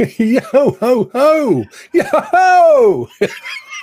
Yo 0.18 0.40
ho 0.80 1.10
ho! 1.12 1.64
Yo 1.92 2.02
ho! 2.04 3.08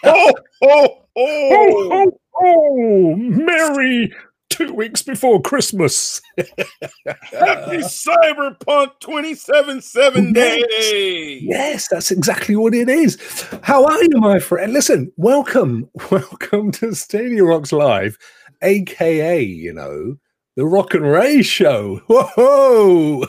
Oh, 0.04 0.32
oh, 0.34 0.34
Oh, 0.64 1.04
oh. 1.16 1.92
oh, 1.92 2.12
oh! 2.42 3.16
Merry 3.16 4.12
two 4.50 4.74
weeks 4.74 5.04
before 5.04 5.40
Christmas. 5.42 6.20
Happy 6.38 7.78
Cyberpunk 7.84 9.00
277 9.00 10.34
Yes. 10.36 10.66
day. 10.92 11.40
Yes, 11.44 11.88
that's 11.90 12.10
exactly 12.10 12.56
what 12.56 12.74
it 12.74 12.90
is. 12.90 13.18
How 13.62 13.86
are 13.86 14.02
you, 14.02 14.10
my 14.20 14.40
friend? 14.40 14.74
Listen, 14.74 15.12
welcome, 15.18 15.88
welcome 16.12 16.72
to 16.74 16.96
Stadia 16.96 17.44
Rocks 17.44 17.72
Live, 17.72 18.18
aka, 18.64 19.40
you 19.44 19.74
know, 19.74 20.16
the 20.56 20.66
Rock 20.66 20.96
and 20.96 21.04
Ray 21.06 21.44
Show. 21.44 22.02
Whoa! 22.08 23.28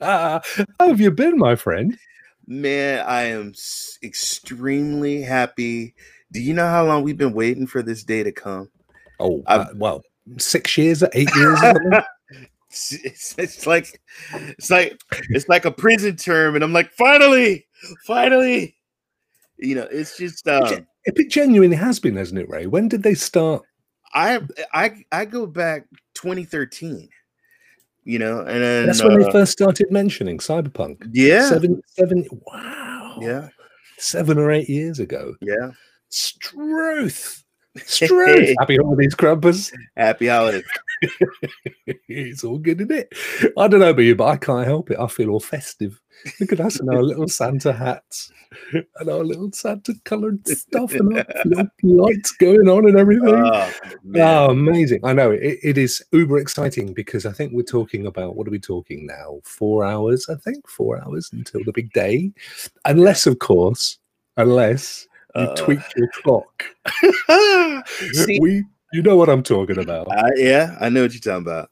How 0.00 0.40
have 0.80 1.00
you 1.00 1.12
been, 1.12 1.38
my 1.38 1.54
friend? 1.54 1.96
Man, 2.50 3.04
I 3.06 3.24
am 3.24 3.52
extremely 4.02 5.20
happy. 5.20 5.94
Do 6.32 6.40
you 6.40 6.54
know 6.54 6.66
how 6.66 6.86
long 6.86 7.02
we've 7.02 7.18
been 7.18 7.34
waiting 7.34 7.66
for 7.66 7.82
this 7.82 8.02
day 8.02 8.22
to 8.22 8.32
come? 8.32 8.70
Oh, 9.20 9.42
uh, 9.46 9.66
well, 9.74 10.02
six 10.38 10.78
years, 10.78 11.04
eight 11.12 11.30
years. 11.36 11.60
It's, 12.70 13.34
it's, 13.38 13.66
like 13.66 13.98
it's 14.30 14.70
like 14.70 15.00
it's 15.30 15.48
like 15.48 15.64
a 15.64 15.70
prison 15.70 16.16
term, 16.16 16.54
and 16.54 16.62
I'm 16.62 16.74
like, 16.74 16.90
finally, 16.92 17.66
finally. 18.06 18.76
You 19.56 19.74
know, 19.74 19.88
it's 19.90 20.18
just 20.18 20.46
um, 20.46 20.86
If 21.06 21.18
it 21.18 21.30
genuinely 21.30 21.78
has 21.78 21.98
been, 21.98 22.16
hasn't 22.16 22.38
it, 22.38 22.48
Ray? 22.50 22.66
When 22.66 22.86
did 22.86 23.02
they 23.02 23.14
start? 23.14 23.62
I 24.12 24.40
I 24.74 25.02
I 25.10 25.24
go 25.24 25.46
back 25.46 25.86
2013. 26.12 27.08
You 28.08 28.18
know, 28.18 28.40
and 28.40 28.62
then 28.62 28.86
That's 28.86 29.02
when 29.04 29.18
they 29.18 29.26
uh, 29.26 29.30
first 29.30 29.52
started 29.52 29.92
mentioning 29.92 30.38
cyberpunk. 30.38 31.06
yeah, 31.12 31.46
Seven, 31.46 31.82
seven. 31.88 32.26
Wow. 32.46 33.18
yeah, 33.20 33.48
Seven 33.98 34.38
or 34.38 34.50
eight 34.50 34.70
years 34.70 34.98
ago. 34.98 35.34
yeah. 35.42 35.72
Struth. 36.08 37.44
Struth. 37.76 38.54
Happy 38.60 38.78
holidays, 38.78 39.14
Krampus. 39.14 39.70
Happy 39.94 40.28
holidays. 40.28 40.64
it's 42.08 42.44
all 42.44 42.56
good, 42.56 42.80
isn't 42.80 42.92
it? 42.92 43.12
I 43.58 43.68
don't 43.68 43.80
know 43.80 43.90
about 43.90 44.00
you, 44.00 44.16
but 44.16 44.28
I 44.28 44.36
can't 44.38 44.66
help 44.66 44.90
it. 44.90 44.98
I 44.98 45.06
feel 45.06 45.28
all 45.28 45.38
festive. 45.40 46.00
Look 46.40 46.52
at 46.52 46.60
us 46.60 46.80
in 46.80 46.88
our 46.88 47.02
little 47.02 47.28
Santa 47.28 47.72
hats 47.72 48.32
and 48.72 49.08
our 49.08 49.24
little 49.24 49.50
Santa 49.52 49.94
coloured 50.04 50.46
stuff 50.48 50.92
and 50.92 51.18
our 51.18 51.24
little 51.44 51.68
lights 51.82 52.32
going 52.32 52.68
on 52.68 52.88
and 52.88 52.98
everything. 52.98 53.34
Oh. 53.34 53.72
Oh, 54.16 54.50
amazing. 54.50 55.00
I 55.04 55.12
know 55.12 55.30
it, 55.30 55.58
it 55.62 55.78
is 55.78 56.04
uber 56.12 56.38
exciting 56.38 56.92
because 56.92 57.26
I 57.26 57.32
think 57.32 57.52
we're 57.52 57.62
talking 57.62 58.06
about 58.06 58.36
what 58.36 58.48
are 58.48 58.50
we 58.50 58.58
talking 58.58 59.06
now? 59.06 59.40
Four 59.44 59.84
hours, 59.84 60.28
I 60.28 60.34
think, 60.36 60.68
four 60.68 61.02
hours 61.02 61.30
until 61.32 61.62
the 61.64 61.72
big 61.72 61.92
day. 61.92 62.32
Unless, 62.84 63.26
of 63.26 63.38
course, 63.38 63.98
unless 64.36 65.06
you 65.34 65.42
Uh, 65.42 65.54
tweak 65.54 65.80
your 65.96 66.08
clock. 66.22 66.64
See, 68.12 68.38
we 68.42 68.64
you 68.92 69.02
know 69.02 69.16
what 69.16 69.28
I'm 69.28 69.42
talking 69.42 69.78
about. 69.78 70.10
I, 70.10 70.30
yeah, 70.36 70.76
I 70.80 70.88
know 70.88 71.02
what 71.02 71.12
you're 71.12 71.20
talking 71.20 71.46
about. 71.46 71.70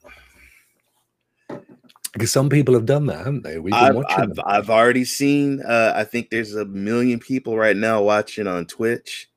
Because 2.17 2.33
some 2.33 2.48
people 2.48 2.72
have 2.72 2.86
done 2.86 3.05
that, 3.06 3.19
haven't 3.19 3.42
they? 3.42 3.59
We've 3.59 3.75
been 3.75 3.75
I've, 3.75 3.95
watching 3.95 4.31
I've. 4.31 4.41
I've 4.47 4.70
already 4.70 5.05
seen. 5.05 5.61
Uh, 5.61 5.92
I 5.95 6.05
think 6.05 6.31
there's 6.31 6.55
a 6.55 6.64
million 6.64 7.20
people 7.20 7.59
right 7.59 7.77
now 7.77 8.00
watching 8.03 8.47
on 8.47 8.64
Twitch. 8.64 9.28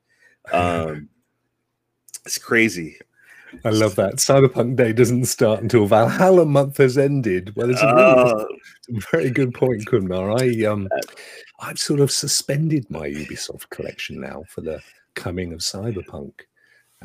Um, 0.53 1.09
it's 2.25 2.37
crazy. 2.37 2.97
I 3.65 3.71
love 3.71 3.95
that. 3.95 4.15
Cyberpunk 4.15 4.77
Day 4.77 4.93
doesn't 4.93 5.25
start 5.25 5.61
until 5.61 5.87
Valhalla 5.87 6.45
month 6.45 6.77
has 6.77 6.97
ended. 6.97 7.53
Well, 7.57 7.69
it's 7.69 7.81
a 7.81 7.93
really 7.93 8.45
Uh, 8.93 9.01
very 9.11 9.29
good 9.29 9.53
point, 9.53 9.85
Kumnar. 9.85 10.41
I 10.41 10.63
um 10.63 10.87
I've 11.59 11.79
sort 11.79 11.99
of 11.99 12.11
suspended 12.11 12.89
my 12.89 13.09
Ubisoft 13.09 13.69
collection 13.71 14.21
now 14.21 14.43
for 14.47 14.61
the 14.61 14.81
coming 15.15 15.51
of 15.51 15.59
Cyberpunk 15.59 16.31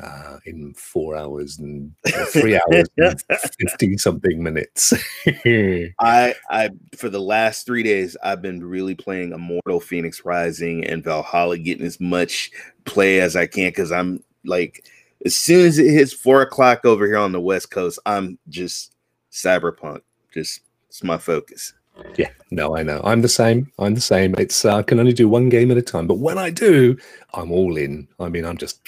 uh, 0.01 0.37
in 0.45 0.73
four 0.73 1.15
hours 1.15 1.59
and 1.59 1.93
three 2.27 2.55
hours 2.55 2.87
and 2.97 3.21
fifty 3.59 3.97
something 3.97 4.43
minutes. 4.43 4.93
I, 5.25 6.35
I, 6.49 6.69
for 6.95 7.09
the 7.09 7.21
last 7.21 7.65
three 7.65 7.83
days, 7.83 8.17
I've 8.23 8.41
been 8.41 8.63
really 8.63 8.95
playing 8.95 9.31
Immortal 9.31 9.79
Fenyx 9.79 10.25
Rising 10.25 10.85
and 10.85 11.03
Valhalla, 11.03 11.57
getting 11.57 11.85
as 11.85 11.99
much 11.99 12.51
play 12.83 13.21
as 13.21 13.35
I 13.35 13.47
can 13.47 13.69
because 13.69 13.91
I'm 13.91 14.23
like, 14.43 14.85
as 15.25 15.35
soon 15.35 15.65
as 15.65 15.79
it 15.79 15.89
hits 15.89 16.13
four 16.13 16.41
o'clock 16.41 16.85
over 16.85 17.05
here 17.05 17.17
on 17.17 17.31
the 17.31 17.41
West 17.41 17.71
Coast, 17.71 17.99
I'm 18.05 18.37
just 18.49 18.93
Cyberpunk. 19.31 20.01
Just 20.33 20.61
it's 20.89 21.03
my 21.03 21.17
focus. 21.17 21.73
yeah, 22.17 22.29
no, 22.51 22.75
I 22.75 22.83
know. 22.83 22.99
I'm 23.05 23.21
the 23.21 23.29
same. 23.29 23.71
I'm 23.79 23.95
the 23.95 24.01
same. 24.01 24.35
It's 24.37 24.65
uh, 24.65 24.75
I 24.75 24.83
can 24.83 24.99
only 24.99 25.13
do 25.13 25.29
one 25.29 25.47
game 25.47 25.71
at 25.71 25.77
a 25.77 25.81
time, 25.81 26.07
but 26.07 26.19
when 26.19 26.37
I 26.37 26.49
do, 26.49 26.97
I'm 27.33 27.51
all 27.51 27.77
in. 27.77 28.09
I 28.19 28.27
mean, 28.27 28.45
I'm 28.45 28.57
just. 28.57 28.81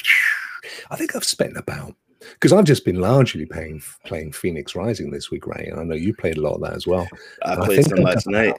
I 0.90 0.96
think 0.96 1.16
I've 1.16 1.24
spent 1.24 1.58
about 1.58 1.96
because 2.34 2.53
I've 2.53 2.66
just 2.66 2.86
been 2.86 3.00
largely 3.00 3.46
playing 3.46 3.81
playing 4.06 4.31
Fenyx 4.31 4.75
Rising 4.75 5.12
this 5.12 5.31
week, 5.31 5.46
Ray, 5.48 5.68
and 5.72 5.80
I 5.80 5.84
know 5.84 5.96
you 5.96 6.14
played 6.14 6.38
a 6.38 6.42
lot 6.42 6.56
of 6.56 6.62
that 6.62 6.74
as 6.74 6.88
well. 6.88 7.08
I 7.44 7.53
And 7.53 7.64
played 7.64 7.86
some 7.86 8.00
last 8.00 8.28
night. 8.28 8.56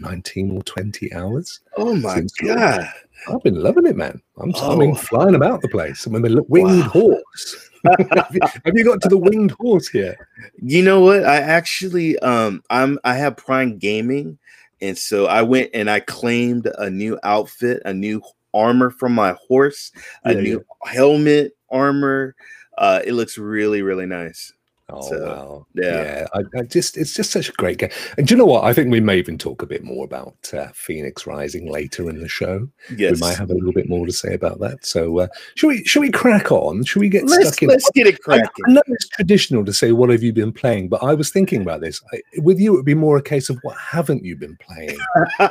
19 0.00 0.56
or 0.56 0.62
20 0.62 1.12
hours. 1.12 1.60
Oh 1.76 1.94
my 1.96 2.22
god! 2.42 2.88
I've 3.28 3.42
been 3.42 3.62
loving 3.62 3.86
it, 3.86 3.96
man. 3.96 4.20
I'm, 4.38 4.54
I 4.56 4.74
mean, 4.76 4.92
Oh. 4.92 4.94
flying 4.94 5.34
about 5.34 5.60
the 5.62 5.68
place. 5.68 6.06
I'm 6.06 6.20
the 6.20 6.42
winged 6.48 6.84
Wow. 6.84 6.90
horse. 6.90 7.70
have, 8.14 8.28
you, 8.34 8.40
have 8.42 8.74
you 8.74 8.84
got 8.84 9.00
to 9.02 9.08
the 9.08 9.18
winged 9.18 9.52
horse 9.52 9.92
yet? 9.94 10.18
You 10.62 10.82
know 10.82 11.00
what? 11.00 11.24
I 11.24 11.36
actually 11.36 12.18
um 12.20 12.62
I'm 12.70 12.98
I 13.04 13.14
have 13.14 13.36
Prime 13.36 13.78
Gaming, 13.78 14.38
and 14.80 14.96
so 14.96 15.26
I 15.26 15.42
went 15.42 15.70
and 15.74 15.90
I 15.90 16.00
claimed 16.00 16.70
a 16.78 16.88
new 16.88 17.18
outfit, 17.22 17.82
a 17.84 17.92
new 17.92 18.22
armor 18.54 18.90
from 18.90 19.12
my 19.14 19.34
horse, 19.48 19.92
a 20.24 20.34
Yeah, 20.34 20.40
new 20.40 20.64
helmet 20.84 21.56
armor. 21.70 22.34
Uh, 22.78 23.00
it 23.04 23.12
looks 23.12 23.38
really 23.38 23.82
really 23.82 24.06
nice. 24.06 24.52
Oh 24.92 25.02
So, 25.02 25.26
wow, 25.26 25.66
yeah. 25.74 26.26
I, 26.34 26.40
I 26.58 26.62
just 26.62 26.96
it's 26.96 27.14
just 27.14 27.30
such 27.30 27.48
a 27.48 27.52
great 27.52 27.78
game. 27.78 27.90
And 28.18 28.26
do 28.26 28.34
you 28.34 28.38
know 28.38 28.46
what? 28.46 28.64
I 28.64 28.72
think 28.72 28.90
we 28.90 29.00
may 29.00 29.18
even 29.18 29.38
talk 29.38 29.62
a 29.62 29.66
bit 29.66 29.84
more 29.84 30.04
about 30.04 30.34
uh, 30.52 30.68
Fenyx 30.68 31.26
Rising 31.26 31.70
later 31.70 32.08
in 32.08 32.20
the 32.20 32.28
show. 32.28 32.68
Yes, 32.96 33.14
We 33.14 33.20
might 33.20 33.36
have 33.36 33.50
a 33.50 33.54
little 33.54 33.72
bit 33.72 33.88
more 33.88 34.06
to 34.06 34.12
say 34.12 34.34
about 34.34 34.60
that. 34.60 34.84
So, 34.84 35.20
uh, 35.20 35.28
should 35.54 35.68
we 35.68 35.84
should 35.84 36.00
we 36.00 36.10
crack 36.10 36.50
on? 36.52 36.84
Should 36.84 37.00
we 37.00 37.08
get 37.08 37.26
let's 37.26 37.48
stuck 37.48 37.62
in? 37.62 37.68
let's 37.68 37.90
get 37.90 38.06
it 38.06 38.14
I, 38.14 38.18
cracking. 38.18 38.64
I 38.68 38.72
know 38.72 38.82
it's 38.86 39.08
traditional 39.08 39.64
to 39.64 39.72
say 39.72 39.92
what 39.92 40.10
have 40.10 40.22
you 40.22 40.32
been 40.32 40.52
playing, 40.52 40.88
but 40.88 41.02
I 41.02 41.14
was 41.14 41.30
thinking 41.30 41.62
about 41.62 41.80
this. 41.80 42.02
I, 42.12 42.20
with 42.38 42.58
you, 42.58 42.74
it 42.74 42.76
would 42.76 42.84
be 42.84 42.94
more 42.94 43.16
a 43.16 43.22
case 43.22 43.50
of 43.50 43.58
what 43.62 43.76
haven't 43.76 44.24
you 44.24 44.36
been 44.36 44.56
playing. 44.56 44.98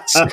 So, 0.07 0.27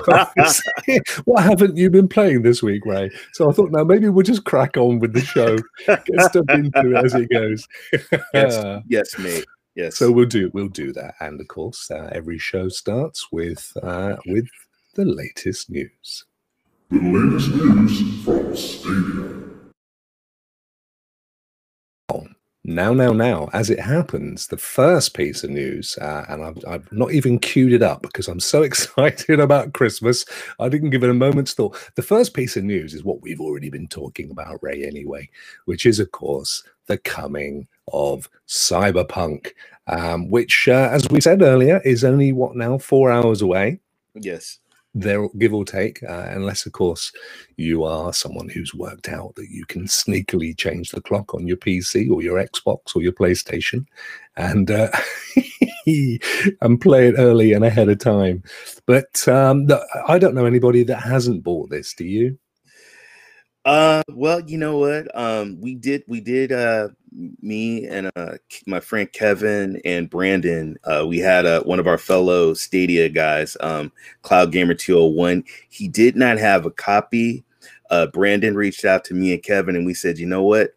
what 1.25 1.43
haven't 1.43 1.77
you 1.77 1.91
been 1.91 2.09
playing 2.09 2.43
this 2.43 2.63
week, 2.63 2.85
Ray? 2.87 3.11
So 3.33 3.49
I 3.49 3.53
thought, 3.53 3.71
now 3.71 3.85
maybe 3.85 4.09
we'll 4.09 4.23
just 4.23 4.45
crack 4.45 4.77
on 4.77 4.99
with 4.99 5.13
the 5.13 5.21
show, 5.21 5.57
get 5.87 6.21
stuck 6.31 6.51
into 6.51 6.97
it 6.97 7.05
as 7.05 7.15
it 7.15 7.29
goes. 7.31 7.67
yes, 8.35 8.83
yes, 8.89 8.96
mate. 9.19 9.47
Yes. 9.75 9.99
so 9.99 10.11
we'll 10.11 10.25
do 10.27 10.51
we'll 10.55 10.69
do 10.69 10.93
that, 10.95 11.15
and 11.21 11.41
of 11.41 11.49
course, 11.49 11.91
uh, 11.91 12.09
every 12.13 12.39
show 12.39 12.69
starts 12.69 13.31
with 13.31 13.77
uh, 13.83 14.17
with 14.27 14.49
the 14.95 15.05
latest 15.05 15.71
news. 15.71 16.25
The 16.91 16.99
latest 16.99 17.51
news 17.51 18.25
from 18.25 18.57
Stadia. 18.57 19.46
Now, 22.69 22.93
now, 22.93 23.13
now, 23.13 23.49
as 23.53 23.71
it 23.71 23.79
happens, 23.79 24.49
the 24.49 24.57
first 24.57 25.15
piece 25.15 25.45
of 25.45 25.51
news, 25.51 25.97
uh, 25.99 26.25
and 26.29 26.43
I've, 26.43 26.59
I've 26.67 26.93
not 26.93 27.13
even 27.13 27.39
queued 27.39 27.73
it 27.73 27.83
up 27.83 28.03
because 28.03 28.27
I'm 28.27 28.41
so 28.41 28.63
excited 28.65 29.39
about 29.39 29.73
Christmas, 29.73 30.25
I 30.59 30.69
didn't 30.69 30.91
give 30.91 31.05
it 31.05 31.11
a 31.11 31.15
moment's 31.15 31.55
thought. 31.55 31.79
The 31.95 32.03
first 32.03 32.35
piece 32.35 32.57
of 32.57 32.65
news 32.65 32.93
is 32.93 33.05
what 33.05 33.23
we've 33.23 33.41
already 33.41 33.71
been 33.71 33.87
talking 33.87 34.33
about, 34.33 34.61
Ray, 34.63 34.85
anyway, 34.85 35.31
which 35.67 35.87
is, 35.87 36.01
of 36.01 36.11
course, 36.11 36.65
the 36.87 36.99
coming 36.99 37.69
of 37.93 38.29
Cyberpunk, 38.49 39.53
um, 39.87 40.29
which, 40.29 40.67
uh, 40.67 40.89
as 40.91 41.09
we 41.09 41.21
said 41.21 41.43
earlier, 41.43 41.81
is 41.85 42.03
only 42.03 42.33
what 42.33 42.57
now, 42.57 42.79
four 42.79 43.13
hours 43.13 43.43
away 43.43 43.79
yes. 44.21 44.59
There 44.99 45.29
give 45.39 45.53
or 45.53 45.65
take 45.65 46.03
uh, 46.05 46.27
unless 46.31 46.65
of 46.65 46.73
course 46.73 47.13
you 47.57 47.85
are 47.85 48.13
someone 48.13 48.49
who's 48.49 48.75
worked 48.75 49.09
out 49.09 49.35
that 49.35 49.51
you 49.51 49.65
can 49.67 49.85
sneakily 49.85 50.57
change 50.57 50.91
the 50.91 51.03
clock 51.03 51.35
on 51.35 51.47
your 51.47 51.57
pc 51.59 52.11
or 52.11 52.23
your 52.23 52.43
xbox 52.43 52.97
or 52.97 53.03
your 53.03 53.13
playstation 53.13 53.87
and 54.37 54.71
uh, 54.71 54.91
and 56.61 56.81
play 56.81 57.09
it 57.09 57.15
early 57.19 57.53
and 57.53 57.65
ahead 57.65 57.89
of 57.89 57.99
time. 57.99 58.43
But 58.87 59.27
um 59.29 59.69
i 60.09 60.19
don't 60.19 60.35
know 60.35 60.47
anybody 60.47 60.83
that 60.85 61.03
hasn't 61.03 61.45
bought 61.45 61.71
this. 61.71 61.95
Do 61.95 62.05
you? 62.05 62.39
Uh, 63.65 64.05
well, 64.13 64.41
you 64.49 64.59
know 64.59 64.79
what? 64.79 65.13
Um, 65.19 65.61
we 65.61 65.75
did, 65.75 66.05
we 66.07 66.21
did, 66.21 66.53
uh, 66.53 66.91
me 67.41 67.87
and 67.87 68.11
uh, 68.17 68.37
my 68.67 68.81
friend 68.81 69.11
Kevin 69.13 69.81
and 69.85 70.11
Brandon, 70.11 70.77
uh, 70.85 71.05
we 71.07 71.19
had 71.19 71.47
uh, 71.47 71.63
one 71.63 71.81
of 71.81 71.87
our 71.87 71.99
fellow 71.99 72.55
Stadia 72.55 73.09
guys, 73.09 73.57
um, 73.61 73.91
Cloud 74.23 74.53
Gamer 74.53 74.75
201. 74.75 75.45
He 75.69 75.89
did 75.89 76.17
not 76.17 76.39
have 76.39 76.67
a 76.67 76.71
copy. 76.71 77.45
Uh, 77.91 78.07
Brandon 78.09 78.55
reached 78.55 78.85
out 78.85 79.05
to 79.05 79.15
me 79.15 79.33
and 79.33 79.43
Kevin, 79.43 79.77
and 79.77 79.87
we 79.87 79.95
said, 79.95 80.19
you 80.19 80.27
know 80.27 80.43
what? 80.43 80.71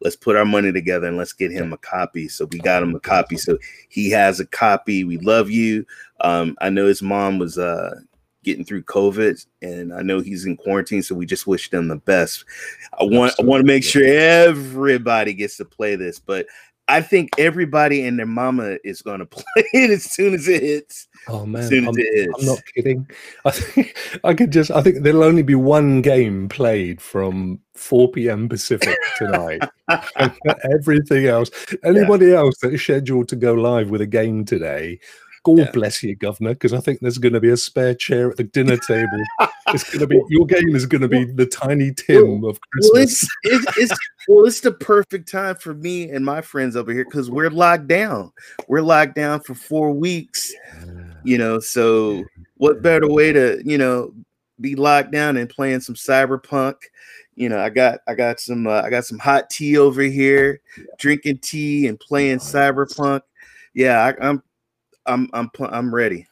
Let's 0.00 0.16
put 0.16 0.36
our 0.36 0.46
money 0.46 0.72
together 0.72 1.06
and 1.08 1.18
let's 1.18 1.34
get 1.34 1.50
him 1.50 1.72
a 1.74 1.78
copy. 1.78 2.28
So 2.28 2.46
we 2.46 2.58
got 2.58 2.82
him 2.82 2.94
a 2.94 3.00
copy. 3.00 3.36
So 3.36 3.58
he 3.90 4.10
has 4.10 4.40
a 4.40 4.46
copy. 4.46 5.04
We 5.04 5.18
love 5.18 5.50
you. 5.50 5.84
Um, 6.20 6.56
I 6.60 6.70
know 6.70 6.86
his 6.86 7.02
mom 7.02 7.38
was 7.38 7.58
uh 7.58 8.00
getting 8.44 8.64
through 8.64 8.82
COVID, 8.84 9.46
and 9.62 9.92
I 9.92 10.02
know 10.02 10.20
he's 10.20 10.46
in 10.46 10.56
quarantine, 10.56 11.02
so 11.02 11.14
we 11.14 11.26
just 11.26 11.46
wish 11.46 11.70
them 11.70 11.88
the 11.88 11.96
best. 11.96 12.44
I 12.98 13.04
want 13.04 13.32
Absolutely. 13.32 13.44
I 13.44 13.48
want 13.48 13.60
to 13.60 13.66
make 13.66 13.84
sure 13.84 14.04
everybody 14.04 15.34
gets 15.34 15.56
to 15.58 15.64
play 15.64 15.96
this, 15.96 16.18
but 16.18 16.46
I 16.90 17.00
think 17.00 17.30
everybody 17.38 18.04
and 18.04 18.18
their 18.18 18.26
mama 18.26 18.78
is 18.82 19.00
going 19.00 19.20
to 19.20 19.26
play 19.26 19.64
it 19.72 19.90
as 19.90 20.04
soon 20.04 20.34
as 20.34 20.48
it 20.48 20.62
hits. 20.62 21.08
Oh 21.28 21.46
man, 21.46 21.72
I'm, 21.72 21.88
I'm, 21.88 22.46
not 22.46 22.60
kidding. 22.74 23.08
I 23.44 23.50
think 23.52 23.96
I 24.24 24.34
could 24.34 24.50
just. 24.50 24.70
I 24.70 24.82
think 24.82 25.02
there'll 25.02 25.22
only 25.22 25.42
be 25.42 25.54
one 25.54 26.02
game 26.02 26.48
played 26.48 27.00
from 27.00 27.60
4 27.74 28.10
p.m. 28.10 28.48
Pacific 28.48 28.98
tonight. 29.16 29.62
everything 30.74 31.26
else, 31.26 31.50
anybody 31.84 32.26
yeah. 32.26 32.38
else 32.38 32.58
that 32.58 32.72
is 32.72 32.82
scheduled 32.82 33.28
to 33.28 33.36
go 33.36 33.54
live 33.54 33.90
with 33.90 34.00
a 34.00 34.06
game 34.06 34.44
today, 34.44 34.98
God 35.42 35.58
yeah. 35.58 35.70
bless 35.72 36.02
you, 36.02 36.14
Governor, 36.14 36.50
because 36.50 36.74
I 36.74 36.80
think 36.80 37.00
there's 37.00 37.18
going 37.18 37.32
to 37.32 37.40
be 37.40 37.48
a 37.48 37.56
spare 37.56 37.94
chair 37.94 38.30
at 38.30 38.36
the 38.36 38.44
dinner 38.44 38.76
table. 38.86 39.24
it's 39.68 39.84
going 39.84 40.00
to 40.00 40.06
be 40.06 40.20
your 40.28 40.46
game 40.46 40.74
is 40.76 40.86
going 40.86 41.00
to 41.00 41.08
be 41.08 41.24
the 41.24 41.46
Tiny 41.46 41.92
Tim 41.94 42.44
of 42.44 42.60
Christmas. 42.60 42.90
Well, 42.92 43.02
it's, 43.02 43.28
it's, 43.44 43.78
it's, 43.78 44.00
well, 44.28 44.44
it's 44.44 44.60
the 44.60 44.72
perfect 44.72 45.30
time 45.30 45.56
for 45.56 45.72
me 45.72 46.10
and 46.10 46.24
my 46.24 46.42
friends 46.42 46.76
over 46.76 46.92
here 46.92 47.04
because 47.04 47.30
we're 47.30 47.50
locked 47.50 47.88
down. 47.88 48.32
We're 48.68 48.82
locked 48.82 49.14
down 49.14 49.40
for 49.40 49.54
four 49.54 49.92
weeks. 49.92 50.52
You 51.24 51.38
know, 51.38 51.58
so 51.58 52.24
what 52.56 52.82
better 52.82 53.08
way 53.08 53.32
to 53.32 53.62
you 53.64 53.78
know 53.78 54.12
be 54.60 54.74
locked 54.74 55.12
down 55.12 55.36
and 55.38 55.48
playing 55.48 55.80
some 55.80 55.94
cyberpunk? 55.94 56.74
You 57.34 57.48
know, 57.48 57.58
I 57.58 57.70
got 57.70 58.00
I 58.06 58.14
got 58.14 58.40
some 58.40 58.66
uh, 58.66 58.82
I 58.82 58.90
got 58.90 59.06
some 59.06 59.18
hot 59.18 59.48
tea 59.48 59.78
over 59.78 60.02
here, 60.02 60.60
drinking 60.98 61.38
tea 61.38 61.86
and 61.86 61.98
playing 61.98 62.38
cyberpunk. 62.38 63.22
Yeah, 63.72 64.12
I, 64.20 64.28
I'm 64.28 64.42
I'm 65.10 65.28
I'm 65.32 65.50
I'm 65.58 65.94
ready. 65.94 66.26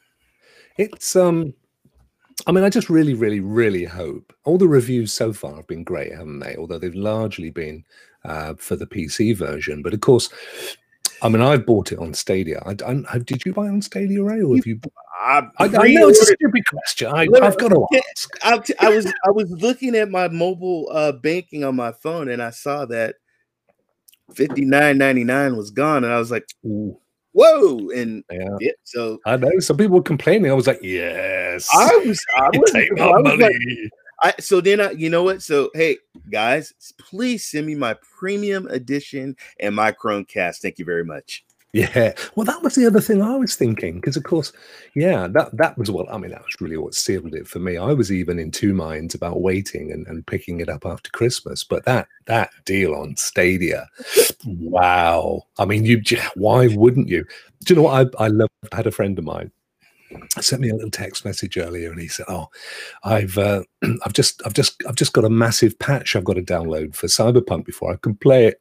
It's 0.76 1.16
um 1.16 1.54
I 2.46 2.52
mean, 2.52 2.64
I 2.64 2.70
just 2.70 2.88
really, 2.88 3.14
really, 3.14 3.40
really 3.40 3.84
hope 3.84 4.32
all 4.44 4.58
the 4.58 4.68
reviews 4.68 5.12
so 5.12 5.32
far 5.32 5.56
have 5.56 5.66
been 5.66 5.82
great, 5.82 6.12
haven't 6.12 6.38
they? 6.38 6.54
Although 6.56 6.78
they've 6.78 6.94
largely 6.94 7.50
been 7.50 7.84
uh, 8.24 8.54
for 8.54 8.76
the 8.76 8.86
PC 8.86 9.36
version. 9.36 9.82
But 9.82 9.92
of 9.92 10.00
course, 10.00 10.30
I 11.20 11.28
mean, 11.28 11.42
I've 11.42 11.66
bought 11.66 11.90
it 11.90 11.98
on 11.98 12.14
Stadia. 12.14 12.62
I, 12.64 12.76
I, 13.10 13.18
did 13.18 13.44
you 13.44 13.52
buy 13.52 13.68
on 13.68 13.82
Stadia, 13.82 14.22
Ray, 14.22 14.40
or 14.40 14.54
have 14.54 14.66
you? 14.66 14.80
I, 15.20 15.42
I, 15.58 15.64
I 15.64 15.88
know 15.88 16.08
it's 16.08 16.22
a 16.22 16.26
stupid 16.26 16.64
question. 16.66 17.08
I, 17.08 17.26
have 17.42 17.58
got 17.58 17.70
to 17.70 17.86
ask. 18.10 18.30
I, 18.42 18.62
I, 18.78 18.88
was 18.90 19.06
I 19.06 19.30
was 19.30 19.50
looking 19.50 19.96
at 19.96 20.08
my 20.08 20.28
mobile 20.28 20.88
uh, 20.92 21.12
banking 21.12 21.64
on 21.64 21.74
my 21.74 21.90
phone, 21.90 22.28
and 22.28 22.40
I 22.40 22.50
saw 22.50 22.86
that 22.86 23.16
fifty 24.32 24.64
nine 24.64 24.96
ninety 24.96 25.24
nine 25.24 25.56
was 25.56 25.72
gone, 25.72 26.04
and 26.04 26.12
I 26.12 26.20
was 26.20 26.30
like, 26.30 26.46
Ooh 26.64 27.00
whoa 27.32 27.90
and 27.90 28.24
yeah. 28.30 28.56
yeah. 28.60 28.72
so 28.84 29.18
i 29.26 29.36
know 29.36 29.50
some 29.58 29.76
people 29.76 29.96
were 29.96 30.02
complaining 30.02 30.50
i 30.50 30.54
was 30.54 30.66
like 30.66 30.80
yes 30.82 31.68
i 31.74 31.96
was 32.04 32.24
i 32.36 32.48
was, 32.54 32.74
I 32.74 33.06
was 33.20 33.38
like, 33.38 33.52
I, 34.20 34.34
so 34.40 34.60
then 34.60 34.80
I, 34.80 34.90
you 34.92 35.10
know 35.10 35.22
what? 35.22 35.42
So 35.42 35.70
hey, 35.74 35.98
guys, 36.30 36.74
please 36.98 37.44
send 37.44 37.66
me 37.66 37.74
my 37.74 37.94
premium 38.18 38.66
edition 38.66 39.36
and 39.60 39.76
my 39.76 39.92
Chromecast. 39.92 40.56
Thank 40.58 40.78
you 40.78 40.84
very 40.84 41.04
much. 41.04 41.44
Yeah. 41.74 42.14
Well, 42.34 42.46
that 42.46 42.62
was 42.62 42.74
the 42.74 42.86
other 42.86 43.00
thing 43.00 43.20
I 43.20 43.36
was 43.36 43.54
thinking 43.54 43.96
because, 43.96 44.16
of 44.16 44.22
course, 44.24 44.52
yeah, 44.94 45.28
that 45.28 45.54
that 45.58 45.76
was 45.76 45.90
what 45.90 46.10
I 46.10 46.16
mean. 46.16 46.30
That 46.30 46.44
was 46.44 46.56
really 46.60 46.78
what 46.78 46.94
sealed 46.94 47.34
it 47.34 47.46
for 47.46 47.58
me. 47.58 47.76
I 47.76 47.92
was 47.92 48.10
even 48.10 48.38
in 48.38 48.50
two 48.50 48.72
minds 48.72 49.14
about 49.14 49.42
waiting 49.42 49.92
and, 49.92 50.06
and 50.06 50.26
picking 50.26 50.60
it 50.60 50.70
up 50.70 50.86
after 50.86 51.10
Christmas, 51.10 51.64
but 51.64 51.84
that 51.84 52.08
that 52.24 52.50
deal 52.64 52.94
on 52.94 53.16
Stadia, 53.16 53.86
wow! 54.46 55.42
I 55.58 55.66
mean, 55.66 55.84
you 55.84 56.00
why 56.36 56.68
wouldn't 56.68 57.08
you? 57.08 57.24
Do 57.64 57.74
you 57.74 57.76
know 57.76 57.82
what 57.82 58.14
I 58.18 58.24
I 58.24 58.28
love? 58.28 58.48
I 58.72 58.76
had 58.76 58.86
a 58.86 58.90
friend 58.90 59.18
of 59.18 59.24
mine 59.26 59.50
sent 60.40 60.62
me 60.62 60.70
a 60.70 60.74
little 60.74 60.90
text 60.90 61.24
message 61.24 61.58
earlier 61.58 61.90
and 61.90 62.00
he 62.00 62.08
said 62.08 62.24
oh 62.28 62.48
i've 63.04 63.36
uh, 63.36 63.62
i've 64.06 64.12
just 64.12 64.40
i've 64.46 64.54
just 64.54 64.82
i've 64.88 64.94
just 64.94 65.12
got 65.12 65.24
a 65.24 65.30
massive 65.30 65.78
patch 65.78 66.16
i've 66.16 66.24
got 66.24 66.34
to 66.34 66.42
download 66.42 66.94
for 66.94 67.06
cyberpunk 67.08 67.64
before 67.66 67.92
i 67.92 67.96
can 67.96 68.14
play 68.14 68.46
it 68.46 68.60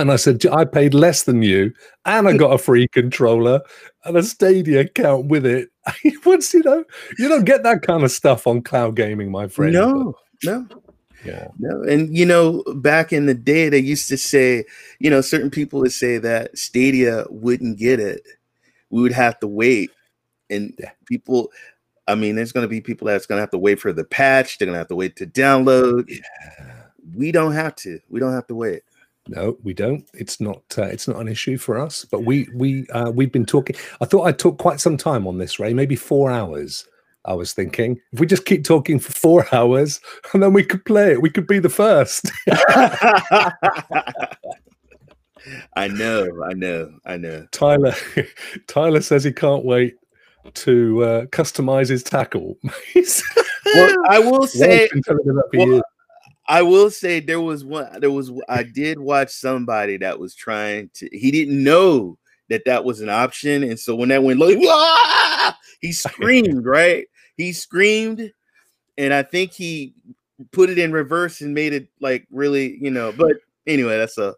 and 0.00 0.12
I 0.12 0.16
said, 0.16 0.44
I 0.46 0.64
paid 0.64 0.94
less 0.94 1.24
than 1.24 1.42
you, 1.42 1.72
and 2.04 2.28
I 2.28 2.36
got 2.36 2.52
a 2.52 2.58
free 2.58 2.88
controller 2.88 3.60
and 4.04 4.16
a 4.16 4.22
Stadia 4.22 4.80
account 4.80 5.26
with 5.26 5.46
it. 5.46 5.68
Once 6.24 6.52
you 6.54 6.62
know, 6.62 6.84
you 7.18 7.28
don't 7.28 7.44
get 7.44 7.62
that 7.62 7.82
kind 7.82 8.02
of 8.02 8.10
stuff 8.10 8.46
on 8.46 8.62
cloud 8.62 8.96
gaming, 8.96 9.30
my 9.30 9.48
friend. 9.48 9.72
No, 9.72 10.16
but, 10.42 10.50
no, 10.50 10.82
yeah, 11.24 11.48
no. 11.58 11.82
And 11.82 12.16
you 12.16 12.26
know, 12.26 12.62
back 12.76 13.12
in 13.12 13.26
the 13.26 13.34
day, 13.34 13.68
they 13.68 13.78
used 13.78 14.08
to 14.08 14.16
say, 14.16 14.64
you 14.98 15.10
know, 15.10 15.20
certain 15.20 15.50
people 15.50 15.80
would 15.80 15.92
say 15.92 16.18
that 16.18 16.56
Stadia 16.56 17.24
wouldn't 17.28 17.78
get 17.78 18.00
it. 18.00 18.22
We 18.90 19.02
would 19.02 19.12
have 19.12 19.38
to 19.40 19.46
wait, 19.46 19.90
and 20.48 20.76
people. 21.06 21.50
I 22.08 22.16
mean, 22.16 22.34
there's 22.34 22.50
going 22.50 22.64
to 22.64 22.68
be 22.68 22.80
people 22.80 23.06
that's 23.06 23.26
going 23.26 23.36
to 23.36 23.42
have 23.42 23.52
to 23.52 23.58
wait 23.58 23.78
for 23.78 23.92
the 23.92 24.02
patch. 24.02 24.58
They're 24.58 24.66
going 24.66 24.74
to 24.74 24.80
have 24.80 24.88
to 24.88 24.96
wait 24.96 25.14
to 25.16 25.26
download. 25.26 26.08
Yeah. 26.08 26.86
We 27.14 27.30
don't 27.30 27.52
have 27.52 27.76
to. 27.76 28.00
We 28.08 28.18
don't 28.18 28.32
have 28.32 28.48
to 28.48 28.56
wait. 28.56 28.82
No, 29.30 29.56
we 29.62 29.74
don't. 29.74 30.04
It's 30.12 30.40
not. 30.40 30.62
Uh, 30.76 30.82
it's 30.82 31.06
not 31.06 31.20
an 31.20 31.28
issue 31.28 31.56
for 31.56 31.78
us. 31.78 32.04
But 32.04 32.24
we 32.24 32.48
we 32.52 32.88
uh, 32.88 33.12
we've 33.12 33.30
been 33.30 33.46
talking. 33.46 33.76
I 34.00 34.04
thought 34.04 34.26
I 34.26 34.32
took 34.32 34.58
quite 34.58 34.80
some 34.80 34.96
time 34.96 35.28
on 35.28 35.38
this, 35.38 35.60
Ray. 35.60 35.72
Maybe 35.72 35.94
four 35.94 36.32
hours. 36.32 36.88
I 37.26 37.34
was 37.34 37.52
thinking 37.52 38.00
if 38.12 38.18
we 38.18 38.26
just 38.26 38.44
keep 38.44 38.64
talking 38.64 38.98
for 38.98 39.12
four 39.12 39.46
hours 39.54 40.00
and 40.32 40.42
then 40.42 40.52
we 40.52 40.64
could 40.64 40.84
play 40.84 41.12
it, 41.12 41.22
we 41.22 41.30
could 41.30 41.46
be 41.46 41.60
the 41.60 41.68
first. 41.68 42.30
I 45.76 45.86
know, 45.88 46.28
I 46.44 46.52
know, 46.54 46.92
I 47.04 47.16
know. 47.16 47.46
Tyler, 47.52 47.94
Tyler 48.66 49.00
says 49.00 49.22
he 49.22 49.32
can't 49.32 49.64
wait 49.64 49.94
to 50.54 51.04
uh, 51.04 51.26
customize 51.26 51.88
his 51.88 52.02
tackle. 52.02 52.56
well, 52.64 53.94
I 54.08 54.18
will 54.18 54.46
say, 54.46 54.88
well, 55.52 55.82
I 56.50 56.62
will 56.62 56.90
say 56.90 57.20
there 57.20 57.40
was 57.40 57.64
one. 57.64 58.00
There 58.00 58.10
was 58.10 58.32
I 58.48 58.64
did 58.64 58.98
watch 58.98 59.30
somebody 59.30 59.96
that 59.98 60.18
was 60.18 60.34
trying 60.34 60.90
to. 60.94 61.08
He 61.12 61.30
didn't 61.30 61.62
know 61.62 62.18
that 62.48 62.64
that 62.66 62.84
was 62.84 63.00
an 63.00 63.08
option, 63.08 63.62
and 63.62 63.78
so 63.78 63.94
when 63.94 64.08
that 64.08 64.24
went 64.24 64.40
low, 64.40 64.48
he 64.48 64.66
ah! 64.68 65.56
screamed. 65.92 66.66
right, 66.66 67.06
he 67.36 67.52
screamed, 67.52 68.32
and 68.98 69.14
I 69.14 69.22
think 69.22 69.52
he 69.52 69.94
put 70.50 70.70
it 70.70 70.78
in 70.78 70.90
reverse 70.90 71.40
and 71.40 71.54
made 71.54 71.72
it 71.72 71.86
like 72.00 72.26
really, 72.32 72.76
you 72.82 72.90
know. 72.90 73.12
But 73.12 73.36
anyway, 73.68 73.96
that's 73.98 74.18
a 74.18 74.34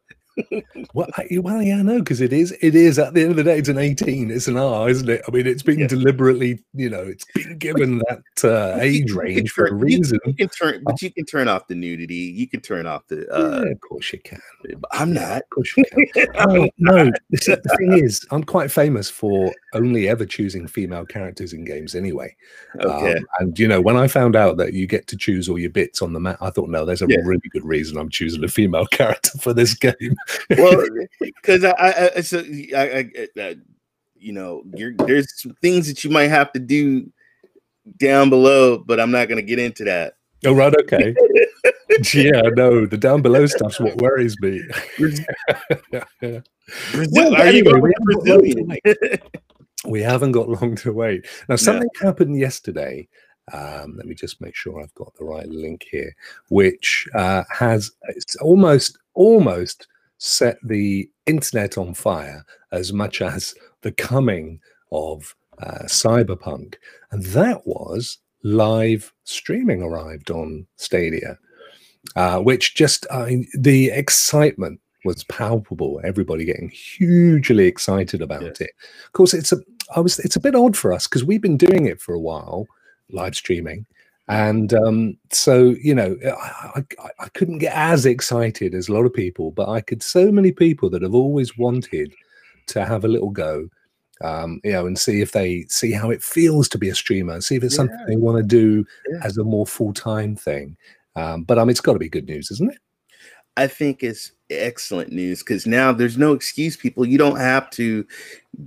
well, 0.95 1.09
I, 1.17 1.27
well, 1.39 1.63
yeah, 1.63 1.79
I 1.79 1.83
know 1.83 1.99
because 1.99 2.21
it 2.21 2.33
is. 2.33 2.57
It 2.61 2.75
is 2.75 2.99
at 2.99 3.15
the 3.15 3.23
end 3.23 3.31
of 3.33 3.37
the 3.37 3.45
day, 3.45 3.59
it's 3.59 3.69
an 3.69 3.79
eighteen. 3.79 4.31
It's 4.31 4.49
an 4.49 4.57
R, 4.57 4.89
isn't 4.89 5.09
it? 5.09 5.23
I 5.27 5.31
mean, 5.31 5.47
it's 5.47 5.63
been 5.63 5.81
yeah. 5.81 5.87
deliberately, 5.87 6.63
you 6.75 6.89
know, 6.89 7.03
it's 7.03 7.25
been 7.35 7.59
given 7.59 7.99
that 8.09 8.23
uh, 8.45 8.79
age 8.81 9.13
range 9.13 9.51
for 9.51 9.67
a 9.67 9.75
reason. 9.75 10.19
You, 10.25 10.35
can 10.35 10.49
turn, 10.49 10.83
but 10.85 11.01
you 11.03 11.13
can 11.13 11.25
turn 11.27 11.49
off 11.49 11.67
the 11.67 11.75
nudity. 11.75 12.15
You 12.15 12.49
can 12.49 12.61
turn 12.61 12.87
off 12.87 13.07
the. 13.09 13.29
Uh, 13.33 13.65
yeah, 13.65 13.73
of 13.73 13.81
course 13.81 14.13
you 14.13 14.21
can. 14.21 14.41
I'm 14.93 15.13
not. 15.13 15.43
Of 15.43 15.51
course 15.51 15.77
you 15.77 15.85
can. 16.15 16.27
oh, 16.39 16.69
no, 16.79 17.11
the 17.31 17.77
thing 17.79 17.93
is, 17.93 18.27
I'm 18.31 18.45
quite 18.45 18.71
famous 18.71 19.11
for 19.11 19.53
only 19.75 20.09
ever 20.09 20.25
choosing 20.25 20.67
female 20.67 21.05
characters 21.05 21.53
in 21.53 21.65
games, 21.65 21.95
anyway. 21.95 22.35
Okay. 22.81 23.17
Um, 23.17 23.27
and 23.41 23.59
you 23.59 23.69
know, 23.69 23.81
when 23.81 23.97
I 23.97 24.09
found 24.09 24.37
out 24.37 24.57
that 24.59 24.73
you 24.73 24.87
get 24.87 25.07
to 25.09 25.17
choose 25.17 25.49
all 25.49 25.59
your 25.59 25.71
bits 25.71 26.01
on 26.03 26.13
the 26.13 26.21
map, 26.21 26.39
I 26.41 26.51
thought, 26.51 26.71
no, 26.71 26.85
there's 26.85 27.03
a 27.03 27.07
yeah. 27.09 27.19
really 27.25 27.49
good 27.51 27.65
reason 27.65 27.99
I'm 27.99 28.09
choosing 28.09 28.45
a 28.45 28.49
female 28.49 28.87
character 28.93 29.39
for 29.39 29.53
this 29.53 29.75
game 29.75 30.17
well, 30.51 30.85
because 31.21 31.65
I, 31.65 31.71
I, 31.71 32.11
I, 32.17 32.21
so 32.21 32.39
I, 32.77 33.11
I, 33.39 33.57
you 34.17 34.33
know, 34.33 34.63
there's 35.07 35.47
things 35.61 35.89
that 35.89 36.05
you 36.05 36.11
might 36.11 36.29
have 36.29 36.53
to 36.53 36.59
do 36.59 37.11
down 37.97 38.31
below, 38.31 38.79
but 38.79 39.01
I'm 39.01 39.11
not 39.11 39.29
going 39.29 39.37
to 39.37 39.43
get 39.43 39.59
into 39.59 39.85
that. 39.85 40.15
Oh, 40.45 40.53
right. 40.53 40.75
Okay. 40.75 41.15
yeah, 42.15 42.43
no, 42.55 42.87
the 42.87 42.99
down 42.99 43.23
below 43.23 43.47
stuff's 43.47 43.79
what 43.79 43.97
worries 43.99 44.37
me. 44.41 44.61
yeah, 44.99 46.05
yeah. 46.21 46.41
Well, 47.13 47.37
anyway, 47.37 47.81
we, 47.81 47.93
Brazilian? 48.03 48.73
we 49.87 50.03
haven't 50.03 50.33
got 50.33 50.49
long 50.49 50.77
to 50.77 50.93
wait. 50.93 51.27
Now, 51.49 51.57
something 51.57 51.89
no. 52.01 52.07
happened 52.09 52.39
yesterday. 52.39 53.09
Um, 53.53 53.97
let 53.97 54.07
me 54.07 54.15
just 54.15 54.41
make 54.41 54.55
sure 54.55 54.81
I've 54.81 54.95
got 54.95 55.13
the 55.15 55.25
right 55.25 55.49
link 55.49 55.87
here, 55.91 56.15
which 56.49 57.09
uh, 57.15 57.43
has 57.51 57.91
it's 58.09 58.37
almost 58.37 58.99
almost 59.15 59.89
set 60.25 60.57
the 60.63 61.11
internet 61.27 61.77
on 61.77 61.93
fire 61.93 62.45
as 62.71 62.93
much 62.93 63.21
as 63.21 63.57
the 63.81 63.91
coming 63.91 64.61
of 64.93 65.35
uh, 65.61 65.83
cyberpunk. 65.87 66.77
And 67.11 67.25
that 67.27 67.67
was 67.67 68.19
live 68.45 69.13
streaming 69.25 69.83
arrived 69.83 70.31
on 70.31 70.65
Stadia, 70.77 71.39
uh, 72.15 72.39
which 72.39 72.77
just 72.77 73.05
uh, 73.11 73.27
the 73.59 73.91
excitement 73.91 74.81
was 75.05 75.25
palpable. 75.25 76.01
Everybody 76.05 76.45
getting 76.45 76.71
hugely 76.71 77.67
excited 77.67 78.23
about 78.23 78.61
it. 78.61 78.71
Of 79.07 79.13
course, 79.15 79.35
it's 79.35 79.51
a 79.51 79.59
I 79.97 79.99
was 79.99 80.21
it's 80.21 80.37
a 80.37 80.41
bit 80.41 80.55
odd 80.55 80.77
for 80.77 80.93
us 80.93 81.09
because 81.09 81.25
we've 81.25 81.43
been 81.43 81.57
doing 81.57 81.87
it 81.87 82.01
for 82.01 82.15
a 82.15 82.21
while, 82.21 82.69
live 83.11 83.35
streaming, 83.35 83.87
and 84.29 84.73
um, 84.73 85.17
so, 85.31 85.75
you 85.83 85.95
know, 85.95 86.17
I, 86.25 86.85
I, 86.99 87.11
I, 87.19 87.29
couldn't 87.31 87.59
get 87.59 87.75
as 87.75 88.07
excited 88.07 88.75
as 88.75 88.89
a 88.89 88.93
lot 88.93 89.05
of 89.05 89.13
people, 89.13 89.51
but 89.51 89.69
I 89.69 89.81
could 89.81 90.03
so 90.03 90.31
many 90.31 90.53
people 90.53 90.89
that 90.91 91.03
have 91.03 91.15
always 91.15 91.59
wanted 91.59 92.15
to 92.69 92.85
have 92.85 93.05
a 93.05 93.09
little 93.09 93.31
go 93.31 93.69
um, 94.23 94.61
you 94.63 94.73
know, 94.73 94.87
and 94.87 94.99
see 94.99 95.21
if 95.21 95.33
they 95.33 95.65
see 95.69 95.93
how 95.93 96.11
it 96.11 96.23
feels 96.23 96.69
to 96.69 96.79
be 96.79 96.89
a 96.89 96.95
streamer, 96.95 97.41
see 97.41 97.57
if 97.57 97.65
it's 97.65 97.75
something 97.75 97.99
they 98.07 98.17
want 98.17 98.39
to 98.39 98.43
do 98.43 98.87
Yeah. 99.11 99.21
as 99.25 99.37
a 99.37 99.45
more 99.45 99.67
full 99.67 99.93
time 99.93 100.37
thing. 100.37 100.77
Um, 101.17 101.43
but 101.43 101.59
I 101.59 101.63
mean, 101.63 101.71
it's 101.71 101.81
got 101.81 101.95
to 101.95 101.99
be 101.99 102.09
good 102.09 102.27
news, 102.27 102.51
isn't 102.51 102.73
it? 102.73 102.79
I 103.57 103.67
think 103.67 104.03
it's 104.03 104.33
excellent 104.49 105.13
news 105.13 105.41
because 105.41 105.67
now 105.67 105.93
there's 105.93 106.17
no 106.17 106.33
excuse, 106.33 106.77
people. 106.77 107.05
You 107.05 107.19
don't 107.19 107.39
have 107.39 107.69
to 107.71 108.07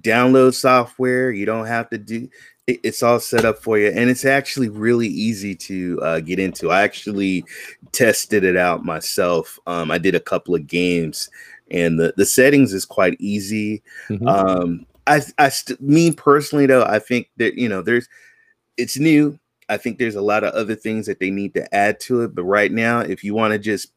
download 0.01 0.53
software. 0.53 1.31
You 1.31 1.45
don't 1.45 1.65
have 1.65 1.89
to 1.89 1.97
do 1.97 2.29
it's 2.67 3.03
all 3.03 3.19
set 3.19 3.45
up 3.45 3.59
for 3.59 3.77
you. 3.77 3.89
And 3.89 4.09
it's 4.09 4.25
actually 4.25 4.69
really 4.69 5.07
easy 5.07 5.53
to 5.55 6.01
uh, 6.01 6.19
get 6.19 6.39
into. 6.39 6.71
I 6.71 6.81
actually 6.81 7.45
tested 7.91 8.43
it 8.43 8.57
out 8.57 8.83
myself. 8.83 9.59
Um, 9.67 9.91
I 9.91 9.97
did 9.97 10.15
a 10.15 10.19
couple 10.19 10.55
of 10.55 10.65
games 10.65 11.29
and 11.69 11.99
the, 11.99 12.13
the 12.17 12.25
settings 12.25 12.73
is 12.73 12.85
quite 12.85 13.17
easy. 13.19 13.83
Mhm. 14.09 14.27
Um, 14.27 14.85
I, 15.07 15.21
I, 15.37 15.49
st- 15.49 15.79
me 15.79 16.11
personally 16.11 16.65
though, 16.65 16.83
I 16.83 16.97
think 16.97 17.29
that 17.37 17.55
you 17.55 17.69
know, 17.69 17.83
there's, 17.83 18.09
it's 18.77 18.97
new. 18.97 19.39
I 19.69 19.77
think 19.77 19.97
there's 19.97 20.15
a 20.15 20.21
lot 20.21 20.43
of 20.43 20.53
other 20.53 20.75
things 20.75 21.05
that 21.05 21.19
they 21.19 21.29
need 21.29 21.53
to 21.53 21.75
add 21.75 21.99
to 22.01 22.21
it. 22.21 22.35
But 22.35 22.43
right 22.43 22.71
now, 22.71 22.99
if 22.99 23.23
you 23.23 23.35
want 23.35 23.53
to 23.53 23.59
just 23.59 23.91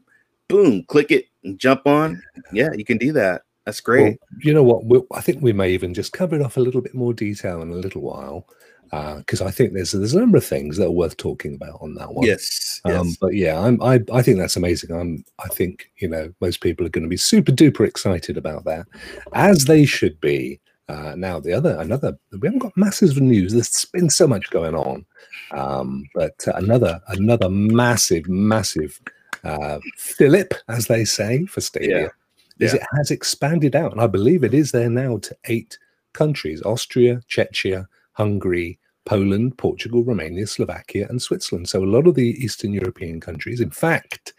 boom, 0.48 0.84
click 0.84 1.10
it 1.10 1.26
and 1.44 1.58
jump 1.58 1.86
on, 1.86 2.22
yeah, 2.52 2.68
you 2.74 2.84
can 2.84 2.98
do 2.98 3.12
that. 3.12 3.42
That's 3.64 3.86
Well, 3.86 3.96
great. 3.98 4.18
you 4.40 4.54
know 4.54 4.62
what? 4.62 4.84
We'll, 4.84 5.06
I 5.12 5.20
think 5.20 5.42
we 5.42 5.52
may 5.52 5.72
even 5.72 5.92
just 5.92 6.12
cover 6.12 6.36
it 6.36 6.42
off 6.42 6.56
a 6.56 6.60
little 6.60 6.80
bit 6.80 6.94
more 6.94 7.12
detail 7.12 7.60
in 7.60 7.70
a 7.70 7.74
little 7.74 8.00
while 8.00 8.46
because 8.90 9.40
I 9.42 9.50
think 9.50 9.72
there's 9.74 9.92
there's 9.92 10.14
a 10.14 10.20
number 10.20 10.38
of 10.38 10.44
things 10.44 10.76
that 10.76 10.86
are 10.86 10.90
worth 10.90 11.16
talking 11.16 11.54
about 11.54 11.78
on 11.80 11.94
that 11.94 12.12
one. 12.14 12.26
yes, 12.26 12.80
Um, 12.84 13.08
yes. 13.08 13.16
but 13.20 13.34
yeah, 13.34 13.58
I'm, 13.60 13.82
I 13.82 14.00
I 14.12 14.22
think 14.22 14.38
that's 14.38 14.56
amazing. 14.56 14.90
I'm 14.98 15.24
I 15.44 15.48
think 15.48 15.90
you 15.98 16.08
know 16.08 16.32
most 16.40 16.60
people 16.60 16.86
are 16.86 16.90
going 16.90 17.04
to 17.04 17.08
be 17.08 17.16
super 17.16 17.52
duper 17.52 17.86
excited 17.86 18.36
about 18.36 18.64
that, 18.64 18.86
as 19.34 19.64
they 19.66 19.84
should 19.84 20.20
be. 20.20 20.60
Uh, 20.88 21.14
now 21.18 21.38
the 21.38 21.52
other 21.52 21.76
another 21.80 22.18
we 22.32 22.46
haven't 22.48 22.60
got 22.60 22.74
masses 22.76 23.10
of 23.14 23.22
news. 23.22 23.52
There's 23.52 23.84
been 23.92 24.08
so 24.08 24.26
much 24.26 24.48
going 24.50 24.74
on, 24.74 25.04
um, 25.50 26.04
but 26.14 26.34
uh, 26.48 26.52
another 26.54 26.98
another 27.08 27.50
massive 27.50 28.26
massive 28.26 28.98
uh, 29.44 29.80
fillip, 29.98 30.54
as 30.68 30.86
they 30.86 31.04
say 31.04 31.44
for 31.44 31.60
Stadia, 31.60 32.10
is 32.58 32.72
Yeah. 32.72 32.76
it 32.80 32.86
has 32.96 33.10
expanded 33.10 33.76
out, 33.76 33.92
and 33.92 34.00
I 34.00 34.06
believe 34.06 34.42
it 34.44 34.54
is 34.54 34.72
there 34.72 34.88
now 34.88 35.18
to 35.18 35.36
eight 35.44 35.78
countries: 36.14 36.62
Austria, 36.62 37.20
Czechia, 37.28 37.86
Hungary, 38.18 38.80
Poland, 39.04 39.56
Portugal, 39.56 40.04
Romania, 40.04 40.46
Slovakia, 40.46 41.06
and 41.08 41.22
Switzerland. 41.22 41.68
So 41.68 41.82
a 41.82 41.86
lot 41.86 42.08
of 42.08 42.16
the 42.16 42.30
Eastern 42.44 42.72
European 42.72 43.20
countries, 43.20 43.60
in 43.60 43.70
fact, 43.70 44.34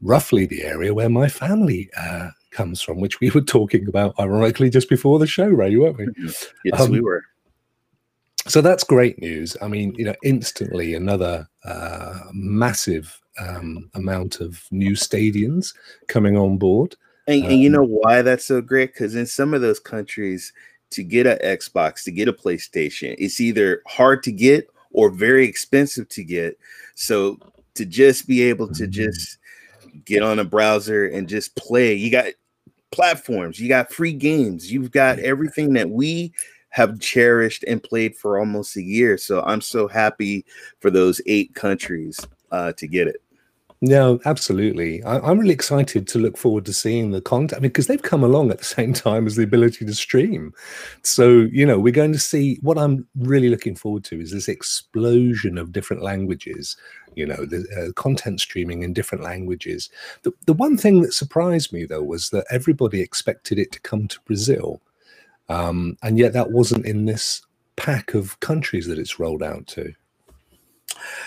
roughly 0.00 0.46
the 0.46 0.62
area 0.64 0.94
where 0.94 1.10
my 1.10 1.28
family 1.28 1.90
uh, 1.96 2.30
comes 2.50 2.80
from, 2.80 3.00
which 3.00 3.20
we 3.20 3.30
were 3.34 3.42
talking 3.42 3.86
about 3.86 4.18
ironically 4.18 4.70
just 4.70 4.88
before 4.88 5.18
the 5.18 5.26
show, 5.26 5.46
Ray, 5.46 5.76
weren't 5.76 5.98
we? 5.98 6.08
yes, 6.64 6.88
we 6.88 6.98
um, 6.98 7.04
were. 7.04 7.22
So 8.48 8.60
that's 8.60 8.82
great 8.82 9.20
news. 9.20 9.56
I 9.62 9.68
mean, 9.68 9.94
you 9.96 10.06
know, 10.06 10.16
instantly 10.24 10.94
another 10.94 11.48
uh, 11.64 12.18
massive 12.32 13.20
um, 13.38 13.90
amount 13.94 14.40
of 14.40 14.64
new 14.70 14.96
Stadians 14.96 15.74
coming 16.08 16.36
on 16.36 16.56
board. 16.56 16.96
And, 17.28 17.44
and 17.44 17.60
you 17.60 17.68
um, 17.68 17.72
know 17.74 17.84
why 17.84 18.22
that's 18.22 18.46
so 18.46 18.60
great? 18.60 18.94
Because 18.94 19.14
in 19.14 19.26
some 19.26 19.54
of 19.54 19.60
those 19.60 19.78
countries, 19.78 20.52
to 20.92 21.02
get 21.02 21.26
an 21.26 21.38
Xbox, 21.38 22.04
to 22.04 22.10
get 22.10 22.28
a 22.28 22.32
PlayStation, 22.32 23.14
it's 23.18 23.40
either 23.40 23.82
hard 23.86 24.22
to 24.24 24.32
get 24.32 24.68
or 24.92 25.10
very 25.10 25.46
expensive 25.46 26.08
to 26.10 26.22
get. 26.22 26.58
So 26.94 27.38
to 27.74 27.84
just 27.84 28.26
be 28.26 28.42
able 28.42 28.68
to 28.68 28.84
Mhm. 28.84 28.90
just 28.90 29.38
get 30.04 30.22
on 30.22 30.38
a 30.38 30.44
browser 30.44 31.06
and 31.06 31.28
just 31.28 31.54
play, 31.56 31.94
you 31.94 32.10
got 32.10 32.26
platforms, 32.90 33.58
you 33.58 33.68
got 33.68 33.92
free 33.92 34.12
games, 34.12 34.70
you've 34.70 34.90
got 34.90 35.18
everything 35.18 35.72
that 35.72 35.88
we 35.88 36.32
have 36.68 37.00
cherished 37.00 37.64
and 37.66 37.82
played 37.82 38.16
for 38.16 38.38
almost 38.38 38.76
a 38.76 38.82
year. 38.82 39.18
So 39.18 39.42
I'm 39.42 39.60
so 39.60 39.88
happy 39.88 40.44
for 40.80 40.90
those 40.90 41.20
eight 41.26 41.54
countries 41.54 42.18
uh, 42.50 42.72
to 42.72 42.86
get 42.86 43.08
it. 43.08 43.21
No, 43.84 44.20
absolutely. 44.24 45.02
I, 45.02 45.18
I'm 45.18 45.40
really 45.40 45.52
excited 45.52 46.06
to 46.06 46.18
look 46.20 46.36
forward 46.38 46.64
to 46.66 46.72
seeing 46.72 47.10
the 47.10 47.20
content 47.20 47.62
because 47.62 47.88
they've 47.88 48.00
come 48.00 48.22
along 48.22 48.52
at 48.52 48.58
the 48.58 48.64
same 48.78 48.92
time 48.92 49.26
as 49.26 49.34
the 49.34 49.42
ability 49.42 49.84
to 49.84 49.92
stream. 49.92 50.54
So, 51.02 51.48
you 51.50 51.66
know, 51.66 51.80
we're 51.80 51.92
going 51.92 52.12
to 52.12 52.18
see 52.20 52.58
what 52.62 52.78
I'm 52.78 53.08
really 53.16 53.48
looking 53.48 53.74
forward 53.74 54.04
to 54.04 54.20
is 54.20 54.30
this 54.30 54.46
explosion 54.46 55.58
of 55.58 55.72
different 55.72 56.00
languages, 56.00 56.76
you 57.16 57.26
know, 57.26 57.44
the 57.44 57.66
uh, 57.76 57.92
content 58.00 58.40
streaming 58.40 58.84
in 58.84 58.92
different 58.92 59.24
languages. 59.24 59.90
The, 60.22 60.32
the 60.46 60.52
one 60.52 60.76
thing 60.76 61.02
that 61.02 61.12
surprised 61.12 61.72
me, 61.72 61.84
though, 61.84 62.04
was 62.04 62.30
that 62.30 62.46
everybody 62.52 63.00
expected 63.00 63.58
it 63.58 63.72
to 63.72 63.80
come 63.80 64.06
to 64.06 64.20
Brazil. 64.26 64.80
Um, 65.48 65.96
and 66.04 66.18
yet 66.18 66.34
that 66.34 66.52
wasn't 66.52 66.86
in 66.86 67.06
this 67.06 67.42
pack 67.74 68.14
of 68.14 68.38
countries 68.38 68.86
that 68.86 69.00
it's 69.00 69.18
rolled 69.18 69.42
out 69.42 69.66
to. 69.68 69.92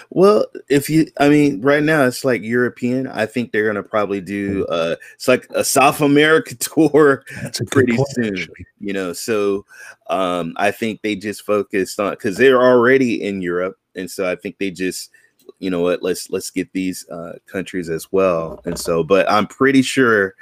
Well, 0.10 0.45
if 0.69 0.89
you, 0.89 1.07
I 1.19 1.29
mean, 1.29 1.62
right 1.62 1.84
now 1.84 2.05
it's 2.05 2.24
like 2.24 2.41
European. 2.41 3.07
I 3.07 3.25
think 3.25 3.51
they're 3.51 3.65
gonna 3.65 3.84
probably 3.84 4.22
do. 4.22 4.65
Uh, 4.67 4.95
it's 5.13 5.27
like 5.27 5.48
a 5.51 5.63
South 5.63 6.01
America 6.01 6.55
tour, 6.60 7.24
Pretty 7.72 7.95
point, 7.95 8.10
soon. 8.12 8.38
actually. 8.38 8.65
you 8.79 8.93
know. 8.93 9.13
So, 9.13 9.65
um, 10.10 10.53
I 10.57 10.72
think 10.72 11.01
they 11.01 11.15
just 11.15 11.43
focused 11.45 12.00
on 12.00 12.12
because 12.12 12.38
they're 12.38 12.63
already 12.63 13.24
in 13.24 13.41
Europe, 13.41 13.77
and 13.95 14.10
so 14.10 14.29
I 14.29 14.36
think 14.36 14.57
they 14.57 14.72
just, 14.72 15.12
you 15.60 15.69
know 15.69 15.81
what, 15.81 16.03
let's 16.03 16.29
let's 16.29 16.51
get 16.51 16.72
these 16.74 17.07
uh, 17.10 17.34
countries 17.45 17.89
as 17.89 18.12
well. 18.12 18.62
And 18.65 18.77
so, 18.77 19.03
but 19.03 19.29
I'm 19.29 19.48
pretty 19.48 19.81
sure, 19.81 20.36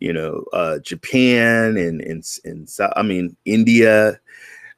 you 0.00 0.12
know, 0.12 0.44
uh, 0.52 0.78
Japan 0.80 1.76
and 1.76 2.00
and 2.00 2.24
and 2.44 2.68
I 2.96 3.02
mean 3.02 3.36
India, 3.44 4.20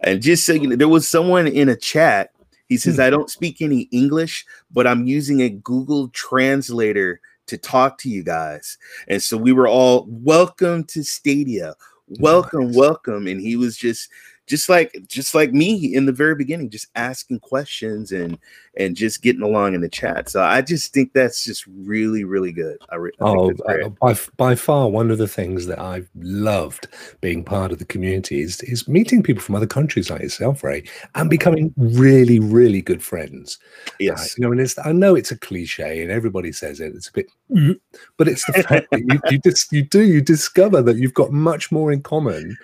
and 0.00 0.20
just 0.22 0.44
so 0.46 0.52
you 0.52 0.68
know, 0.68 0.76
there 0.76 0.88
was 0.88 1.08
someone 1.08 1.46
in 1.46 1.68
a 1.68 1.76
chat. 1.76 2.30
He 2.68 2.76
says, 2.76 2.96
Hmm. 2.96 3.02
I 3.02 3.10
don't 3.10 3.30
speak 3.30 3.60
any 3.60 3.82
English, 3.92 4.44
but 4.72 4.86
I'm 4.86 5.06
using 5.06 5.40
a 5.40 5.48
Google 5.50 6.08
translator 6.08 7.20
to 7.46 7.56
talk 7.56 7.98
to 7.98 8.08
you 8.08 8.22
guys. 8.24 8.76
And 9.08 9.22
so 9.22 9.36
we 9.36 9.52
were 9.52 9.68
all 9.68 10.06
welcome 10.08 10.84
to 10.84 11.02
Stadia. 11.04 11.74
Welcome, 12.20 12.68
Nice. 12.68 12.76
welcome. 12.76 13.26
And 13.26 13.40
he 13.40 13.56
was 13.56 13.76
just 13.76 14.10
just 14.46 14.68
like 14.68 14.96
just 15.08 15.34
like 15.34 15.52
me 15.52 15.94
in 15.94 16.06
the 16.06 16.12
very 16.12 16.34
beginning, 16.34 16.70
just 16.70 16.88
asking 16.94 17.40
questions 17.40 18.12
and 18.12 18.38
and 18.76 18.94
just 18.94 19.22
getting 19.22 19.42
along 19.42 19.74
in 19.74 19.80
the 19.80 19.88
chat. 19.88 20.28
So 20.28 20.42
I 20.42 20.60
just 20.60 20.92
think 20.92 21.12
that's 21.12 21.44
just 21.44 21.66
really, 21.66 22.24
really 22.24 22.52
good. 22.52 22.78
I, 22.90 22.96
re- 22.96 23.12
I 23.20 23.24
Oh, 23.24 23.50
uh, 23.66 23.88
by, 24.00 24.14
by 24.36 24.54
far, 24.54 24.88
one 24.88 25.10
of 25.10 25.18
the 25.18 25.28
things 25.28 25.66
that 25.66 25.78
I've 25.78 26.08
loved 26.14 26.88
being 27.20 27.42
part 27.42 27.72
of 27.72 27.78
the 27.78 27.84
community 27.84 28.40
is, 28.40 28.60
is 28.62 28.86
meeting 28.86 29.22
people 29.22 29.42
from 29.42 29.54
other 29.54 29.66
countries 29.66 30.10
like 30.10 30.22
yourself, 30.22 30.62
Ray, 30.62 30.84
and 31.14 31.30
becoming 31.30 31.72
really, 31.76 32.38
really 32.38 32.82
good 32.82 33.02
friends. 33.02 33.58
Uh, 33.88 33.92
yes. 34.00 34.36
you 34.36 34.44
know, 34.44 34.52
and 34.52 34.60
it's, 34.60 34.78
I 34.84 34.92
know 34.92 35.14
it's 35.14 35.32
a 35.32 35.38
cliche 35.38 36.02
and 36.02 36.10
everybody 36.10 36.52
says 36.52 36.80
it, 36.80 36.94
it's 36.94 37.08
a 37.08 37.12
bit, 37.12 37.30
but 38.16 38.28
it's 38.28 38.44
the 38.44 38.62
fact 38.62 38.90
that 38.90 39.00
you, 39.00 39.20
you, 39.30 39.38
just, 39.38 39.72
you 39.72 39.82
do, 39.82 40.02
you 40.02 40.20
discover 40.20 40.82
that 40.82 40.96
you've 40.96 41.14
got 41.14 41.32
much 41.32 41.72
more 41.72 41.92
in 41.92 42.02
common 42.02 42.56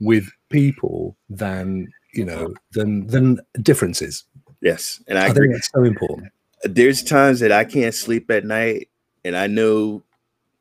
with 0.00 0.30
people 0.48 1.16
than, 1.28 1.88
you 2.14 2.24
know, 2.24 2.54
than, 2.72 3.06
than 3.06 3.40
differences. 3.62 4.24
Yes. 4.60 5.02
And 5.06 5.18
I, 5.18 5.26
I, 5.26 5.32
think 5.32 5.52
that's 5.52 5.70
so 5.72 5.84
important. 5.84 6.32
there's 6.64 7.02
times 7.02 7.40
that 7.40 7.52
I 7.52 7.64
can't 7.64 7.94
sleep 7.94 8.30
at 8.30 8.44
night, 8.44 8.88
and 9.24 9.36
I 9.36 9.46
know 9.46 10.02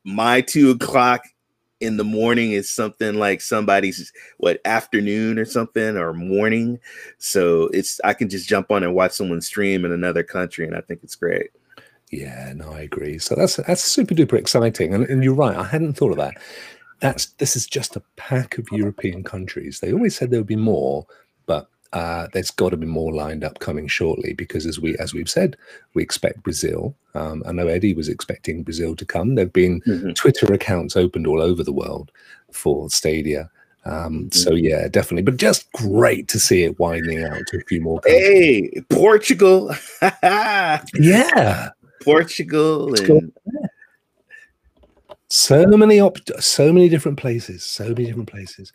my 0.03 0.41
two 0.41 0.71
o'clock 0.71 1.23
in 1.79 1.97
the 1.97 2.03
morning 2.03 2.53
is 2.53 2.69
something 2.69 3.15
like 3.15 3.41
somebody's 3.41 4.11
what 4.37 4.59
afternoon 4.65 5.37
or 5.37 5.45
something 5.45 5.97
or 5.97 6.13
morning. 6.13 6.79
So 7.17 7.69
it's 7.73 7.99
I 8.03 8.13
can 8.13 8.29
just 8.29 8.47
jump 8.47 8.71
on 8.71 8.83
and 8.83 8.95
watch 8.95 9.11
someone 9.11 9.41
stream 9.41 9.85
in 9.85 9.91
another 9.91 10.23
country, 10.23 10.65
and 10.65 10.75
I 10.75 10.81
think 10.81 11.01
it's 11.03 11.15
great. 11.15 11.51
Yeah, 12.11 12.53
no, 12.55 12.71
I 12.71 12.81
agree. 12.81 13.19
So 13.19 13.35
that's 13.35 13.57
that's 13.57 13.81
super 13.81 14.15
duper 14.15 14.37
exciting, 14.37 14.93
and, 14.93 15.05
and 15.05 15.23
you're 15.23 15.33
right. 15.33 15.57
I 15.57 15.65
hadn't 15.65 15.93
thought 15.93 16.11
of 16.11 16.17
that. 16.17 16.35
That's 16.99 17.27
this 17.37 17.55
is 17.55 17.67
just 17.67 17.95
a 17.95 18.01
pack 18.15 18.57
of 18.57 18.67
European 18.71 19.23
countries. 19.23 19.79
They 19.79 19.93
always 19.93 20.15
said 20.15 20.31
there 20.31 20.39
would 20.39 20.47
be 20.47 20.55
more, 20.55 21.05
but 21.45 21.69
uh, 21.93 22.27
there's 22.33 22.51
got 22.51 22.69
to 22.69 22.77
be 22.77 22.87
more 22.87 23.13
lined 23.13 23.43
up 23.43 23.59
coming 23.59 23.87
shortly 23.87 24.33
because, 24.33 24.65
as 24.65 24.79
we 24.79 24.97
as 24.97 25.13
we've 25.13 25.29
said, 25.29 25.55
we 25.93 26.01
expect 26.03 26.43
Brazil. 26.43 26.95
Um, 27.13 27.43
I 27.47 27.51
know 27.51 27.67
Eddie 27.67 27.93
was 27.93 28.09
expecting 28.09 28.63
Brazil 28.63 28.95
to 28.95 29.05
come. 29.05 29.35
There've 29.35 29.53
been 29.53 29.81
Mhm. 29.81 30.15
Twitter 30.15 30.51
accounts 30.53 30.95
opened 30.95 31.27
all 31.27 31.41
over 31.41 31.63
the 31.63 31.71
world 31.71 32.11
for 32.51 32.89
Stadia. 32.89 33.49
Um, 33.85 34.29
So 34.31 34.53
yeah, 34.53 34.87
definitely. 34.89 35.23
But 35.23 35.37
just 35.37 35.71
great 35.71 36.27
to 36.29 36.39
see 36.39 36.63
it 36.63 36.77
widening 36.77 37.23
out 37.23 37.41
to 37.47 37.57
a 37.57 37.61
few 37.61 37.79
more 37.81 38.01
countries. 38.01 38.21
Hey, 38.27 38.81
Portugal, 38.89 39.73
Yeah. 40.93 41.69
Portugal, 42.03 42.93
and 42.95 43.31
So 45.29 45.65
many 45.65 45.99
op- 45.99 46.19
so 46.39 46.71
many 46.71 46.87
different 46.87 47.17
places, 47.17 47.63
so 47.63 47.89
many 47.89 48.05
different 48.05 48.29
places. 48.29 48.71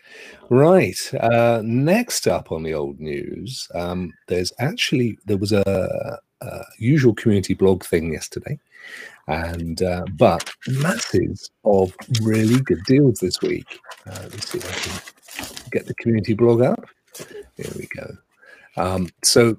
Right. 0.51 0.99
Uh, 1.19 1.63
next 1.65 2.29
up 2.29 2.53
on 2.53 2.63
the 2.63 2.75
old 2.75 3.01
news, 3.01 3.69
um, 3.75 4.13
there's 4.29 4.53
actually 4.59 5.19
there 5.25 5.39
was 5.39 5.53
a, 5.53 6.19
a 6.43 6.61
usual 6.79 7.15
community 7.15 7.55
blog 7.55 7.85
thing 7.85 8.13
yesterday, 8.13 8.59
and 9.29 9.83
uh, 9.83 10.05
but 10.19 10.53
masses 10.69 11.51
of 11.65 11.95
really 12.21 12.61
good 12.61 12.83
deals 12.87 13.21
this 13.21 13.41
week. 13.41 13.81
Uh, 14.07 14.29
let's 14.31 14.51
see 14.51 14.59
if 14.59 14.69
I 14.69 15.53
can 15.55 15.71
get 15.71 15.87
the 15.87 15.95
community 15.95 16.35
blog 16.35 16.61
up. 16.61 16.85
Here 17.57 17.73
we 17.77 17.89
go. 17.97 18.17
Um, 18.77 19.09
so 19.23 19.57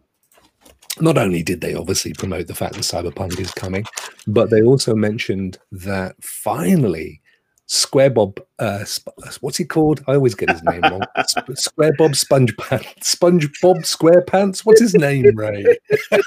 not 1.00 1.18
only 1.18 1.44
did 1.44 1.62
they 1.62 1.74
obviously 1.74 2.14
promote 2.14 2.48
the 2.48 2.56
fact 2.56 2.74
that 2.76 2.82
Cyberpunk 2.82 3.40
is 3.40 3.52
coming, 3.52 3.86
but 4.28 4.50
they 4.50 4.62
also 4.62 4.96
mentioned 4.96 5.58
that 5.72 6.16
finally 6.22 7.22
Square 7.66 8.12
Bob, 8.12 8.40
uh, 8.60 8.84
Sp- 8.86 9.16
what's 9.42 9.58
he 9.58 9.66
called? 9.66 10.04
I 10.08 10.14
always 10.14 10.36
get 10.36 10.50
his 10.50 10.62
name 10.64 10.82
wrong. 10.82 11.02
Sp- 11.26 11.56
Square 11.56 11.94
Bob 11.98 12.16
Sponge 12.16 12.56
Pants, 12.58 13.08
Sponge 13.08 13.50
Bob 13.62 13.86
Square 13.86 14.26
What's 14.32 14.82
his 14.82 14.94
name, 14.94 15.26
Ray? 15.36 15.66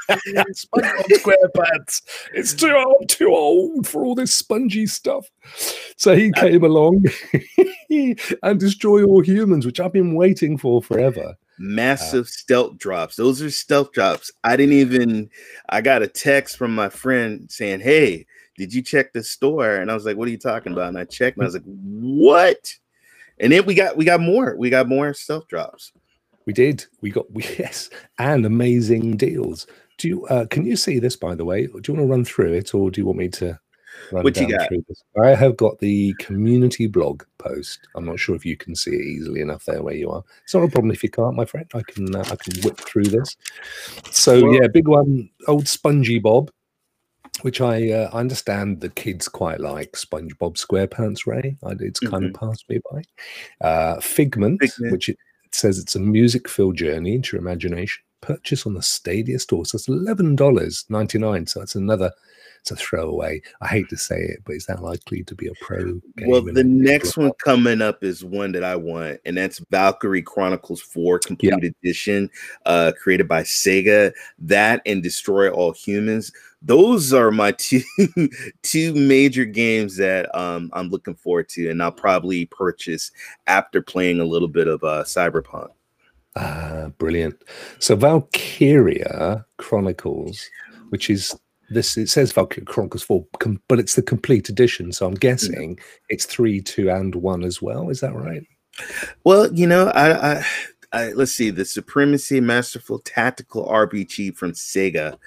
Sponge 0.53 0.87
Bob 0.97 1.13
Square 1.13 1.37
It's 2.35 2.55
too 2.55 2.75
old, 2.75 3.09
too 3.09 3.29
old 3.29 3.87
for 3.87 4.05
all 4.05 4.15
this 4.15 4.35
spongy 4.35 4.87
stuff. 4.87 5.31
So 5.97 6.17
he 6.17 6.33
came 6.33 6.65
along 6.65 7.05
and 8.43 8.59
destroy 8.59 9.05
all 9.05 9.21
humans, 9.21 9.67
which 9.67 9.79
I've 9.79 9.93
been 9.93 10.15
waiting 10.15 10.57
for 10.57 10.83
forever. 10.83 11.37
Massive 11.59 12.29
stealth 12.29 12.79
drops. 12.79 13.17
Those 13.17 13.43
are 13.43 13.51
stealth 13.51 13.93
drops. 13.93 14.31
I 14.45 14.57
didn't 14.57 14.75
even. 14.75 15.31
I 15.69 15.81
got 15.81 16.03
a 16.03 16.09
text 16.09 16.57
from 16.57 16.75
my 16.75 16.89
friend 16.89 17.51
saying, 17.51 17.81
"Hey, 17.81 18.27
did 18.57 18.73
you 18.73 18.83
check 18.83 19.13
the 19.13 19.23
store?" 19.23 19.77
And 19.77 19.91
I 19.91 19.95
was 19.95 20.05
like, 20.05 20.17
"What 20.17 20.29
are 20.29 20.33
you 20.33 20.39
talking 20.39 20.73
about?" 20.73 20.89
And 20.89 20.99
I 20.99 21.05
checked, 21.05 21.37
and 21.37 21.45
I 21.45 21.47
was 21.47 21.55
like, 21.55 21.65
"What?" 21.65 22.75
And 23.39 23.53
then 23.53 23.67
we 23.67 23.75
got 23.75 23.97
we 23.97 24.05
got 24.05 24.21
more. 24.21 24.57
We 24.57 24.71
got 24.71 24.89
more 24.89 25.13
stealth 25.15 25.49
drops. 25.49 25.93
We 26.47 26.53
did. 26.53 26.87
We 27.01 27.11
got 27.11 27.31
we, 27.33 27.43
yes, 27.59 27.91
and 28.19 28.47
amazing 28.47 29.17
deals. 29.17 29.67
Do 29.99 30.09
you? 30.09 30.27
Uh, 30.27 30.47
can 30.47 30.67
you 30.67 30.77
see 30.77 30.99
this, 30.99 31.17
by 31.17 31.35
the 31.35 31.45
way? 31.45 31.67
Do 31.67 31.81
you 31.87 31.95
want 31.95 32.07
to 32.07 32.11
run 32.11 32.25
through 32.25 32.53
it, 32.53 32.75
or 32.75 32.91
do 32.91 33.01
you 33.01 33.07
want 33.07 33.19
me 33.19 33.29
to? 33.29 33.59
What 34.11 34.37
you 34.37 34.49
got? 34.49 34.71
I 35.23 35.35
have 35.35 35.57
got 35.57 35.79
the 35.79 36.15
community 36.19 36.87
blog 36.87 37.23
post. 37.39 37.81
I'm 37.95 38.05
not 38.05 38.19
sure 38.19 38.37
if 38.37 38.45
you 38.47 38.57
can 38.57 38.75
see 38.75 38.93
it 38.93 39.01
easily 39.01 39.41
enough 39.41 39.65
there 39.65 39.83
where 39.83 39.95
you 39.95 40.11
are. 40.11 40.23
It's 40.45 40.55
not 40.55 40.63
a 40.65 40.69
problem 40.69 40.91
if 40.93 41.03
you 41.03 41.11
can't, 41.11 41.35
my 41.35 41.45
friend. 41.45 41.67
I 41.75 41.83
can 41.83 42.15
uh, 42.15 42.21
I 42.31 42.37
can 42.37 42.61
whip 42.63 42.79
through 42.79 43.05
this. 43.05 43.37
So 44.11 44.43
Well- 44.45 44.55
yeah, 44.55 44.69
big 44.69 44.89
one, 44.89 45.29
old 45.49 45.67
Spongy 45.69 46.19
Bob, 46.19 46.51
which 47.43 47.61
I 47.61 47.91
uh, 47.91 48.11
I 48.13 48.21
understand 48.21 48.81
the 48.81 48.91
kids 48.91 49.29
quite 49.29 49.61
like 49.61 49.93
SpongeBob 49.93 50.57
SquarePants. 50.57 51.27
Ray, 51.27 51.57
I, 51.65 51.73
it's 51.81 52.01
kind 52.01 52.25
of 52.25 52.35
passed 52.35 52.69
me 52.69 52.81
by. 52.91 53.03
Uh, 53.67 54.01
Figment, 54.01 54.61
Mm-hmm. 54.61 54.67
Figment. 54.67 54.93
which 54.93 55.09
it, 55.09 55.19
it 55.45 55.55
says 55.55 55.79
it's 55.79 55.97
a 55.97 56.01
music-filled 56.01 56.77
journey 56.77 57.15
into 57.15 57.37
your 57.37 57.43
imagination. 57.43 58.03
Purchase 58.23 58.67
on 58.67 58.75
the 58.75 58.83
Stadia 58.83 59.39
store. 59.39 59.67
So 59.67 59.77
it's 59.77 59.89
eleven 59.89 60.35
dollars 60.37 60.85
ninety 60.89 61.19
nine. 61.19 61.47
So 61.47 61.61
that's 61.61 61.75
another. 61.75 62.11
It's 62.71 62.83
throw 62.83 63.09
away. 63.09 63.43
I 63.61 63.69
hate 63.69 63.89
to 63.91 63.97
say 63.97 64.17
it, 64.17 64.43
but 64.45 64.57
is 64.57 64.67
that 64.67 64.83
likely 64.83 65.23
to 65.25 65.35
be 65.35 65.47
a 65.47 65.53
pro 65.61 65.85
game? 65.85 66.03
Well, 66.27 66.43
the 66.43 66.65
next 66.65 67.17
one 67.17 67.33
coming 67.45 67.81
up 67.81 68.03
is 68.03 68.25
one 68.25 68.53
that 68.53 68.65
I 68.65 68.77
want, 68.77 69.21
and 69.25 69.37
that's 69.37 69.61
Valkyria 69.71 70.23
Chronicles 70.23 70.81
4 70.81 71.21
Complete 71.21 71.75
Edition, 71.83 72.31
uh, 72.65 72.93
created 73.01 73.29
by 73.29 73.43
Sega. 73.43 74.13
That 74.39 74.83
and 74.87 75.03
Destroy 75.03 75.51
All 75.51 75.73
Humans. 75.73 76.33
Those 76.63 77.13
are 77.13 77.31
my 77.31 77.53
two 77.59 77.83
two 78.63 78.95
major 78.95 79.45
games 79.45 79.97
that 79.99 80.35
um, 80.37 80.71
I'm 80.73 80.89
looking 80.89 81.15
forward 81.15 81.49
to, 81.51 81.71
and 81.71 81.83
I'll 81.83 81.93
probably 81.93 82.47
purchase 82.47 83.13
after 83.47 83.81
playing 83.81 84.21
a 84.21 84.25
little 84.25 84.49
bit 84.49 84.67
of 84.67 84.83
uh, 84.83 85.05
Cyberpunk. 85.05 85.69
Ah, 86.35 86.91
brilliant. 86.99 87.43
So 87.79 87.97
Valkyria 87.97 89.47
Chronicles, 89.57 90.51
which 90.91 91.09
is 91.09 91.35
this, 91.71 91.97
it 91.97 92.09
says 92.09 92.33
Valkyria 92.33 92.65
Chronicles 92.67 93.03
4, 93.03 93.27
com- 93.41 93.61
but 93.69 93.79
it's 93.79 93.95
the 93.95 94.03
complete 94.03 94.49
edition. 94.49 94.93
So 94.93 95.07
I'm 95.07 95.15
guessing 95.15 95.79
it's 96.09 96.25
3, 96.27 96.61
2, 96.61 96.91
and 96.91 97.15
1 97.15 97.45
as 97.45 97.61
well. 97.63 97.91
Is 97.91 98.01
that 98.01 98.15
right? 98.15 98.43
Well, 99.25 99.53
you 99.55 99.67
know, 99.67 99.89
I, 99.89 100.35
I, 100.39 100.45
I 100.93 101.13
let's 101.13 101.33
see 101.33 101.51
the 101.51 101.65
Supremacy 101.65 102.41
Masterful 102.41 102.99
Tactical 103.01 103.67
RPG 103.67 104.37
from 104.37 104.53
Sega. 104.53 105.19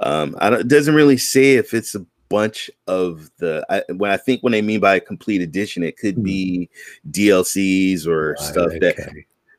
Um, 0.00 0.36
I 0.40 0.50
don't, 0.50 0.60
it 0.60 0.68
doesn't 0.68 0.94
really 0.94 1.18
say 1.18 1.54
if 1.54 1.74
it's 1.74 1.94
a 1.94 2.04
bunch 2.30 2.70
of 2.86 3.30
the. 3.38 3.64
I, 3.70 3.82
when 3.92 4.10
I 4.10 4.16
think 4.16 4.42
when 4.42 4.52
they 4.52 4.62
mean 4.62 4.80
by 4.80 4.96
a 4.96 5.00
complete 5.00 5.40
edition, 5.42 5.82
it 5.82 5.96
could 5.96 6.16
Hmm. 6.16 6.22
be 6.24 6.70
DLCs 7.10 8.06
or 8.06 8.30
Right, 8.30 8.38
stuff 8.40 8.70
that. 8.80 9.12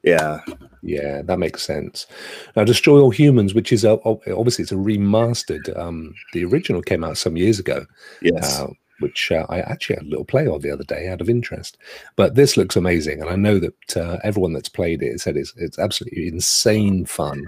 Yeah, 0.03 0.39
Yeah, 0.81 1.21
that 1.23 1.39
makes 1.39 1.63
sense. 1.63 2.07
Now, 2.55 2.63
Destroy 2.63 2.99
All 2.99 3.09
Humans, 3.09 3.53
which 3.53 3.73
is 3.73 3.83
a, 3.83 3.99
obviously 4.03 4.63
it's 4.63 4.71
a 4.71 4.75
remastered. 4.75 5.77
Um, 5.77 6.13
the 6.33 6.45
original 6.45 6.81
came 6.81 7.03
out 7.03 7.17
some 7.17 7.35
years 7.35 7.59
ago, 7.59 7.85
yes, 8.21 8.59
uh, 8.59 8.67
which 8.99 9.31
uh, 9.31 9.45
I 9.49 9.59
actually 9.59 9.97
had 9.97 10.05
a 10.05 10.09
little 10.09 10.25
play 10.25 10.47
of 10.47 10.61
the 10.61 10.71
other 10.71 10.83
day 10.83 11.09
out 11.09 11.21
of 11.21 11.29
interest. 11.29 11.77
But 12.15 12.35
this 12.35 12.55
looks 12.55 12.75
amazing, 12.75 13.21
and 13.21 13.29
I 13.29 13.35
know 13.35 13.59
that 13.59 13.97
uh, 13.97 14.19
everyone 14.23 14.53
that's 14.53 14.69
played 14.69 15.01
it 15.03 15.19
said 15.19 15.35
it's 15.35 15.53
it's 15.57 15.79
absolutely 15.79 16.27
insane 16.27 17.05
fun. 17.05 17.45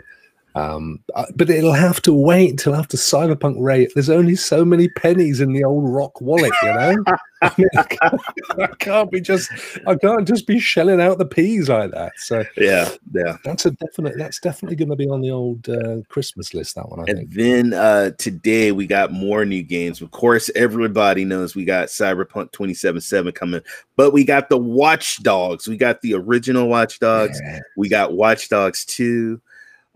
Um, 0.55 0.99
uh, 1.15 1.25
but 1.35 1.49
it'll 1.49 1.73
have 1.73 2.01
to 2.03 2.13
wait 2.13 2.49
until 2.49 2.75
after 2.75 2.97
Cyberpunk 2.97 3.55
Ray. 3.59 3.87
There's 3.93 4.09
only 4.09 4.35
so 4.35 4.65
many 4.65 4.89
pennies 4.89 5.39
in 5.39 5.53
the 5.53 5.63
old 5.63 5.89
rock 5.89 6.19
wallet, 6.19 6.51
you 6.61 6.73
know. 6.73 7.03
I, 7.43 7.51
mean, 7.57 7.69
I, 7.75 7.83
can't, 7.83 8.21
I 8.59 8.67
can't 8.77 9.09
be 9.09 9.19
just 9.19 9.51
I 9.87 9.95
can't 9.95 10.27
just 10.27 10.45
be 10.45 10.59
shelling 10.59 11.01
out 11.01 11.17
the 11.17 11.25
peas 11.25 11.69
like 11.69 11.89
that. 11.89 12.11
So 12.17 12.43
yeah, 12.55 12.87
yeah. 13.15 13.37
that's 13.43 13.65
a 13.65 13.71
definite. 13.71 14.15
That's 14.15 14.39
definitely 14.39 14.75
going 14.75 14.89
to 14.89 14.95
be 14.95 15.07
on 15.07 15.21
the 15.21 15.31
old 15.31 15.67
uh, 15.67 16.01
Christmas 16.07 16.53
list. 16.53 16.75
That 16.75 16.87
one, 16.87 16.99
I 16.99 17.05
And 17.07 17.17
think. 17.17 17.33
then 17.33 17.73
uh, 17.73 18.11
today 18.19 18.71
we 18.71 18.85
got 18.85 19.11
more 19.11 19.43
new 19.43 19.63
games. 19.63 20.03
Of 20.03 20.11
course, 20.11 20.51
everybody 20.55 21.25
knows 21.25 21.55
we 21.55 21.65
got 21.65 21.87
Cyberpunk 21.87 22.51
2077 22.51 23.31
coming, 23.31 23.61
but 23.95 24.13
we 24.13 24.23
got 24.23 24.49
the 24.49 24.59
Watch 24.59 25.23
Dogs. 25.23 25.67
We 25.67 25.77
got 25.77 25.99
the 26.01 26.13
original 26.13 26.67
Watch 26.67 26.99
Dogs. 26.99 27.41
Yeah. 27.43 27.59
We 27.75 27.89
got 27.89 28.13
Watch 28.13 28.49
Dogs 28.49 28.85
2. 28.85 29.41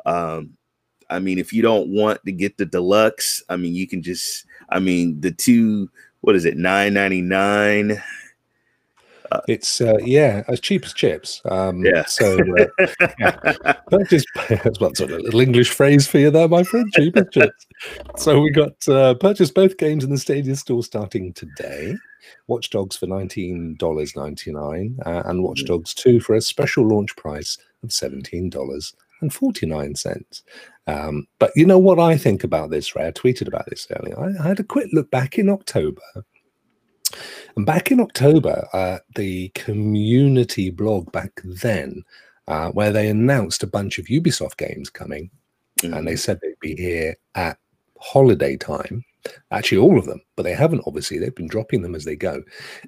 Um, 0.06 0.58
I 1.10 1.20
mean, 1.20 1.38
if 1.38 1.54
you 1.54 1.62
don't 1.62 1.90
want 1.90 2.24
to 2.26 2.32
get 2.32 2.58
the 2.58 2.66
deluxe, 2.66 3.44
I 3.50 3.58
mean, 3.58 3.76
you 3.76 3.88
can 3.88 4.02
just, 4.02 4.46
I 4.70 4.80
mean, 4.80 5.20
the 5.22 5.32
two, 5.32 5.90
what 6.22 6.36
is 6.36 6.46
it, 6.46 6.58
nine 6.58 6.94
ninety 6.96 7.22
nine? 7.22 8.02
It's 9.48 9.82
uh, 9.82 9.98
yeah, 10.02 10.44
as 10.48 10.60
cheap 10.60 10.86
as 10.86 10.94
chips. 10.94 11.42
Um, 11.46 11.84
Yeah. 11.84 12.06
So 12.06 12.38
uh, 12.58 13.74
purchase. 13.90 14.24
That's 14.48 14.80
what 14.80 14.96
sort 14.96 15.12
of 15.12 15.22
little 15.22 15.42
English 15.42 15.72
phrase 15.72 16.08
for 16.08 16.20
you 16.20 16.32
there, 16.32 16.48
my 16.48 16.64
friend. 16.64 16.92
Cheap 16.94 17.18
as 17.18 17.26
chips. 17.32 17.66
So 18.18 18.40
we 18.40 18.52
got 18.52 18.88
uh, 18.88 19.16
purchase 19.16 19.52
both 19.52 19.78
games 19.78 20.04
in 20.04 20.12
the 20.12 20.18
Stadia 20.18 20.56
store 20.56 20.84
starting 20.84 21.34
today. 21.34 21.96
Watch 22.48 22.70
Dogs 22.70 22.96
for 22.96 23.08
nineteen 23.08 23.76
dollars 23.76 24.16
ninety 24.16 24.52
nine, 24.54 24.98
uh, 25.06 25.24
and 25.26 25.44
Watch 25.44 25.64
Mm. 25.64 25.68
Dogs 25.68 25.94
Two 25.94 26.20
for 26.20 26.36
a 26.36 26.42
special 26.42 26.88
launch 26.88 27.16
price 27.16 27.58
of 27.84 27.92
seventeen 27.92 28.50
dollars 28.50 28.94
and 29.22 29.34
forty 29.34 29.66
nine 29.66 29.96
cents. 29.96 30.44
Um, 30.88 31.28
but 31.40 31.52
you 31.56 31.66
know 31.66 31.80
what 31.80 32.00
I 32.00 32.18
think 32.18 32.44
about 32.44 32.70
this, 32.70 32.96
Ray? 32.96 33.08
I 33.08 33.12
tweeted 33.12 33.48
about 33.48 33.66
this 33.68 33.88
earlier. 33.92 34.20
I, 34.20 34.44
I 34.44 34.48
had 34.50 34.60
a 34.60 34.64
quick 34.64 34.90
look 34.94 35.10
back 35.12 35.38
in 35.38 35.50
October. 35.50 36.02
And 37.56 37.66
back 37.66 37.92
in 37.92 38.00
October, 38.00 38.68
uh, 38.74 39.00
the 39.16 39.50
community 39.50 40.70
blog 40.70 41.12
back 41.12 41.42
then, 41.44 42.04
uh, 42.48 42.72
where 42.72 42.92
they 42.92 43.08
announced 43.08 43.64
a 43.64 43.68
bunch 43.68 43.98
of 43.98 44.06
Ubisoft 44.06 44.58
games 44.58 44.90
coming, 44.90 45.30
and 45.84 46.08
they 46.08 46.16
said 46.16 46.40
they'd 46.42 46.60
be 46.60 46.76
here 46.76 47.16
at 47.36 47.58
holiday 48.00 48.58
time. 48.58 49.04
Actually, 49.50 49.80
all 49.80 49.98
of 49.98 50.06
them, 50.06 50.22
but 50.36 50.44
they 50.44 50.54
haven't. 50.54 50.84
Obviously, 50.86 51.18
they've 51.18 51.34
been 51.34 51.48
dropping 51.48 51.82
them 51.82 51.96
as 51.96 52.06
they 52.06 52.16
go. 52.16 52.44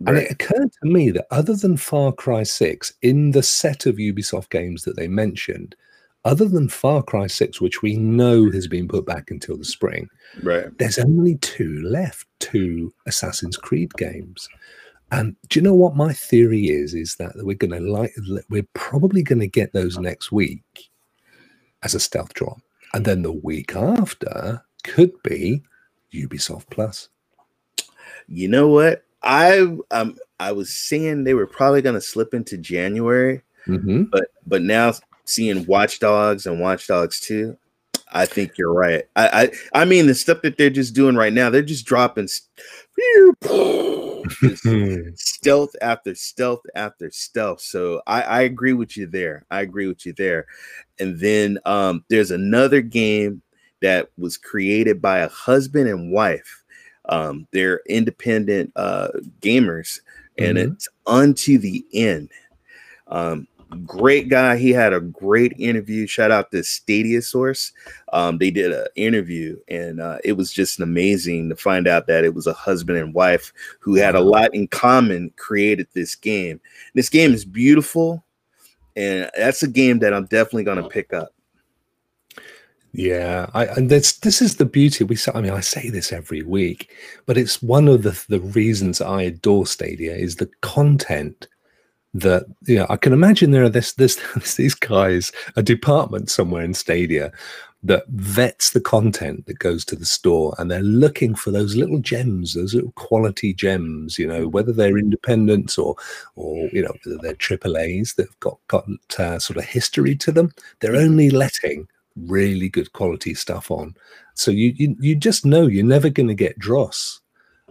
And 0.06 0.18
it 0.18 0.30
occurred 0.30 0.72
to 0.72 0.90
me 0.90 1.10
that 1.10 1.26
other 1.32 1.56
than 1.56 1.78
Far 1.78 2.12
Cry 2.12 2.44
6, 2.44 2.94
in 3.02 3.32
the 3.32 3.42
set 3.42 3.88
of 3.88 3.96
Ubisoft 3.96 4.52
games 4.52 4.84
that 4.84 4.96
they 4.96 5.08
mentioned, 5.08 5.76
other 6.28 6.46
than 6.46 6.68
Far 6.68 7.02
Cry 7.04 7.28
6, 7.28 7.62
which 7.62 7.82
we 7.82 7.96
know 7.96 8.52
has 8.52 8.68
been 8.68 8.88
put 8.88 9.06
back 9.06 9.32
until 9.32 9.58
the 9.58 9.64
spring, 9.64 10.10
right. 10.44 10.78
there's 10.78 11.00
only 11.00 11.38
two 11.38 11.82
left, 11.84 12.28
two 12.40 12.94
Assassin's 13.06 13.56
Creed 13.56 13.94
games. 13.94 14.50
And 15.10 15.38
do 15.48 15.58
you 15.58 15.64
know 15.64 15.74
what 15.74 15.96
my 15.96 16.12
theory 16.12 16.68
is? 16.68 16.94
Is 16.94 17.16
that 17.16 17.32
we're 17.38 17.56
going 17.56 17.72
to 17.72 17.80
like, 17.80 18.14
we're 18.50 18.68
probably 18.74 19.24
going 19.24 19.40
to 19.40 19.48
get 19.48 19.72
those 19.72 19.98
next 19.98 20.30
week 20.30 20.90
as 21.84 21.96
a 21.96 22.00
stealth 22.00 22.34
drop. 22.34 22.58
And 22.94 23.06
then 23.06 23.22
the 23.22 23.32
week 23.32 23.74
after 23.74 24.62
could 24.84 25.14
be 25.24 25.64
Ubisoft 26.14 26.70
Plus. 26.70 27.08
You 28.28 28.50
know 28.50 28.68
what? 28.68 29.06
I 29.24 29.60
um 29.92 30.18
I 30.40 30.52
was 30.52 30.74
saying 30.74 31.24
they 31.24 31.34
were 31.34 31.48
probably 31.48 31.82
gonna 31.82 32.02
slip 32.02 32.34
into 32.34 32.58
January, 32.58 33.42
hmm 33.66 34.04
but 34.04 34.28
but 34.46 34.62
now 34.62 34.94
seeing 35.28 35.66
Watch 35.66 36.00
Dogs 36.00 36.46
and 36.46 36.60
Watch 36.60 36.88
Dogs 36.88 37.20
2, 37.22 37.56
I 38.12 38.26
think 38.26 38.58
you're 38.58 38.74
right. 38.74 39.04
I 39.16 39.52
I, 39.74 39.82
I 39.82 39.86
mean 39.86 40.08
the 40.08 40.16
stuff 40.16 40.42
that 40.42 40.58
they're 40.58 40.70
just 40.70 40.96
doing 40.96 41.16
right 41.16 41.34
now, 41.34 41.50
they're 41.50 41.62
just 41.62 41.86
dropping 41.86 42.28
stealth 45.16 45.76
after 45.82 46.16
stealth 46.16 46.62
after 46.76 47.12
stealth. 47.12 47.62
So 47.62 48.02
I, 48.08 48.22
I 48.22 48.42
agree 48.42 48.74
with 48.74 48.98
you 48.98 49.08
there. 49.08 49.46
I 49.52 49.62
agree 49.62 49.88
with 49.88 50.06
you 50.06 50.14
there. 50.14 50.46
And 51.00 51.20
then 51.20 51.60
um, 51.66 52.04
there's 52.10 52.32
another 52.32 52.82
game 52.82 53.42
that 53.82 54.10
was 54.18 54.38
created 54.38 55.02
by 55.02 55.20
a 55.20 55.30
husband 55.30 55.88
and 55.90 56.12
wife. 56.12 56.64
Um, 57.10 57.48
they're 57.52 57.82
independent 57.88 58.72
uh, 58.76 59.10
gamers, 59.42 60.00
and 60.38 60.58
Mhm. 60.58 60.74
it's 60.74 60.90
unto 61.06 61.58
the 61.58 61.86
end. 61.94 62.32
Um, 63.08 63.48
great 63.76 64.30
guy. 64.30 64.58
He 64.58 64.72
had 64.72 64.94
a 64.94 65.02
great 65.02 65.54
interview. 65.58 66.08
Shout 66.08 66.32
out 66.32 66.52
to 66.52 66.64
Stadia 66.64 67.22
Source. 67.22 67.72
Um, 68.14 68.38
they 68.38 68.52
did 68.52 68.72
an 68.72 68.88
interview, 68.96 69.58
and 69.68 70.00
uh, 70.00 70.18
it 70.24 70.34
was 70.34 70.52
just 70.52 70.80
amazing 70.80 71.50
to 71.50 71.56
find 71.56 71.88
out 71.88 72.08
that 72.08 72.24
it 72.24 72.34
was 72.34 72.48
a 72.48 72.54
husband 72.54 72.98
and 72.98 73.14
wife 73.14 73.54
who 73.80 73.96
had 73.96 74.16
a 74.16 74.22
lot 74.22 74.54
in 74.54 74.68
common 74.68 75.32
created 75.38 75.88
this 75.94 76.16
game. 76.16 76.60
This 76.94 77.10
game 77.10 77.34
is 77.34 77.46
beautiful, 77.46 78.24
and 78.96 79.30
that's 79.38 79.64
a 79.64 79.68
game 79.68 80.00
that 80.00 80.14
I'm 80.14 80.26
definitely 80.26 80.64
going 80.64 80.82
to 80.82 80.90
pick 80.90 81.14
up. 81.14 81.34
Yeah, 82.94 83.48
I, 83.54 83.66
and 83.66 83.92
this 83.92 84.14
this 84.14 84.42
is 84.42 84.56
the 84.56 84.66
beauty. 84.66 85.04
We 85.04 85.18
I 85.36 85.42
mean, 85.42 85.52
I 85.52 85.60
say 85.60 85.90
this 85.90 86.12
every 86.12 86.42
week, 86.42 86.92
but 87.26 87.38
it's 87.38 87.62
one 87.62 87.88
of 87.88 88.04
the 88.04 88.20
the 88.30 88.40
reasons 88.40 89.02
I 89.02 89.24
adore 89.24 89.68
Stadia 89.68 90.16
is 90.16 90.38
the 90.38 90.50
content 90.62 91.48
that 92.14 92.46
yeah. 92.66 92.86
I 92.90 92.98
can 92.98 93.14
imagine 93.14 93.52
there 93.52 93.64
are 93.64 93.70
this 93.70 93.94
this 93.94 94.16
these 94.56 94.76
guys 94.76 95.32
a 95.56 95.64
department 95.64 96.30
somewhere 96.30 96.64
in 96.64 96.74
Stadia 96.74 97.32
that 97.84 98.06
vets 98.08 98.72
the 98.72 98.82
content 98.82 99.46
that 99.46 99.60
goes 99.60 99.86
to 99.86 99.96
the 99.96 100.06
store, 100.06 100.56
and 100.58 100.70
they're 100.70 100.82
looking 100.82 101.36
for 101.36 101.52
those 101.52 101.76
little 101.76 102.00
gems, 102.00 102.54
those 102.54 102.74
little 102.74 102.92
quality 102.94 103.54
gems. 103.54 104.18
You 104.18 104.28
know, 104.28 104.48
whether 104.48 104.74
they're 104.74 104.98
independents 104.98 105.78
or 105.78 105.96
or 106.36 106.70
you 106.74 106.82
know 106.82 106.94
whether 107.04 107.20
they're 107.22 107.36
triple 107.36 107.78
A's 107.78 108.14
that've 108.16 108.40
got 108.40 108.58
got 108.68 108.88
uh, 109.20 109.40
sort 109.40 109.58
of 109.58 109.66
history 109.66 110.16
to 110.18 110.32
them. 110.32 110.52
They're 110.80 110.96
only 110.96 111.30
letting 111.30 111.88
really 112.16 112.70
good 112.70 112.92
quality 112.94 113.34
stuff 113.34 113.70
on. 113.70 113.96
So 114.34 114.52
you 114.52 114.74
you, 114.76 114.96
you 115.00 115.16
just 115.16 115.46
know 115.46 115.68
you're 115.68 115.86
never 115.86 116.10
going 116.10 116.28
to 116.28 116.36
get 116.36 116.60
Dross, 116.60 117.20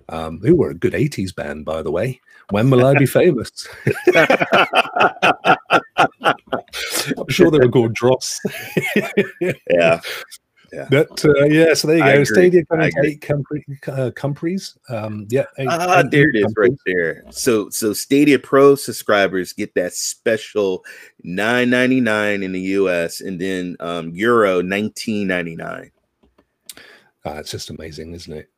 um, 0.09 0.41
who 0.41 0.55
were 0.55 0.71
a 0.71 0.75
good 0.75 0.93
80s 0.93 1.35
band, 1.35 1.65
by 1.65 1.83
the 1.83 1.91
way. 1.91 2.21
When 2.51 2.71
will 2.71 2.87
I 2.87 2.95
be 2.95 3.07
famous? 3.07 3.67
I'm 4.15 4.37
sure 7.29 7.51
they 7.51 7.59
were 7.59 7.69
called 7.71 7.95
Dross. 7.95 8.41
yeah. 9.71 10.01
Yeah. 10.73 10.89
But 10.91 11.25
uh, 11.25 11.45
yeah, 11.45 11.75
so 11.75 11.89
there 11.89 11.99
you 11.99 12.03
I 12.03 12.17
go. 12.17 12.25
Stadia 12.25 12.65
coming 12.65 12.91
to 12.91 13.07
eight 13.07 13.21
company, 13.21 13.65
uh, 13.87 14.11
companies. 14.11 14.77
Um, 14.89 15.27
yeah, 15.31 15.45
eight, 15.59 15.69
Ah, 15.71 16.01
eight 16.01 16.11
there 16.11 16.29
it 16.29 16.37
is 16.37 16.53
right 16.57 16.73
there. 16.85 17.23
So 17.31 17.71
so 17.71 17.93
Stadia 17.93 18.39
Pro 18.39 18.75
subscribers 18.75 19.53
get 19.53 19.75
that 19.75 19.95
special 19.95 20.85
9.99 21.25 22.43
in 22.43 22.53
the 22.53 22.61
US 22.61 23.21
and 23.21 23.41
then 23.41 23.77
um 23.81 24.11
Euro 24.15 24.61
19.99. 24.61 25.91
Ah, 27.25 27.39
it's 27.39 27.51
just 27.53 27.71
amazing, 27.71 28.13
isn't 28.15 28.33
it? 28.33 28.51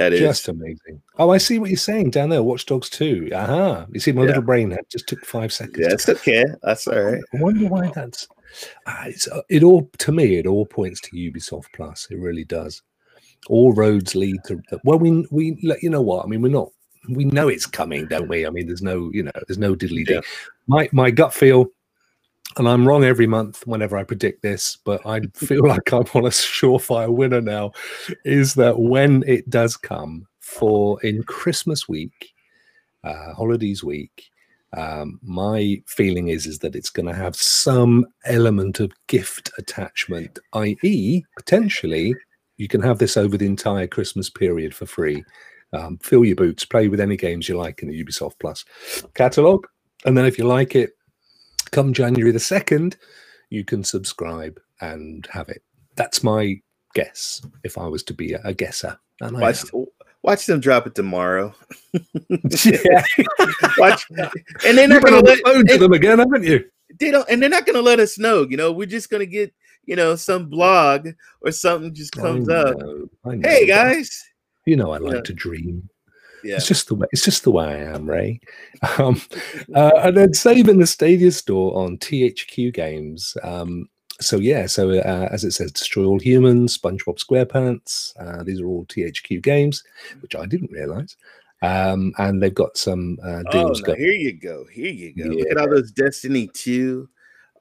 That 0.00 0.14
is 0.14 0.20
Just 0.20 0.48
amazing. 0.48 1.02
Oh, 1.18 1.28
I 1.28 1.36
see 1.36 1.58
what 1.58 1.68
you're 1.68 1.76
saying 1.76 2.08
down 2.08 2.30
there. 2.30 2.42
Watch 2.42 2.64
Dogs 2.64 2.88
2. 2.88 3.28
Aha. 3.34 3.84
You 3.92 4.00
see, 4.00 4.12
my 4.12 4.22
Yeah. 4.22 4.28
little 4.28 4.42
brain 4.42 4.70
had 4.70 4.88
just 4.88 5.06
took 5.06 5.22
five 5.26 5.52
seconds. 5.52 5.86
that's 5.86 6.08
okay. 6.08 6.46
That's 6.62 6.88
all 6.88 6.98
right. 7.02 7.22
I 7.34 7.36
wonder 7.38 7.68
why 7.68 7.90
that's. 7.94 8.26
Ah, 8.86 9.04
it's, 9.04 9.28
uh, 9.28 9.42
it 9.50 9.62
all 9.62 9.90
to 9.98 10.10
me. 10.10 10.36
It 10.38 10.46
all 10.46 10.64
points 10.64 11.02
to 11.02 11.10
Ubisoft 11.10 11.66
Plus. 11.74 12.08
It 12.10 12.16
really 12.18 12.46
does. 12.46 12.80
All 13.50 13.74
roads 13.74 14.14
lead 14.14 14.38
to. 14.46 14.62
Well, 14.84 14.98
we 14.98 15.26
we 15.30 15.58
you 15.82 15.90
know 15.90 16.00
what 16.00 16.24
I 16.24 16.28
mean. 16.28 16.40
We're 16.40 16.50
not. 16.50 16.70
We 17.10 17.26
know 17.26 17.48
it's 17.48 17.66
coming, 17.66 18.06
don't 18.06 18.26
we? 18.28 18.46
I 18.46 18.50
mean, 18.50 18.68
there's 18.68 18.80
no 18.82 19.10
you 19.12 19.22
know, 19.24 19.32
there's 19.46 19.58
no 19.58 19.74
diddly. 19.74 20.08
Yeah. 20.08 20.20
My 20.66 20.88
my 20.92 21.10
gut 21.10 21.34
feel, 21.34 21.66
and 22.56 22.68
I'm 22.68 22.86
wrong 22.86 23.04
every 23.04 23.26
month 23.26 23.66
whenever 23.66 23.96
I 23.96 24.04
predict 24.04 24.42
this, 24.42 24.78
but 24.84 25.04
I 25.06 25.20
feel 25.34 25.66
like 25.66 25.92
I'm 25.92 26.06
on 26.14 26.26
a 26.26 26.30
surefire 26.30 27.10
winner 27.10 27.40
now. 27.40 27.72
Is 28.24 28.54
that 28.54 28.78
when 28.78 29.24
it 29.26 29.48
does 29.50 29.76
come 29.76 30.26
for 30.40 31.00
in 31.02 31.22
Christmas 31.22 31.88
week, 31.88 32.32
uh, 33.04 33.34
holidays 33.34 33.84
week, 33.84 34.30
um, 34.76 35.18
my 35.22 35.82
feeling 35.86 36.28
is 36.28 36.46
is 36.46 36.60
that 36.60 36.76
it's 36.76 36.90
going 36.90 37.06
to 37.06 37.14
have 37.14 37.34
some 37.34 38.06
element 38.24 38.80
of 38.80 38.92
gift 39.08 39.50
attachment, 39.58 40.38
i.e., 40.54 41.24
potentially 41.36 42.14
you 42.56 42.68
can 42.68 42.82
have 42.82 42.98
this 42.98 43.16
over 43.16 43.36
the 43.36 43.46
entire 43.46 43.86
Christmas 43.86 44.28
period 44.28 44.74
for 44.74 44.86
free. 44.86 45.24
Um, 45.72 45.98
fill 46.02 46.24
your 46.24 46.36
boots, 46.36 46.64
play 46.64 46.88
with 46.88 47.00
any 47.00 47.16
games 47.16 47.48
you 47.48 47.56
like 47.56 47.82
in 47.82 47.88
the 47.88 48.04
Ubisoft 48.04 48.34
Plus 48.38 48.64
catalog, 49.14 49.66
and 50.04 50.16
then 50.16 50.24
if 50.24 50.36
you 50.36 50.44
like 50.44 50.74
it, 50.74 50.90
come 51.72 51.92
January 51.92 52.32
the 52.32 52.40
second, 52.40 52.96
you 53.50 53.64
can 53.64 53.84
subscribe 53.84 54.60
and 54.80 55.26
have 55.30 55.48
it. 55.48 55.62
That's 55.96 56.22
my 56.22 56.60
guess. 56.94 57.42
If 57.64 57.78
I 57.78 57.86
was 57.86 58.02
to 58.04 58.14
be 58.14 58.32
a, 58.34 58.40
a 58.44 58.54
guesser, 58.54 58.98
and 59.20 59.36
I 59.36 59.40
Watch 59.40 59.64
watch 60.22 60.46
them 60.46 60.60
drop 60.60 60.86
it 60.86 60.94
tomorrow. 60.94 61.54
yeah, 62.64 63.02
Watch 63.78 64.06
and 64.64 64.78
they're 64.78 64.88
not 64.88 65.04
gonna 65.04 65.20
let 65.20 65.40
phone 65.44 65.66
to 65.66 65.78
them 65.78 65.92
again, 65.92 66.18
haven't 66.18 66.44
you? 66.44 66.64
they 66.98 67.10
don't 67.10 67.28
and 67.28 67.40
they're 67.42 67.50
not 67.50 67.66
gonna 67.66 67.82
let 67.82 68.00
us 68.00 68.18
know. 68.18 68.46
You 68.48 68.56
know, 68.56 68.72
we're 68.72 68.86
just 68.86 69.10
gonna 69.10 69.26
get, 69.26 69.52
you 69.84 69.96
know, 69.96 70.16
some 70.16 70.48
blog 70.48 71.08
or 71.42 71.52
something 71.52 71.94
just 71.94 72.12
comes 72.12 72.48
I 72.48 72.56
up. 72.56 72.78
Know, 72.78 73.08
Hey 73.42 73.66
guys. 73.66 74.24
You 74.66 74.76
know 74.76 74.90
I 74.90 74.98
like 74.98 75.14
Yeah. 75.14 75.20
to 75.22 75.32
dream. 75.32 75.88
Yeah. 76.44 76.56
It's 76.56 76.66
just 76.68 76.88
the 76.88 76.94
way 76.94 77.06
it's 77.12 77.24
just 77.24 77.44
the 77.44 77.50
way 77.50 77.64
I 77.66 77.76
am, 77.94 78.08
Ray. 78.08 78.40
Um, 78.98 79.20
uh, 79.74 79.92
and 80.02 80.16
then 80.16 80.32
saving 80.34 80.78
the 80.78 80.86
Stadia 80.86 81.30
store 81.32 81.76
on 81.76 81.98
THQ 81.98 82.72
Games. 82.72 83.36
Um, 83.42 83.88
so 84.20 84.38
yeah, 84.38 84.66
so 84.66 84.90
uh, 84.90 85.28
as 85.30 85.44
it 85.44 85.52
says, 85.52 85.72
Destroy 85.72 86.04
All 86.04 86.18
Humans, 86.18 86.76
SpongeBob 86.78 87.18
SquarePants. 87.22 88.12
Uh, 88.18 88.42
these 88.42 88.60
are 88.60 88.66
all 88.66 88.84
THQ 88.86 89.42
games, 89.42 89.82
which 90.20 90.34
I 90.34 90.46
didn't 90.46 90.70
realize. 90.72 91.16
Um, 91.62 92.12
and 92.18 92.42
they've 92.42 92.54
got 92.54 92.76
some 92.76 93.18
uh, 93.24 93.42
Oh, 93.46 93.50
deals 93.52 93.80
going. 93.82 93.98
here 94.00 94.12
you 94.12 94.32
go. 94.40 94.64
Here 94.72 94.90
you 94.92 95.14
go. 95.14 95.24
Look 95.30 95.50
at 95.50 95.58
all 95.58 95.68
those 95.70 95.90
Destiny 95.92 96.48
2 96.54 97.08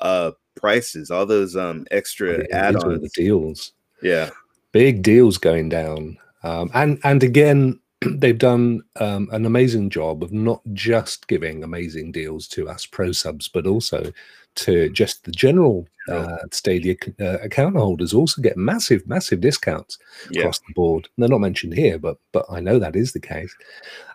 uh 0.02 0.32
prices, 0.56 1.12
all 1.12 1.26
those 1.26 1.56
um 1.58 1.86
extra 1.92 2.38
These 2.38 2.48
are 2.54 2.98
the 2.98 3.10
deals. 3.16 3.74
Yeah. 4.02 4.30
big 4.72 5.02
deals 5.02 5.38
going 5.38 5.68
down 5.70 6.18
um, 6.44 6.70
and 6.74 7.00
and 7.04 7.24
again 7.24 7.80
they've 8.18 8.38
done 8.38 8.82
um, 9.00 9.28
an 9.32 9.46
amazing 9.46 9.90
job 9.90 10.24
of 10.24 10.32
not 10.32 10.62
just 10.74 11.28
giving 11.28 11.64
amazing 11.64 12.12
deals 12.12 12.48
to 12.48 12.70
us 12.70 12.86
pro 12.86 13.12
subs 13.12 13.48
but 13.48 13.68
also 13.68 14.12
to 14.56 14.90
just 14.90 15.24
the 15.26 15.32
general 15.32 15.88
uh, 16.10 16.38
stadia 16.52 16.96
uh, 17.22 17.38
account 17.40 17.76
holders 17.76 18.14
also 18.14 18.42
get 18.42 18.58
massive 18.58 19.06
massive 19.08 19.40
discounts 19.42 20.00
Yeah. 20.32 20.42
across 20.42 20.60
the 20.60 20.74
board. 20.74 21.08
They're 21.18 21.30
not 21.30 21.40
mentioned 21.42 21.74
here 21.76 22.00
but 22.00 22.18
but 22.32 22.46
i 22.50 22.60
know 22.60 22.80
that 22.80 22.96
is 22.96 23.12
the 23.14 23.20
case. 23.20 23.54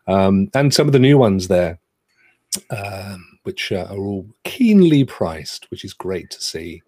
Um, 0.07 0.51
and 0.55 0.73
some 0.75 0.87
of 0.87 0.92
the 0.92 0.99
new 0.99 1.16
ones 1.18 1.49
there 1.49 1.79
um, 2.70 3.38
which 3.44 3.73
uh, 3.73 3.87
are 3.90 3.99
all 3.99 4.27
keenly 4.44 5.05
priced 5.05 5.70
which 5.70 5.85
is 5.85 5.92
great 5.92 6.31
to 6.31 6.40
see 6.40 6.83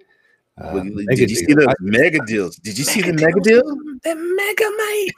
Well, 0.58 0.78
Um, 0.78 0.96
did 0.96 1.06
mega 1.06 1.20
you 1.28 1.36
see 1.36 1.46
deals. 1.46 1.58
those 1.58 1.68
I- 1.68 1.74
mega 1.80 2.18
deals? 2.26 2.56
Did 2.56 2.78
you 2.78 2.84
see 2.84 3.02
the 3.02 3.12
Mega 3.12 3.26
mega 3.26 3.40
deals. 3.40 3.62
deal? 3.62 3.98
They're 4.02 4.14
mega, 4.14 4.64
mate. 4.78 5.12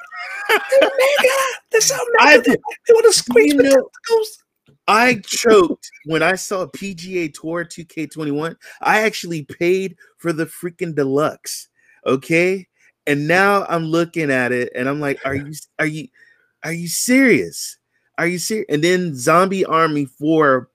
They're 0.49 0.59
mega. 0.83 1.35
They're 1.71 1.81
so 1.81 1.97
I- 2.19 2.37
mega. 2.39 2.51
they 2.51 2.93
want 2.93 3.07
to 3.07 3.13
squeeze 3.13 3.53
You 3.55 3.63
know- 3.63 3.71
tentacles. 3.71 4.45
I 4.91 5.21
choked 5.27 5.91
when 6.07 6.23
I 6.23 6.35
saw 6.35 6.67
PGA 6.67 7.29
Tour 7.29 7.65
2K21. 7.65 8.57
I 8.81 9.03
actually 9.03 9.43
paid 9.45 9.97
for 10.17 10.33
the 10.33 10.47
freaking 10.47 10.95
deluxe. 10.95 11.69
Okay. 12.07 12.67
And 13.07 13.29
now 13.29 13.65
I'm 13.69 13.85
looking 13.85 14.31
at 14.31 14.51
it 14.51 14.73
and 14.75 14.89
I'm 14.89 14.99
like, 14.99 15.21
are 15.27 15.35
you 15.35 15.53
are 15.79 15.87
you 15.87 16.09
are 16.65 16.73
you 16.73 16.89
serious? 16.89 17.77
Are 18.17 18.27
you 18.27 18.39
serious? 18.39 18.67
And 18.71 18.83
then 18.83 19.15
Zombie 19.15 19.65
Army 19.67 20.07
4, 20.07 20.69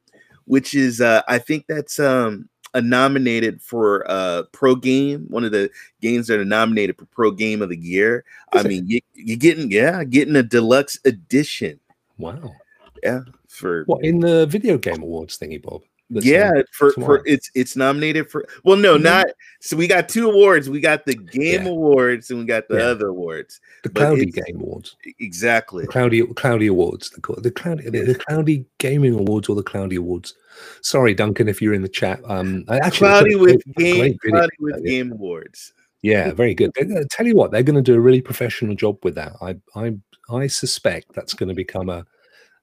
which 0.46 0.74
is 0.76 1.02
uh 1.02 1.24
I 1.28 1.40
think 1.40 1.66
that's 1.68 2.00
um 2.00 2.48
a 2.74 2.82
nominated 2.82 3.62
for 3.62 4.10
uh 4.10 4.44
pro 4.52 4.76
game, 4.76 5.26
one 5.30 5.44
of 5.44 5.52
the 5.52 5.70
games 6.02 6.28
that 6.28 6.40
are 6.40 6.46
nominated 6.46 6.98
for 6.98 7.06
pro 7.06 7.32
game 7.32 7.62
of 7.62 7.70
the 7.70 7.78
year. 7.78 8.26
I 8.52 8.60
Is 8.60 8.66
it? 8.66 8.70
mean, 8.70 8.88
you, 8.88 9.00
you're 9.14 9.38
getting 9.38 9.72
yeah, 9.72 10.04
getting 10.04 10.36
a 10.36 10.44
deluxe 10.44 11.00
edition 11.06 11.80
Wow. 12.18 12.56
Yeah. 13.04 13.22
For 13.48 13.84
What 13.86 14.04
in 14.04 14.20
the 14.20 14.46
video 14.46 14.78
game 14.78 15.02
awards 15.02 15.38
thingy, 15.38 15.62
Bob? 15.62 15.82
Yeah 16.10 16.52
on 16.58 16.64
for, 16.72 16.92
for 16.94 17.22
it's 17.26 17.50
it's 17.56 17.76
nominated 17.76 18.30
for 18.30 18.46
well 18.64 18.78
no 18.78 18.98
Mhm. 18.98 19.04
not 19.04 19.26
so 19.62 19.76
we 19.78 19.88
got 19.88 20.10
two 20.10 20.30
awards 20.30 20.70
we 20.70 20.80
got 20.80 21.06
the 21.06 21.16
game 21.16 21.64
Yeah. 21.64 21.70
awards 21.70 22.30
and 22.30 22.40
we 22.40 22.46
got 22.46 22.68
the 22.68 22.78
Yeah. 22.78 22.84
other 22.88 23.08
awards 23.08 23.60
the 23.84 23.90
Cloudy 23.90 24.26
Game 24.26 24.58
Awards. 24.62 24.96
exactly 25.20 25.86
The 25.86 25.92
Cloudy 25.92 26.22
Cloudy 26.36 26.68
Awards. 26.68 27.10
The 27.10 27.42
the 27.42 27.52
Cloudy 27.52 27.90
the, 27.90 28.02
the 28.02 28.16
Cloudy 28.16 28.66
Gaming 28.80 29.14
Awards 29.16 29.50
or 29.50 29.56
the 29.56 29.64
Cloudy 29.64 29.96
Awards. 29.96 30.36
Sorry, 30.82 31.14
Duncan, 31.14 31.48
if 31.48 31.62
you're 31.62 31.74
in 31.74 31.82
the 31.82 31.90
chat. 31.90 32.22
Um, 32.26 32.64
I 32.68 32.78
actually 32.78 33.08
cloudy 33.08 33.36
with 33.36 33.62
game 33.76 33.98
great 34.18 34.20
cloudy 34.22 34.56
with 34.60 34.78
it. 34.78 34.86
game 34.86 35.12
awards 35.12 35.74
Yeah, 36.04 36.32
very 36.32 36.54
good. 36.54 36.74
Gonna- 36.76 37.06
tell 37.10 37.26
you 37.26 37.36
what, 37.36 37.52
they're 37.52 37.64
going 37.64 37.76
to 37.76 37.82
do 37.82 37.96
a 37.96 38.00
really 38.00 38.22
professional 38.22 38.76
job 38.76 38.98
with 39.04 39.16
that. 39.16 39.34
I 39.42 39.56
I 39.76 39.96
I 40.30 40.48
suspect 40.48 41.14
that's 41.14 41.34
going 41.34 41.50
to 41.50 41.56
become 41.56 41.90
a 41.90 42.06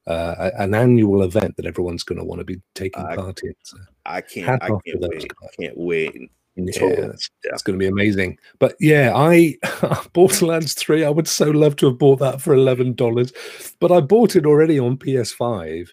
uh, 0.07 0.51
an 0.57 0.73
annual 0.73 1.23
event 1.23 1.55
that 1.57 1.65
everyone's 1.65 2.03
going 2.03 2.17
to 2.19 2.25
want 2.25 2.39
to 2.39 2.45
be 2.45 2.61
taking 2.75 3.03
I- 3.05 3.15
part 3.15 3.41
in. 3.43 3.53
So, 3.63 3.77
i 4.07 4.19
can't 4.19 4.63
i 4.63 4.67
can't 4.67 4.81
wait 4.85 5.11
guys. 5.11 5.25
can't 5.59 5.77
wait 5.77 6.31
yeah, 6.55 7.11
that's 7.43 7.63
going 7.63 7.77
to 7.77 7.83
be 7.83 7.87
amazing. 7.87 8.37
But 8.59 8.75
yeah, 8.79 9.13
I 9.15 9.55
Borderlands 10.13 10.73
Three. 10.73 11.05
I 11.05 11.09
would 11.09 11.27
so 11.27 11.45
love 11.49 11.75
to 11.77 11.87
have 11.87 11.97
bought 11.97 12.19
that 12.19 12.41
for 12.41 12.53
eleven 12.53 12.93
dollars, 12.93 13.31
but 13.79 13.91
I 13.91 14.01
bought 14.01 14.35
it 14.35 14.45
already 14.45 14.79
on 14.79 14.97
PS5, 14.97 15.87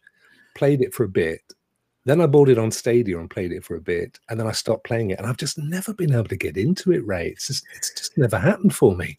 played 0.55 0.83
it 0.83 0.92
for 0.92 1.05
a 1.05 1.09
bit, 1.09 1.42
Then 2.05 2.21
I 2.21 2.27
bought 2.27 2.49
it 2.49 2.59
on 2.59 2.71
Stadia 2.71 3.18
and 3.18 3.31
played 3.31 3.53
it 3.53 3.64
for 3.64 3.77
a 3.77 3.81
bit, 3.81 4.18
and 4.29 4.40
then 4.40 4.47
I 4.47 4.53
stopped 4.53 4.85
playing 4.85 5.11
it, 5.11 5.18
and 5.18 5.27
I've 5.27 5.37
just 5.37 5.59
never 5.59 5.92
been 5.94 6.12
able 6.12 6.25
to 6.25 6.37
get 6.37 6.57
into 6.57 6.92
it. 6.92 7.07
Ray, 7.07 7.29
it's 7.29 7.47
just 7.47 7.64
it's 7.77 7.92
just 7.94 8.18
never 8.18 8.38
happened 8.38 8.75
for 8.75 8.97
me. 8.97 9.16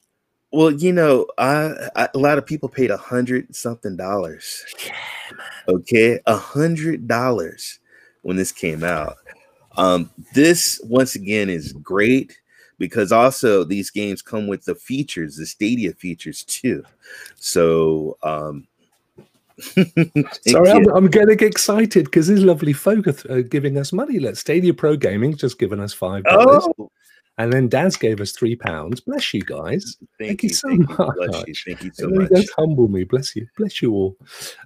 Well, 0.52 0.72
you 0.72 0.92
know, 0.94 1.28
I, 1.38 1.90
I 1.96 2.10
a 2.14 2.18
lot 2.18 2.38
of 2.38 2.46
people 2.46 2.70
paid 2.70 2.92
a 2.92 2.98
hundred 2.98 3.56
something 3.56 3.96
dollars. 3.96 4.66
Yeah, 4.86 4.96
Okay, 5.68 6.20
a 6.26 6.36
hundred 6.36 7.08
dollars 7.08 7.80
when 8.24 8.38
this 8.38 8.52
came 8.52 8.84
out. 8.84 9.18
Um, 9.78 10.10
this 10.34 10.82
once 10.84 11.16
again 11.16 11.50
is 11.50 11.74
great 11.74 12.40
because 12.80 13.12
also 13.12 13.64
these 13.64 13.92
games 13.92 14.22
come 14.22 14.48
with 14.48 14.66
the 14.66 14.76
features, 14.76 15.36
the 15.36 15.46
Stadia 15.46 15.94
features 15.94 16.44
too. 16.44 16.84
So, 17.36 18.18
um, 18.24 18.68
Sorry, 20.48 20.72
I'm, 20.72 20.88
I'm 20.96 21.08
getting 21.10 21.40
excited 21.42 22.06
because 22.06 22.28
these 22.28 22.44
lovely 22.44 22.72
folk 22.72 23.08
are, 23.08 23.12
th- 23.12 23.26
are 23.26 23.42
giving 23.42 23.78
us 23.78 23.92
money. 23.92 24.18
Let 24.18 24.38
Stadia 24.38 24.74
Pro 24.74 24.96
Gaming 24.96 25.36
just 25.36 25.60
given 25.60 25.82
us 25.82 25.94
five 25.94 26.24
dollars, 26.24 26.66
oh, 26.80 26.90
and 27.40 27.54
then 27.54 27.70
Daz 27.70 27.96
gave 27.96 28.20
us 28.20 28.34
three 28.34 28.58
pounds. 28.58 29.00
Bless 29.00 29.34
you 29.34 29.42
guys. 29.42 29.96
thank, 30.20 30.42
Thank 30.42 30.44
you 30.44 30.50
you, 30.50 30.54
so 30.56 30.68
thank 30.68 30.90
you, 30.90 30.96
bless 30.96 31.18
you, 31.18 31.32
much. 31.32 31.64
thank 31.66 31.84
you 31.84 31.92
so 31.94 32.10
much. 32.10 32.30
does 32.30 32.52
humble 32.58 32.90
me. 32.90 33.06
Bless 33.06 33.34
you. 33.34 33.48
Bless 33.58 33.82
you 33.82 33.94
all. 33.94 34.18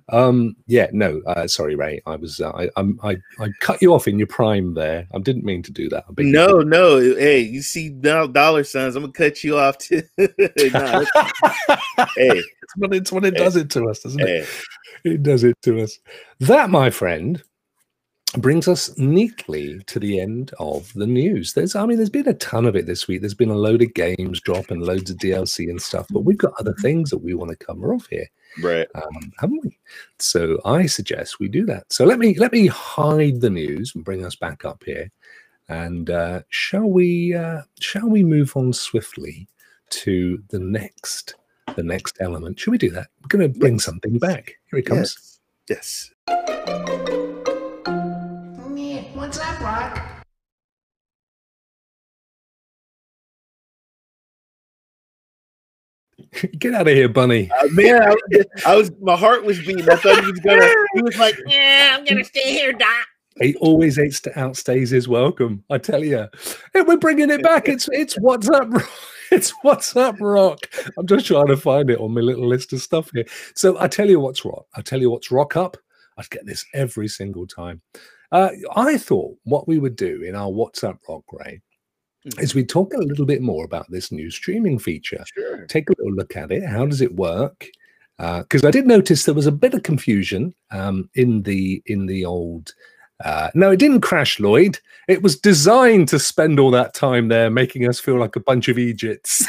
Um, 0.09 0.55
yeah, 0.65 0.87
no, 0.91 1.21
uh, 1.27 1.47
sorry, 1.47 1.75
Ray. 1.75 2.01
I 2.07 2.15
was 2.15 2.41
uh, 2.41 2.49
I, 2.49 2.69
I'm, 2.75 2.99
I 3.03 3.17
I 3.39 3.49
cut 3.59 3.79
you 3.79 3.93
off 3.93 4.07
in 4.07 4.17
your 4.17 4.27
prime 4.27 4.73
there. 4.73 5.07
I 5.13 5.19
didn't 5.19 5.45
mean 5.45 5.61
to 5.61 5.71
do 5.71 5.87
that. 5.89 6.05
No, 6.17 6.61
no, 6.61 6.99
hey, 6.99 7.41
you 7.41 7.61
see 7.61 7.89
dollar 7.89 8.63
signs, 8.63 8.95
I'm 8.95 9.03
gonna 9.03 9.13
cut 9.13 9.43
you 9.43 9.57
off 9.57 9.77
too. 9.77 10.01
Nah, 10.73 11.05
hey, 12.15 12.41
it's 12.41 12.77
what 12.77 12.93
it's 12.93 13.11
what 13.11 13.23
it 13.25 13.35
does 13.35 13.55
it 13.55 13.69
to 13.71 13.87
us, 13.87 13.99
doesn't 13.99 14.19
it? 14.19 14.49
It 15.03 15.21
does 15.21 15.43
it 15.43 15.55
to 15.63 15.81
us. 15.81 15.99
That, 16.39 16.71
my 16.71 16.89
friend, 16.89 17.43
brings 18.39 18.67
us 18.67 18.95
neatly 18.97 19.79
to 19.87 19.99
the 19.99 20.19
end 20.19 20.51
of 20.59 20.91
the 20.93 21.05
news. 21.07 21.53
There's, 21.53 21.75
I 21.75 21.85
mean, 21.85 21.97
there's 21.97 22.09
been 22.09 22.27
a 22.27 22.33
ton 22.33 22.65
of 22.65 22.75
it 22.75 22.85
this 22.85 23.07
week. 23.07 23.21
There's 23.21 23.33
been 23.33 23.49
a 23.49 23.55
load 23.55 23.81
of 23.81 23.93
games 23.93 24.39
drop 24.41 24.71
and 24.71 24.81
loads 24.81 25.11
of 25.11 25.17
DLC 25.17 25.69
and 25.69 25.81
stuff, 25.81 26.07
but 26.09 26.21
we've 26.25 26.37
got 26.37 26.53
other 26.59 26.73
things 26.81 27.09
that 27.11 27.19
we 27.19 27.33
want 27.33 27.51
to 27.51 27.65
cover 27.65 27.93
off 27.93 28.07
here, 28.07 28.27
right. 28.61 28.87
um, 28.95 29.31
haven't 29.39 29.63
we? 29.63 29.77
So 30.19 30.59
I 30.65 30.85
suggest 30.87 31.39
we 31.39 31.47
do 31.47 31.65
that. 31.67 31.91
So 31.91 32.05
let 32.05 32.19
me 32.19 32.33
let 32.35 32.51
me 32.51 32.67
hide 32.67 33.41
the 33.41 33.49
news 33.49 33.93
and 33.95 34.03
bring 34.03 34.25
us 34.25 34.35
back 34.35 34.65
up 34.65 34.83
here, 34.83 35.11
and 35.69 36.09
uh, 36.09 36.41
shall 36.49 36.89
we 36.89 37.35
uh, 37.35 37.61
shall 37.79 38.09
we 38.09 38.23
move 38.23 38.55
on 38.57 38.73
swiftly 38.73 39.47
to 39.91 40.41
the 40.49 40.59
next 40.59 41.35
the 41.75 41.83
next 41.83 42.17
element? 42.19 42.59
Should 42.59 42.71
we 42.71 42.77
do 42.77 42.89
that? 42.91 43.07
We're 43.21 43.37
going 43.37 43.53
to 43.53 43.59
bring 43.59 43.73
Yes. 43.75 43.83
something 43.83 44.17
back. 44.17 44.55
Here 44.71 44.79
it 44.79 44.85
comes. 44.85 45.39
Yes. 45.69 46.09
Yes. 46.27 47.22
Yeah, 49.63 49.87
what's 49.87 49.95
up, 49.95 49.95
Rock? 49.95 50.09
Get 56.59 56.73
out 56.73 56.87
of 56.87 56.93
here, 56.93 57.09
Bunny. 57.09 57.49
Uh, 57.51 57.67
man, 57.71 58.01
I, 58.01 58.09
was- 58.09 58.45
I 58.65 58.75
was 58.75 58.91
my 59.01 59.15
heart 59.15 59.43
was 59.43 59.59
beating. 59.59 59.89
I 59.89 59.95
thought 59.95 60.23
he 60.23 60.31
was 60.31 60.39
gonna. 60.39 60.69
He 60.95 61.01
was 61.01 61.17
like, 61.17 61.35
Yeah, 61.47 61.95
I'm 61.97 62.05
gonna 62.05 62.23
stay 62.23 62.51
here, 62.53 62.73
Doc. 62.73 63.07
He 63.41 63.55
always 63.55 63.95
hates 63.95 64.19
to 64.21 64.29
outstays 64.31 64.91
his 64.91 65.07
welcome. 65.07 65.63
I 65.69 65.79
tell 65.79 66.03
you, 66.03 66.27
hey, 66.73 66.81
we're 66.81 66.97
bringing 66.97 67.29
it 67.29 67.41
back. 67.43 67.67
It's 67.67 67.87
it's 67.91 68.15
what's 68.15 68.49
up. 68.49 68.69
It's 69.31 69.49
what's 69.63 69.95
up, 69.95 70.17
rock. 70.21 70.59
I'm 70.95 71.07
just 71.07 71.25
trying 71.25 71.47
to 71.47 71.57
find 71.57 71.89
it 71.89 71.97
on 71.99 72.13
my 72.13 72.21
little 72.21 72.47
list 72.47 72.71
of 72.71 72.81
stuff 72.81 73.09
here. 73.15 73.25
So 73.55 73.79
I 73.79 73.87
tell 73.87 74.07
you 74.07 74.19
what's 74.19 74.45
rock. 74.45 74.67
I 74.75 74.81
tell 74.81 75.01
you 75.01 75.09
what's 75.09 75.31
rock 75.31 75.55
up. 75.57 75.75
I 76.19 76.23
get 76.29 76.45
this 76.45 76.63
every 76.75 77.07
single 77.07 77.47
time. 77.47 77.81
Uh, 78.33 78.49
I 78.75 78.97
thought 78.97 79.37
what 79.43 79.67
we 79.67 79.77
would 79.77 79.95
do 79.95 80.23
in 80.23 80.35
our 80.35 80.49
What's 80.49 80.83
Up 80.83 80.97
Rock, 81.07 81.23
Ray, 81.31 81.61
is 82.39 82.55
we 82.55 82.65
talk 82.65 82.91
a 82.95 82.97
little 82.97 83.27
bit 83.27 83.43
more 83.43 83.63
about 83.63 83.85
this 83.91 84.11
new 84.11 84.31
streaming 84.31 84.79
feature. 84.79 85.23
sure. 85.35 85.67
take 85.67 85.87
a 85.87 85.93
little 85.99 86.15
look 86.15 86.35
at 86.35 86.51
it. 86.51 86.65
How 86.65 86.87
does 86.87 86.99
it 86.99 87.15
work? 87.15 87.67
Because 88.17 88.65
I 88.65 88.71
did 88.71 88.87
notice 88.87 89.23
there 89.23 89.35
was 89.35 89.45
a 89.45 89.51
bit 89.51 89.75
of 89.75 89.83
confusion 89.83 90.55
um, 90.71 91.09
in 91.13 91.43
the 91.43 91.83
in 91.85 92.07
the 92.07 92.25
old. 92.25 92.73
Uh, 93.23 93.49
no, 93.55 93.71
it 93.71 93.77
didn't 93.77 94.01
crash, 94.01 94.39
Lloyd. 94.39 94.79
It 95.07 95.21
was 95.21 95.39
designed 95.39 96.07
to 96.09 96.19
spend 96.19 96.59
all 96.59 96.71
that 96.71 96.93
time 96.93 97.27
there, 97.27 97.49
making 97.49 97.87
us 97.87 97.99
feel 97.99 98.17
like 98.17 98.35
a 98.35 98.41
bunch 98.41 98.67
of 98.67 98.77
Egypts. 98.77 99.45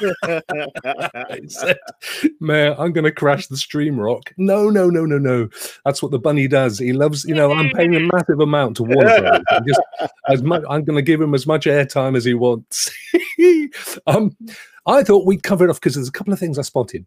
Said, 1.48 1.78
Man, 2.40 2.74
I'm 2.78 2.92
going 2.92 3.04
to 3.04 3.12
crash 3.12 3.46
the 3.46 3.56
stream 3.56 3.98
rock. 3.98 4.32
No, 4.36 4.70
no, 4.70 4.88
no, 4.88 5.04
no, 5.04 5.18
no. 5.18 5.48
That's 5.84 6.02
what 6.02 6.12
the 6.12 6.18
bunny 6.18 6.48
does. 6.48 6.78
He 6.78 6.92
loves, 6.92 7.24
you 7.24 7.34
know, 7.34 7.52
I'm 7.52 7.70
paying 7.70 7.94
a 7.94 8.00
massive 8.00 8.40
amount 8.40 8.76
to 8.78 8.84
Warner 8.84 9.40
just 9.66 9.80
as 10.28 10.42
much. 10.42 10.62
I'm 10.68 10.84
going 10.84 10.96
to 10.96 11.02
give 11.02 11.20
him 11.20 11.34
as 11.34 11.46
much 11.46 11.66
airtime 11.66 12.16
as 12.16 12.24
he 12.24 12.34
wants. 12.34 12.90
um, 14.06 14.36
I 14.86 15.02
thought 15.02 15.26
we'd 15.26 15.42
cover 15.42 15.66
it 15.66 15.70
off 15.70 15.80
because 15.80 15.94
there's 15.94 16.08
a 16.08 16.12
couple 16.12 16.32
of 16.32 16.38
things 16.38 16.58
I 16.58 16.62
spotted. 16.62 17.04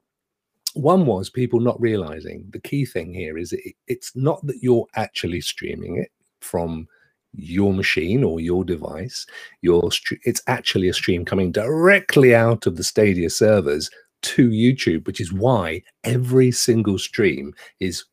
One 0.74 1.06
was 1.06 1.30
people 1.30 1.60
not 1.60 1.80
realizing 1.80 2.46
the 2.50 2.60
key 2.60 2.86
thing 2.86 3.14
here 3.14 3.38
is 3.38 3.54
it, 3.54 3.76
it's 3.88 4.16
not 4.16 4.46
that 4.48 4.62
you're 4.62 4.88
actually 4.96 5.42
streaming 5.42 5.98
it 5.98 6.12
from 6.42 6.88
your 7.36 7.74
machine 7.74 8.24
or 8.24 8.40
your 8.40 8.64
device. 8.64 9.26
Your 9.62 9.90
it's 10.24 10.42
actually 10.48 10.88
a 10.90 10.94
stream 10.94 11.26
coming 11.26 11.52
directly 11.52 12.36
out 12.36 12.66
of 12.66 12.76
the 12.76 12.84
Stadia 12.84 13.30
servers 13.30 13.90
to 14.24 14.50
YouTube, 14.50 15.06
which 15.06 15.20
is 15.20 15.34
why 15.34 15.84
every 16.04 16.52
single 16.52 16.98
stream 16.98 17.54
is 17.80 18.06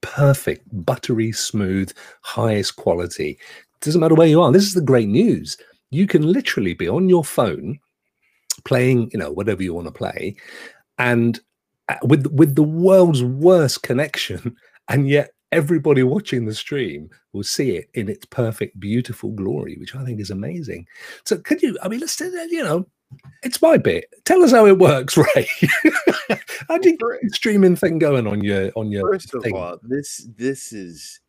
perfect, 0.00 0.66
buttery 0.84 1.32
smooth, 1.32 1.92
highest 2.22 2.76
quality. 2.76 3.38
Doesn't 3.80 4.00
matter 4.00 4.14
where 4.14 4.26
you 4.26 4.40
are. 4.40 4.50
This 4.52 4.64
is 4.64 4.74
the 4.74 4.80
great 4.80 5.08
news. 5.08 5.56
You 5.90 6.06
can 6.06 6.22
literally 6.22 6.74
be 6.74 6.88
on 6.88 7.08
your 7.08 7.24
phone 7.24 7.78
playing, 8.64 9.10
you 9.12 9.18
know, 9.18 9.30
whatever 9.30 9.62
you 9.62 9.74
want 9.74 9.86
to 9.86 9.92
play, 9.92 10.36
and 10.98 11.40
Uh, 11.88 11.96
with 12.02 12.26
with 12.28 12.54
the 12.54 12.62
world's 12.62 13.24
worst 13.24 13.82
connection, 13.82 14.56
and 14.88 15.08
yet 15.08 15.30
everybody 15.52 16.02
watching 16.02 16.44
the 16.44 16.54
stream 16.54 17.08
will 17.32 17.42
see 17.42 17.76
it 17.76 17.88
in 17.94 18.08
its 18.08 18.26
perfect, 18.26 18.78
beautiful 18.78 19.30
glory, 19.30 19.76
which 19.78 19.94
I 19.94 20.04
think 20.04 20.20
is 20.20 20.30
amazing. 20.30 20.86
So, 21.24 21.38
could 21.38 21.62
you? 21.62 21.78
I 21.82 21.88
mean, 21.88 22.00
let's. 22.00 22.20
Uh, 22.20 22.30
you 22.50 22.62
know, 22.62 22.86
it's 23.42 23.62
my 23.62 23.78
bit. 23.78 24.06
Tell 24.24 24.42
us 24.42 24.50
how 24.50 24.66
it 24.66 24.78
works, 24.78 25.16
Ray. 25.34 25.48
how 26.68 26.78
do 26.78 26.90
you 26.90 26.96
get 26.96 27.22
the 27.22 27.30
streaming 27.32 27.76
thing 27.76 27.98
going 27.98 28.26
on 28.26 28.42
your 28.42 28.70
on 28.74 28.90
your 28.90 29.10
First 29.10 29.34
of 29.34 29.44
all, 29.52 29.78
this 29.82 30.28
this 30.36 30.72
is 30.72 31.20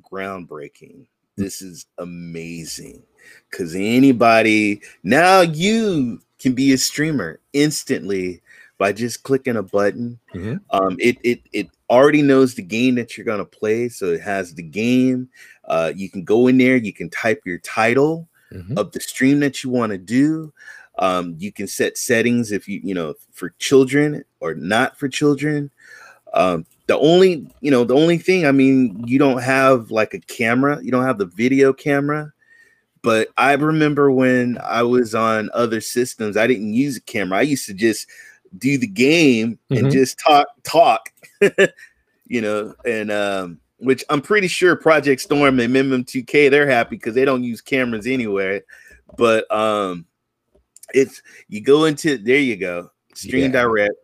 groundbreaking. 0.00 1.06
Hmm. 1.36 1.42
This 1.42 1.62
is 1.62 1.86
amazing 1.98 3.02
because 3.50 3.74
anybody 3.74 4.82
now 5.02 5.40
you 5.40 6.20
can 6.38 6.54
be 6.54 6.72
a 6.72 6.78
streamer 6.78 7.40
instantly 7.52 8.42
by 8.82 8.92
just 8.92 9.22
clicking 9.22 9.54
a 9.56 9.62
button. 9.62 10.18
Mhm. 10.34 10.58
Um, 10.70 10.96
it 10.98 11.16
it 11.22 11.40
it 11.52 11.68
already 11.88 12.20
knows 12.20 12.56
the 12.56 12.62
game 12.62 12.96
that 12.96 13.16
you're 13.16 13.24
gonna 13.24 13.44
play, 13.44 13.88
so 13.88 14.06
it 14.06 14.20
has 14.22 14.54
the 14.54 14.62
game. 14.64 15.28
Uh, 15.66 15.92
you 15.94 16.10
can 16.10 16.24
go 16.24 16.48
in 16.48 16.58
there, 16.58 16.74
you 16.74 16.92
can 16.92 17.08
type 17.08 17.42
your 17.44 17.58
title 17.58 18.28
Mhm. 18.52 18.76
of 18.76 18.90
the 18.90 18.98
stream 18.98 19.38
that 19.38 19.62
you 19.62 19.70
want 19.70 19.92
to 19.92 19.98
do. 19.98 20.52
Um, 20.98 21.36
you 21.38 21.52
can 21.52 21.68
set 21.68 21.96
settings 21.96 22.50
if 22.50 22.66
you 22.66 22.80
you 22.82 22.92
know 22.92 23.14
for 23.30 23.50
children 23.60 24.24
or 24.40 24.54
not 24.54 24.98
for 24.98 25.08
children. 25.08 25.70
Um, 26.34 26.66
the 26.88 26.98
only 26.98 27.46
you 27.60 27.70
know 27.70 27.84
the 27.84 27.94
only 27.94 28.18
thing 28.18 28.46
I 28.46 28.50
mean 28.50 29.04
you 29.06 29.16
don't 29.16 29.42
have 29.42 29.92
like 29.92 30.12
a 30.12 30.18
camera, 30.18 30.80
you 30.82 30.90
don't 30.90 31.06
have 31.06 31.18
the 31.18 31.26
video 31.26 31.72
camera. 31.72 32.32
But 33.02 33.28
I 33.36 33.52
remember 33.52 34.10
when 34.10 34.58
I 34.60 34.82
was 34.82 35.14
on 35.14 35.50
other 35.54 35.80
systems, 35.80 36.36
I 36.36 36.48
didn't 36.48 36.72
use 36.72 36.96
a 36.96 37.00
camera. 37.00 37.38
I 37.38 37.42
used 37.42 37.66
to 37.66 37.74
just 37.74 38.08
do 38.58 38.78
the 38.78 38.86
game 38.86 39.58
and 39.70 39.86
Mhm. 39.86 39.92
just 39.92 40.18
talk 40.18 40.46
talk, 40.62 41.08
you 42.26 42.40
know, 42.40 42.74
and 42.84 43.10
um, 43.10 43.58
which 43.78 44.04
I'm 44.10 44.20
pretty 44.22 44.48
sure 44.48 44.76
Project 44.76 45.20
Storm 45.20 45.58
and 45.60 45.72
Minimum 45.72 46.04
2K 46.04 46.48
they're 46.50 46.68
happy 46.68 46.96
because 46.96 47.14
they 47.14 47.24
don't 47.24 47.44
use 47.44 47.60
cameras 47.60 48.06
anywhere. 48.06 48.62
But 49.16 49.50
um, 49.54 50.06
it's 50.94 51.22
you 51.48 51.60
go 51.60 51.84
into 51.86 52.18
there 52.18 52.38
you 52.38 52.56
go 52.56 52.90
stream 53.14 53.52
Yeah. 53.52 53.62
direct, 53.62 53.94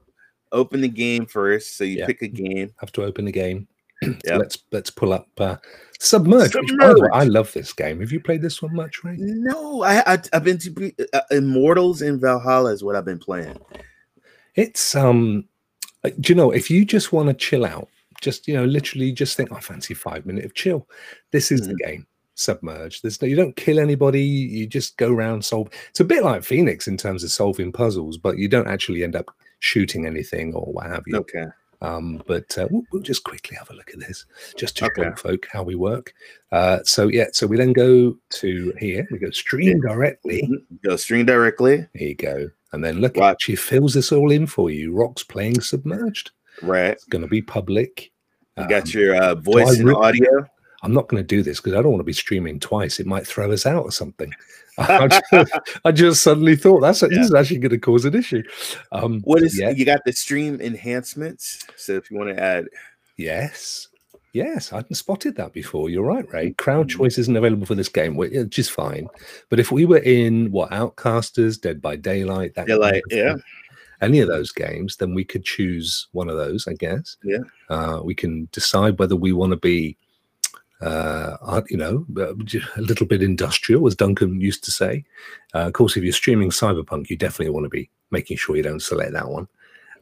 open 0.52 0.80
the 0.80 0.88
game 0.88 1.26
first, 1.26 1.76
so 1.76 1.84
you 1.84 1.98
Yeah. 1.98 2.06
pick 2.06 2.22
a 2.22 2.28
game. 2.28 2.72
have 2.80 2.92
to 2.92 3.04
open 3.04 3.24
the 3.24 3.32
game. 3.32 3.66
Yep. 4.24 4.38
Let's 4.38 4.58
let's 4.70 4.90
pull 4.90 5.12
up 5.12 5.28
uh, 5.38 5.56
Submerge. 5.98 6.54
which, 6.54 6.70
by 6.78 6.94
the 6.94 7.00
way, 7.00 7.08
I 7.12 7.24
love 7.24 7.52
this 7.52 7.72
game. 7.72 7.98
Have 8.00 8.12
you 8.12 8.20
played 8.20 8.40
this 8.42 8.62
one 8.62 8.72
much, 8.74 9.02
right 9.02 9.18
No, 9.18 9.82
I, 9.82 10.02
I 10.14 10.18
I've 10.32 10.44
been 10.44 10.58
to 10.58 10.92
uh, 11.12 11.20
Immortals 11.32 12.02
and 12.02 12.20
Valhalla 12.20 12.70
is 12.72 12.84
what 12.84 12.94
I've 12.94 13.04
been 13.04 13.18
playing. 13.18 13.58
It's 14.58 14.94
um, 14.94 15.44
uh, 16.04 16.10
do 16.20 16.32
you 16.32 16.36
know 16.36 16.50
if 16.50 16.68
you 16.70 16.84
just 16.84 17.12
want 17.12 17.28
to 17.28 17.34
chill 17.34 17.64
out, 17.64 17.88
just 18.20 18.48
you 18.48 18.54
know, 18.54 18.64
literally 18.64 19.12
just 19.12 19.36
think, 19.36 19.52
I 19.52 19.60
fancy 19.60 19.94
five 19.94 20.26
minute 20.26 20.44
of 20.44 20.54
chill. 20.54 20.88
This 21.30 21.52
is 21.52 21.66
the 21.68 21.74
game. 21.76 22.06
Submerge. 22.34 23.02
There's 23.02 23.20
no, 23.22 23.28
you 23.28 23.36
don't 23.36 23.56
kill 23.56 23.78
anybody. 23.78 24.22
You 24.22 24.66
just 24.66 24.96
go 24.96 25.12
around 25.12 25.44
solve. 25.44 25.70
It's 25.90 26.00
a 26.00 26.04
bit 26.04 26.22
like 26.22 26.42
Fenyx 26.42 26.86
in 26.88 26.96
terms 26.96 27.24
of 27.24 27.30
solving 27.30 27.72
puzzles, 27.72 28.16
but 28.16 28.38
you 28.38 28.48
don't 28.48 28.68
actually 28.68 29.02
end 29.04 29.16
up 29.16 29.30
shooting 29.60 30.06
anything 30.06 30.54
or 30.54 30.72
what 30.72 30.86
have 30.86 31.04
you. 31.06 31.18
Okay. 31.18 31.46
Um, 31.80 32.22
but 32.26 32.58
uh, 32.58 32.66
we'll, 32.70 32.82
we'll 32.92 33.02
just 33.02 33.22
quickly 33.22 33.56
have 33.56 33.70
a 33.70 33.74
look 33.74 33.90
at 33.92 34.00
this, 34.00 34.24
just 34.56 34.76
to 34.78 34.86
Okay. 34.86 35.02
show 35.02 35.14
folk 35.14 35.46
how 35.52 35.62
we 35.62 35.76
work. 35.76 36.12
Uh, 36.50 36.78
so 36.82 37.06
yeah, 37.06 37.26
so 37.32 37.46
we 37.46 37.56
then 37.56 37.72
go 37.72 38.16
to 38.30 38.72
here. 38.78 39.06
We 39.12 39.18
go 39.18 39.30
stream 39.30 39.80
directly. 39.80 40.48
Go 40.84 40.96
stream 40.96 41.26
directly. 41.26 41.86
Here 41.94 42.08
you 42.08 42.14
go, 42.16 42.50
and 42.72 42.84
then 42.84 43.00
look, 43.00 43.16
Right. 43.16 43.36
she 43.40 43.56
fills 43.56 43.94
this 43.94 44.12
all 44.12 44.30
in 44.30 44.46
for 44.46 44.70
you. 44.70 44.92
Rocks 44.92 45.22
playing 45.24 45.60
submerged. 45.60 46.30
Right. 46.62 46.92
It's 46.92 47.04
going 47.04 47.22
to 47.22 47.28
be 47.28 47.42
public. 47.42 48.10
You 48.56 48.64
Um, 48.64 48.68
got 48.68 48.92
your 48.92 49.14
uh, 49.16 49.34
voice 49.36 49.78
and 49.78 49.94
audio. 49.94 50.46
I'm 50.82 50.92
not 50.94 51.08
going 51.08 51.20
to 51.22 51.26
do 51.26 51.42
this 51.42 51.58
because 51.58 51.72
I 51.74 51.82
don't 51.82 51.90
want 51.90 52.00
to 52.00 52.04
be 52.04 52.12
streaming 52.12 52.60
twice. 52.60 53.00
It 53.00 53.06
might 53.06 53.26
throw 53.26 53.50
us 53.50 53.66
out 53.66 53.82
or 53.84 53.90
something. 53.90 54.32
I, 54.78 55.08
just, 55.08 55.52
I 55.84 55.90
just 55.92 56.22
suddenly 56.22 56.54
thought 56.54 56.80
that's 56.80 57.00
this 57.00 57.10
is 57.18 57.34
actually 57.34 57.58
going 57.58 57.70
to 57.70 57.78
cause 57.78 58.04
an 58.04 58.14
issue. 58.14 58.42
Um, 58.92 59.20
What 59.22 59.42
is 59.42 59.58
yeah, 59.58 59.70
you 59.70 59.84
got 59.84 60.00
the 60.04 60.12
stream 60.12 60.60
enhancements? 60.60 61.66
So 61.76 61.94
if 61.94 62.10
you 62.10 62.16
want 62.18 62.36
to 62.36 62.40
add, 62.40 62.66
yes, 63.16 63.88
yes, 64.44 64.72
I 64.72 64.76
hadn't 64.76 64.94
spotted 64.94 65.34
that 65.36 65.52
before. 65.52 65.90
You're 65.90 66.04
right, 66.14 66.26
Ray. 66.32 66.46
Mm-hmm. 66.46 66.62
Crowd 66.64 66.88
choice 66.88 67.18
isn't 67.18 67.36
available 67.36 67.66
for 67.66 67.74
this 67.74 67.88
game, 67.88 68.16
which 68.16 68.58
is 68.58 68.68
fine. 68.68 69.08
But 69.50 69.60
if 69.60 69.70
we 69.72 69.84
were 69.84 69.98
in 69.98 70.50
what 70.50 70.70
Outcasters, 70.70 71.60
Dead 71.60 71.80
by 71.82 71.96
Daylight, 71.96 72.54
that 72.54 72.68
Yeah, 72.68 72.78
kind 72.78 72.96
of 72.96 73.02
yeah. 73.10 73.32
thing, 73.34 73.42
any 74.00 74.20
of 74.20 74.28
those 74.28 74.52
games, 74.52 74.96
then 74.96 75.12
we 75.14 75.24
could 75.24 75.44
choose 75.44 76.08
one 76.12 76.28
of 76.30 76.36
those. 76.36 76.68
I 76.68 76.74
guess. 76.74 77.16
Yeah. 77.24 77.44
Uh, 77.68 78.00
we 78.04 78.14
can 78.14 78.48
decide 78.52 78.98
whether 78.98 79.16
we 79.16 79.32
want 79.32 79.50
to 79.52 79.56
be 79.56 79.96
uh, 80.80 81.60
you 81.68 81.76
know, 81.76 82.06
a 82.16 82.80
little 82.80 83.06
bit 83.06 83.22
industrial, 83.22 83.86
as 83.88 83.96
Duncan 83.96 84.40
used 84.40 84.62
to 84.64 84.70
say. 84.70 85.04
Uh, 85.54 85.66
of 85.66 85.72
course, 85.72 85.96
if 85.96 86.04
you're 86.04 86.12
streaming 86.12 86.50
Cyberpunk, 86.50 87.10
you 87.10 87.16
definitely 87.16 87.50
want 87.52 87.64
to 87.64 87.70
be 87.70 87.90
making 88.12 88.36
sure 88.36 88.56
you 88.56 88.62
don't 88.62 88.80
select 88.80 89.12
that 89.12 89.28
one. 89.28 89.48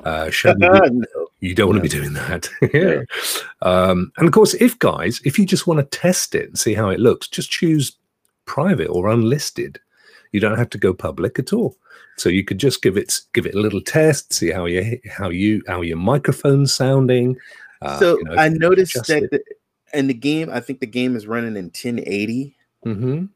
Uh, 0.05 0.31
you- 0.45 0.55
No. 0.59 1.26
You 1.41 1.55
don't 1.55 1.69
want 1.69 1.77
to 1.79 1.83
be 1.83 1.89
doing 1.89 2.15
that. 2.15 2.49
yeah. 2.73 3.03
Um, 3.63 4.13
and 4.17 4.27
of 4.27 4.33
course, 4.33 4.55
if 4.55 4.79
guys, 4.79 5.21
if 5.25 5.39
you 5.39 5.45
just 5.47 5.67
want 5.67 5.79
to 5.79 5.99
test 5.99 6.35
it 6.35 6.49
and 6.49 6.59
see 6.59 6.75
how 6.75 6.89
it 6.89 7.01
looks, 7.01 7.29
just 7.29 7.51
choose 7.51 7.97
private 8.47 8.89
or 8.89 9.09
unlisted. 9.09 9.79
You 10.33 10.41
don't 10.41 10.59
have 10.59 10.71
to 10.71 10.79
go 10.79 10.93
public 10.95 11.39
at 11.39 11.53
all. 11.53 11.77
So 12.17 12.29
you 12.29 12.45
could 12.45 12.59
just 12.59 12.83
give 12.83 12.97
it 12.97 13.21
give 13.35 13.47
it 13.47 13.55
a 13.55 13.61
little 13.61 13.81
test, 13.83 14.33
see 14.33 14.51
how 14.51 14.65
you 14.67 14.99
how 15.11 15.29
you 15.29 15.63
how 15.67 15.83
your 15.83 15.99
microphone's 15.99 16.73
sounding. 16.75 17.37
Uh, 17.83 17.99
so 17.99 18.19
you 18.19 18.25
know, 18.25 18.35
I 18.37 18.49
noticed 18.49 18.95
that 19.07 19.29
the, 19.31 19.41
in 19.93 20.07
the 20.07 20.15
game, 20.15 20.49
I 20.51 20.61
think 20.61 20.81
the 20.81 20.87
game 20.87 21.15
is 21.15 21.27
running 21.27 21.57
in 21.57 21.67
1080. 21.67 22.57
Mhm. 22.87 23.29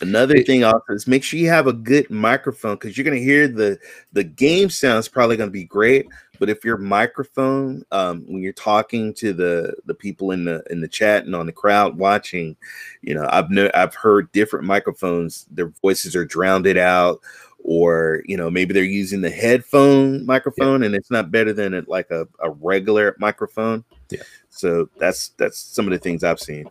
Another 0.00 0.36
It- 0.36 0.46
thing 0.46 0.64
also 0.64 0.92
is 0.92 1.06
make 1.06 1.22
sure 1.22 1.38
you 1.38 1.48
have 1.48 1.66
a 1.66 1.72
good 1.72 2.10
microphone 2.10 2.74
because 2.74 2.96
you're 2.96 3.04
gonna 3.04 3.18
hear 3.18 3.46
the 3.46 3.78
the 4.12 4.24
game 4.24 4.70
sounds 4.70 5.08
probably 5.08 5.36
gonna 5.36 5.50
be 5.50 5.64
great, 5.64 6.06
but 6.40 6.48
if 6.48 6.64
your 6.64 6.78
microphone 6.78 7.84
um, 7.92 8.24
when 8.26 8.42
you're 8.42 8.52
talking 8.54 9.14
to 9.14 9.32
the 9.32 9.74
the 9.84 9.94
people 9.94 10.32
in 10.32 10.46
the 10.46 10.64
in 10.70 10.80
the 10.80 10.88
chat 10.88 11.26
and 11.26 11.36
on 11.36 11.46
the 11.46 11.52
crowd 11.52 11.96
watching, 11.96 12.56
you 13.02 13.14
know 13.14 13.28
I've 13.30 13.50
no, 13.50 13.70
I've 13.74 13.94
heard 13.94 14.32
different 14.32 14.64
microphones 14.64 15.46
their 15.50 15.68
voices 15.82 16.16
are 16.16 16.24
drowned 16.24 16.66
out, 16.66 17.20
or 17.62 18.22
you 18.24 18.36
know 18.36 18.50
maybe 18.50 18.72
they're 18.72 18.82
using 18.82 19.20
the 19.20 19.30
headphone 19.30 20.24
microphone 20.26 20.82
and 20.82 20.94
it's 20.94 21.10
not 21.10 21.30
better 21.30 21.52
than 21.52 21.74
it 21.74 21.88
like 21.88 22.10
a, 22.10 22.26
a 22.40 22.50
regular 22.50 23.14
microphone. 23.20 23.84
Yeah. 24.08 24.22
So 24.48 24.88
that's 24.98 25.28
that's 25.36 25.58
some 25.58 25.86
of 25.86 25.92
the 25.92 25.98
things 25.98 26.24
I've 26.24 26.40
seen. 26.40 26.70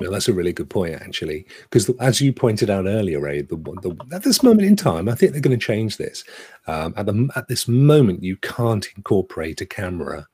No, 0.00 0.10
that's 0.10 0.28
a 0.28 0.32
really 0.32 0.52
good 0.52 0.70
point, 0.70 0.94
actually, 0.94 1.46
because 1.62 1.90
as 2.00 2.20
you 2.20 2.32
pointed 2.32 2.70
out 2.70 2.86
earlier, 2.86 3.20
Ray, 3.20 3.42
the, 3.42 3.56
the, 3.56 3.96
at 4.14 4.22
this 4.22 4.42
moment 4.42 4.66
in 4.66 4.76
time, 4.76 5.08
I 5.08 5.14
think 5.14 5.32
they're 5.32 5.40
going 5.40 5.58
to 5.58 5.66
change 5.66 5.96
this. 5.96 6.24
Um, 6.66 6.94
at 6.96 7.06
the 7.06 7.28
at 7.36 7.48
this 7.48 7.68
moment, 7.68 8.22
you 8.22 8.36
can't 8.36 8.86
incorporate 8.96 9.60
a 9.60 9.66
camera, 9.66 10.26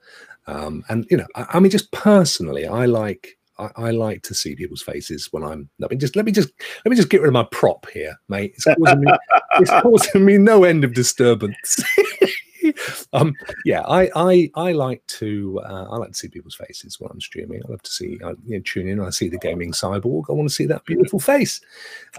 um, 0.47 0.85
and 0.89 1.07
you 1.11 1.17
know, 1.17 1.27
I, 1.35 1.47
I 1.55 1.61
mean, 1.61 1.71
just 1.71 1.93
personally, 1.93 2.67
I 2.67 2.87
like 2.87 3.39
I, 3.59 3.71
I 3.77 3.91
like 3.91 4.23
to 4.23 4.35
see 4.35 4.57
people's 4.57 4.83
faces 4.83 5.29
when 5.33 5.45
I'm. 5.45 5.69
Let 5.79 5.91
me 5.91 5.97
just 5.97 6.17
let 6.17 6.25
me 6.25 6.33
just 6.33 6.51
let 6.85 6.91
me 6.91 6.97
just 6.97 7.11
get 7.11 7.21
rid 7.21 7.29
of 7.29 7.35
my 7.35 7.47
prop 7.51 7.89
here, 7.91 8.19
mate. 8.29 8.55
It's 8.55 8.65
causing 8.65 9.01
me, 9.01 9.13
it's 9.61 9.71
causing 9.83 10.25
me 10.25 10.39
no 10.39 10.65
end 10.65 10.85
of 10.85 10.95
disturbance. 10.95 11.83
um, 13.13 13.35
yeah, 13.65 13.83
I, 13.83 14.11
I 14.15 14.51
I 14.55 14.73
like 14.73 15.07
to 15.07 15.61
uh, 15.65 15.87
I 15.91 15.97
like 15.97 16.11
to 16.11 16.19
see 16.19 16.29
people's 16.29 16.55
faces 16.55 17.01
when 17.01 17.11
I'm 17.11 17.21
streaming. 17.21 17.63
I 17.65 17.71
love 17.71 17.83
to 17.83 17.91
see 17.91 18.19
I 18.25 18.31
you 18.47 18.57
know, 18.57 18.63
tune 18.65 18.89
in. 18.89 19.01
I 19.01 19.11
see 19.11 19.29
the 19.29 19.39
gaming 19.39 19.73
cyborg. 19.73 20.25
I 20.29 20.33
want 20.33 20.49
to 20.49 20.55
see 20.55 20.67
that 20.67 20.85
beautiful 20.85 21.21
face. 21.21 21.61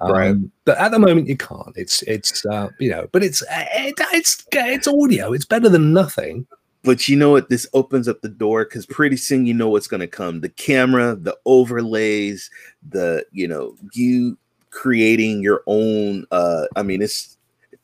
Um, 0.02 0.12
Right. 0.12 0.36
But 0.66 0.78
at 0.78 0.92
the 0.92 1.00
moment, 1.00 1.28
you 1.28 1.38
can't. 1.38 1.76
It's 1.76 2.02
it's 2.04 2.46
uh, 2.46 2.70
you 2.80 2.90
know, 2.90 3.08
but 3.12 3.24
it's 3.24 3.42
uh, 3.44 3.66
it, 3.74 3.96
it's 4.14 4.46
it's 4.52 4.88
audio. 4.88 5.34
It's 5.34 5.46
better 5.46 5.70
than 5.70 5.94
nothing. 5.94 6.48
But 6.84 7.08
you 7.08 7.16
know 7.16 7.32
what? 7.32 7.50
This 7.50 7.68
opens 7.74 8.08
up 8.08 8.22
the 8.22 8.30
door 8.30 8.64
because 8.64 8.86
pretty 8.86 9.18
soon 9.18 9.48
you 9.48 9.56
know 9.56 9.70
what's 9.70 9.88
going 9.88 10.02
to 10.02 10.08
come. 10.08 10.42
The 10.42 10.50
camera, 10.50 11.16
the 11.16 11.36
overlays, 11.46 12.50
the 12.88 13.26
you 13.32 13.48
know 13.48 13.76
you 13.94 14.38
creating 14.70 15.42
your 15.42 15.64
own. 15.68 16.26
uh 16.32 16.66
I 16.76 16.84
mean, 16.84 17.02
it's 17.02 17.38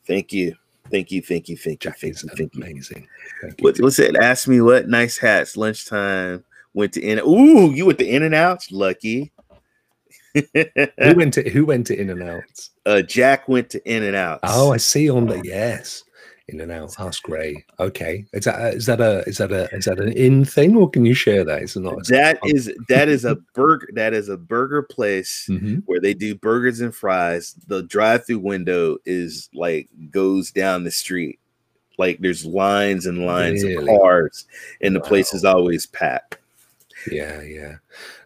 thank 0.06 0.32
you, 0.32 0.54
thank 0.90 1.10
you, 1.10 1.22
thank 1.22 1.48
you, 1.48 1.56
thank 1.56 1.84
you, 1.84 1.90
Jack 1.90 1.98
thank 1.98 2.22
you, 2.22 2.28
thank 2.36 2.54
you. 2.54 2.62
amazing. 2.62 3.08
Thank 3.40 3.60
you. 3.60 3.64
What, 3.64 3.78
what's 3.78 3.98
it? 3.98 4.16
Ask 4.16 4.48
me 4.48 4.60
what 4.60 4.88
nice 4.88 5.16
hats. 5.18 5.56
Lunchtime 5.56 6.44
went 6.74 6.92
to 6.94 7.00
in. 7.00 7.18
Ooh, 7.20 7.72
you 7.72 7.86
went 7.86 7.98
to 7.98 8.06
In 8.06 8.22
and 8.22 8.34
Outs. 8.34 8.70
Lucky. 8.72 9.32
who 10.34 11.14
went 11.14 11.34
to 11.34 11.50
who 11.50 11.66
went 11.66 11.86
to 11.86 11.98
In 11.98 12.10
and 12.10 12.22
Outs? 12.22 12.70
uh, 12.86 13.02
Jack 13.02 13.48
went 13.48 13.68
to 13.70 13.90
In 13.90 14.02
and 14.02 14.16
Outs. 14.16 14.40
Oh, 14.44 14.72
I 14.72 14.78
see 14.78 15.10
on 15.10 15.26
the 15.26 15.40
yes. 15.44 16.04
In 16.52 16.60
and 16.60 16.70
out, 16.70 16.94
ask 16.98 17.26
Ray. 17.28 17.64
Okay, 17.80 18.26
is 18.34 18.44
that 18.44 18.74
is 18.74 18.86
that 18.86 19.00
a 19.00 19.20
is 19.26 19.38
that 19.38 19.52
a 19.52 19.68
is 19.74 19.86
that 19.86 19.98
an 19.98 20.12
in 20.12 20.44
thing, 20.44 20.76
or 20.76 20.88
can 20.90 21.06
you 21.06 21.14
share 21.14 21.44
that? 21.44 21.62
It's 21.62 21.76
not. 21.76 22.06
that 22.08 22.38
is 22.44 22.70
that 22.88 23.08
is 23.08 23.24
a 23.24 23.36
burger. 23.54 23.88
That 23.94 24.12
is 24.12 24.28
a 24.28 24.36
burger 24.36 24.82
place. 24.82 25.46
Mhm. 25.50 25.82
where 25.86 25.98
they 26.00 26.12
do 26.12 26.34
burgers 26.34 26.80
and 26.80 26.94
fries. 26.94 27.54
The 27.68 27.82
drive-through 27.84 28.40
window 28.40 28.98
is 29.06 29.48
like 29.54 29.88
goes 30.10 30.50
down 30.50 30.84
the 30.84 30.90
street. 30.90 31.38
Like 31.98 32.18
there's 32.20 32.44
lines 32.44 33.06
and 33.06 33.24
lines 33.24 33.64
Really? 33.64 33.76
of 33.94 34.00
cars, 34.00 34.44
and 34.82 34.94
the 34.94 35.00
place 35.00 35.32
is 35.32 35.44
always 35.44 35.86
packed. 35.86 36.36
Yeah, 37.10 37.40
yeah. 37.42 37.76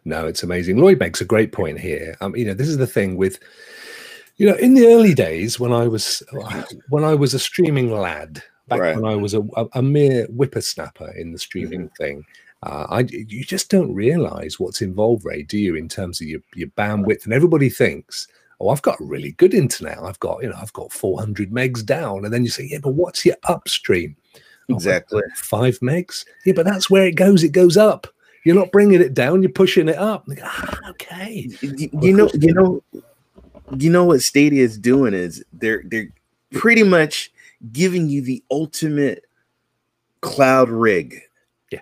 No, 0.04 0.26
it's 0.26 0.42
amazing. 0.42 0.78
Lloyd 0.78 0.98
makes 0.98 1.20
a 1.20 1.24
great 1.24 1.52
point 1.52 1.78
here. 1.80 2.16
Um, 2.20 2.34
you 2.36 2.44
know, 2.44 2.54
this 2.54 2.68
is 2.68 2.76
the 2.76 2.86
thing 2.86 3.16
with, 3.16 3.38
you 4.36 4.46
know, 4.46 4.56
in 4.56 4.74
the 4.74 4.86
early 4.86 5.14
days 5.14 5.58
when 5.58 5.72
I 5.72 5.88
was 5.88 6.22
when 6.88 7.04
I 7.04 7.14
was 7.14 7.34
a 7.34 7.38
streaming 7.38 7.90
lad, 7.92 8.42
back 8.68 8.80
Right. 8.80 8.96
when 8.96 9.04
I 9.04 9.14
was 9.16 9.34
a, 9.34 9.42
a, 9.74 9.82
mere 9.82 10.26
whippersnapper 10.26 11.12
in 11.16 11.32
the 11.32 11.38
streaming 11.38 11.88
thing. 11.90 12.24
Uh, 12.62 12.86
I 12.88 13.00
you 13.10 13.44
just 13.44 13.70
don't 13.70 13.94
realize 13.94 14.58
what's 14.58 14.82
involved, 14.82 15.24
Ray, 15.24 15.42
do 15.42 15.58
you, 15.58 15.76
in 15.76 15.88
terms 15.88 16.20
of 16.20 16.26
your, 16.26 16.40
your 16.54 16.68
bandwidth? 16.68 17.24
And 17.24 17.32
everybody 17.32 17.68
thinks, 17.68 18.26
oh, 18.60 18.70
I've 18.70 18.82
got 18.82 18.96
really 18.98 19.32
good 19.32 19.54
internet. 19.54 19.98
I've 20.02 20.18
got, 20.20 20.42
you 20.42 20.48
know, 20.48 20.56
I've 20.60 20.72
got 20.72 20.90
400 20.90 21.50
megs 21.50 21.84
down. 21.84 22.24
And 22.24 22.32
then 22.32 22.44
you 22.44 22.50
say, 22.50 22.66
yeah, 22.68 22.78
but 22.82 22.94
what's 22.94 23.24
your 23.24 23.36
upstream? 23.44 24.16
Oh, 24.70 24.74
Exactly. 24.74 25.22
five 25.36 25.78
megs. 25.80 26.24
Yeah, 26.44 26.54
but 26.54 26.64
that's 26.64 26.90
where 26.90 27.06
it 27.06 27.14
goes. 27.14 27.44
It 27.44 27.52
goes 27.52 27.76
up. 27.76 28.06
You're 28.44 28.56
not 28.56 28.72
bringing 28.72 29.00
it 29.00 29.12
down. 29.12 29.42
You're 29.42 29.52
pushing 29.52 29.88
it 29.88 29.98
up. 29.98 30.24
Like, 30.26 30.40
ah, 30.42 30.78
okay. 30.90 31.48
You, 31.60 31.90
you 32.00 32.16
know, 32.16 32.30
you 32.34 32.54
know, 32.54 32.82
you 33.78 33.90
know 33.90 34.04
what 34.04 34.20
Stadia 34.20 34.62
is 34.62 34.78
doing 34.78 35.14
is 35.14 35.44
they're 35.52 35.82
they're 35.86 36.08
pretty 36.52 36.82
much 36.82 37.32
giving 37.72 38.08
you 38.08 38.22
the 38.22 38.42
ultimate 38.50 39.24
cloud 40.20 40.68
rig. 40.68 41.20
Yeah. 41.70 41.80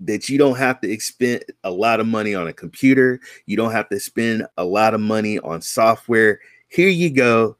That 0.00 0.28
you 0.28 0.38
don't 0.38 0.56
have 0.56 0.80
to 0.80 0.90
expend 0.90 1.44
a 1.64 1.70
lot 1.70 2.00
of 2.00 2.06
money 2.06 2.34
on 2.34 2.48
a 2.48 2.52
computer. 2.52 3.20
You 3.46 3.56
don't 3.56 3.72
have 3.72 3.88
to 3.90 4.00
spend 4.00 4.46
a 4.56 4.64
lot 4.64 4.94
of 4.94 5.00
money 5.00 5.38
on 5.40 5.62
software. 5.62 6.40
Here 6.68 6.88
you 6.88 7.10
go. 7.10 7.56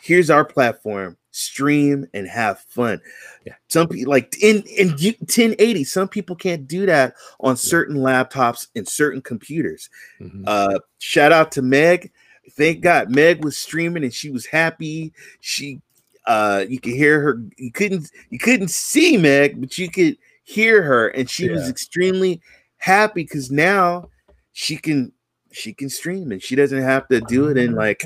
Here's 0.00 0.30
our 0.30 0.44
platform. 0.44 1.16
Stream 1.30 2.06
and 2.12 2.28
have 2.28 2.60
fun. 2.68 3.00
Yeah. 3.46 3.54
Some 3.68 3.88
people 3.88 4.10
like 4.10 4.36
in 4.42 4.62
in 4.64 4.90
1080. 4.90 5.84
Some 5.84 6.08
people 6.08 6.36
can't 6.36 6.68
do 6.68 6.84
that 6.84 7.14
on 7.40 7.56
certain 7.56 7.96
laptops 7.96 8.66
and 8.76 8.86
certain 8.86 9.22
computers. 9.22 9.88
Mhm. 10.20 10.42
Uh, 10.46 10.78
shout 10.98 11.32
out 11.32 11.52
to 11.52 11.62
Meg. 11.62 12.12
Thank 12.50 12.80
God 12.80 13.10
Meg 13.10 13.44
was 13.44 13.56
streaming 13.56 14.04
and 14.04 14.12
she 14.12 14.30
was 14.30 14.46
happy. 14.46 15.12
She 15.40 15.80
uh 16.26 16.64
you 16.68 16.80
could 16.80 16.92
hear 16.92 17.20
her, 17.20 17.42
you 17.56 17.72
couldn't 17.72 18.10
you 18.30 18.38
couldn't 18.38 18.70
see 18.70 19.16
Meg, 19.16 19.60
but 19.60 19.78
you 19.78 19.90
could 19.90 20.16
hear 20.44 20.82
her, 20.82 21.08
and 21.08 21.28
she 21.28 21.48
was 21.48 21.68
extremely 21.68 22.40
happy 22.76 23.22
because 23.22 23.50
now 23.50 24.08
she 24.52 24.76
can 24.76 25.12
she 25.52 25.72
can 25.72 25.88
stream 25.88 26.32
and 26.32 26.42
she 26.42 26.56
doesn't 26.56 26.82
have 26.82 27.06
to 27.08 27.20
do 27.22 27.48
it 27.48 27.56
in 27.56 27.74
like 27.74 28.04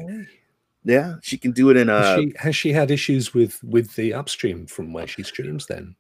yeah, 0.85 1.17
she 1.23 1.37
can 1.37 1.51
do 1.53 1.71
it 1.71 1.77
in 1.77 1.89
has, 1.89 2.05
uh 2.05 2.17
she, 2.17 2.33
has 2.39 2.57
she 2.57 2.73
had 2.73 2.91
issues 2.91 3.35
with 3.35 3.63
with 3.65 3.95
the 3.97 4.15
upstream 4.15 4.67
from 4.67 4.93
where 4.93 5.07
she 5.07 5.23
streams 5.23 5.67
then? 5.67 5.97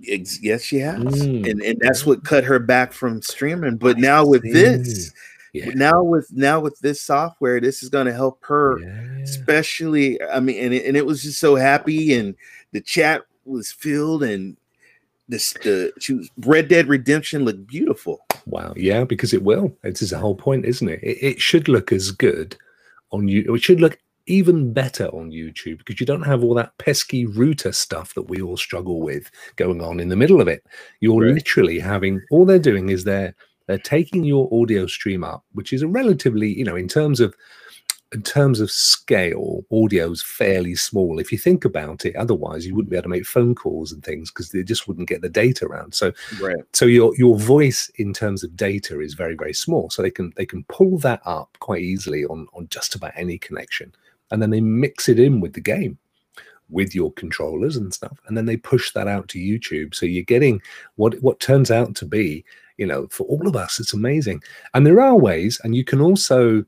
yes, 0.00 0.62
she 0.62 0.78
has. 0.78 1.00
Mm. 1.02 1.50
And 1.50 1.62
and 1.62 1.78
that's 1.80 2.06
what 2.06 2.24
cut 2.24 2.44
her 2.44 2.58
back 2.58 2.92
from 2.92 3.22
streaming. 3.22 3.76
But 3.76 3.98
now 3.98 4.26
with 4.26 4.42
this, 4.42 5.12
Yeah. 5.52 5.70
now 5.74 6.02
with 6.02 6.32
now 6.32 6.60
with 6.60 6.78
this 6.80 7.02
software, 7.02 7.60
this 7.60 7.82
is 7.82 7.88
gonna 7.88 8.12
help 8.12 8.42
her 8.46 8.78
yeah. 8.80 9.22
especially 9.22 10.20
i 10.22 10.40
mean 10.40 10.56
and 10.64 10.72
it, 10.74 10.86
and 10.86 10.96
it 10.96 11.04
was 11.04 11.22
just 11.22 11.38
so 11.38 11.56
happy 11.56 12.14
and 12.14 12.34
the 12.72 12.80
chat 12.80 13.22
was 13.44 13.70
filled 13.70 14.22
and 14.22 14.56
this 15.28 15.52
the 15.62 15.92
choose 15.98 16.28
Red 16.38 16.68
Dead 16.68 16.88
Redemption 16.88 17.44
looked 17.44 17.66
beautiful. 17.66 18.20
Wow. 18.46 18.74
Yeah, 18.76 19.04
because 19.04 19.32
it 19.32 19.42
will. 19.42 19.74
It 19.82 20.02
is 20.02 20.10
the 20.10 20.18
whole 20.18 20.34
point, 20.34 20.64
isn't 20.66 20.88
it? 20.88 21.00
It, 21.02 21.18
it 21.22 21.40
should 21.40 21.68
look 21.68 21.92
as 21.92 22.10
good 22.10 22.56
on 23.12 23.28
you. 23.28 23.54
It 23.54 23.62
should 23.62 23.80
look 23.80 23.98
even 24.26 24.72
better 24.72 25.06
on 25.08 25.30
YouTube 25.30 25.78
because 25.78 26.00
you 26.00 26.06
don't 26.06 26.22
have 26.22 26.44
all 26.44 26.54
that 26.54 26.76
pesky 26.78 27.24
router 27.24 27.72
stuff 27.72 28.14
that 28.14 28.22
we 28.28 28.42
all 28.42 28.56
struggle 28.56 29.00
with 29.00 29.30
going 29.56 29.80
on 29.80 30.00
in 30.00 30.08
the 30.08 30.16
middle 30.16 30.40
of 30.40 30.48
it. 30.48 30.64
You're 31.00 31.22
Right. 31.24 31.34
literally 31.34 31.78
having 31.78 32.20
all 32.30 32.44
they're 32.44 32.58
doing 32.58 32.88
is 32.90 33.04
they're 33.04 33.34
they're 33.72 33.78
taking 33.78 34.24
your 34.24 34.48
audio 34.52 34.86
stream 34.86 35.24
up, 35.24 35.44
which 35.52 35.72
is 35.72 35.82
a 35.82 35.88
relatively, 35.88 36.52
you 36.56 36.64
know, 36.64 36.76
in 36.76 36.88
terms 36.88 37.20
of 37.20 37.34
in 38.12 38.22
terms 38.22 38.60
of 38.60 38.70
scale, 38.70 39.64
audio 39.72 40.10
is 40.10 40.22
fairly 40.22 40.74
small. 40.74 41.18
If 41.18 41.32
you 41.32 41.38
think 41.38 41.64
about 41.64 42.04
it, 42.04 42.14
otherwise 42.14 42.66
you 42.66 42.74
wouldn't 42.74 42.90
be 42.90 42.96
able 42.96 43.04
to 43.04 43.08
make 43.08 43.24
phone 43.24 43.54
calls 43.54 43.90
and 43.90 44.04
things 44.04 44.30
because 44.30 44.50
they 44.50 44.62
just 44.62 44.86
wouldn't 44.86 45.08
get 45.08 45.22
the 45.22 45.30
data 45.30 45.64
around. 45.64 45.94
So 45.94 46.12
Right. 46.40 46.62
so 46.74 46.84
your 46.84 47.14
your 47.16 47.38
voice 47.38 47.90
in 47.96 48.12
terms 48.12 48.44
of 48.44 48.56
data 48.56 49.00
is 49.00 49.14
very 49.14 49.34
very 49.34 49.54
small 49.54 49.90
so 49.90 50.02
they 50.02 50.10
can 50.10 50.32
they 50.36 50.46
can 50.46 50.64
pull 50.64 50.98
that 50.98 51.20
up 51.24 51.56
quite 51.60 51.82
easily 51.82 52.24
on 52.26 52.46
on 52.54 52.68
just 52.68 52.94
about 52.94 53.12
any 53.16 53.38
connection 53.38 53.92
and 54.30 54.42
then 54.42 54.50
they 54.50 54.60
mix 54.60 55.08
it 55.08 55.18
in 55.18 55.40
with 55.40 55.54
the 55.54 55.60
game 55.60 55.98
with 56.70 56.94
your 56.94 57.12
controllers 57.12 57.76
and 57.76 57.92
stuff 57.92 58.18
and 58.26 58.36
then 58.36 58.46
they 58.46 58.56
push 58.56 58.92
that 58.92 59.08
out 59.08 59.28
to 59.28 59.38
youtube 59.38 59.94
so 59.94 60.06
you're 60.06 60.24
getting 60.24 60.60
what 60.96 61.20
what 61.22 61.38
turns 61.40 61.70
out 61.70 61.94
to 61.94 62.06
be 62.06 62.44
you 62.78 62.86
know 62.86 63.06
for 63.08 63.24
all 63.24 63.46
of 63.46 63.56
us 63.56 63.80
it's 63.80 63.92
amazing 63.92 64.42
and 64.74 64.86
there 64.86 65.00
are 65.00 65.16
ways 65.16 65.60
and 65.64 65.74
you 65.74 65.84
can 65.84 66.00
also 66.00 66.64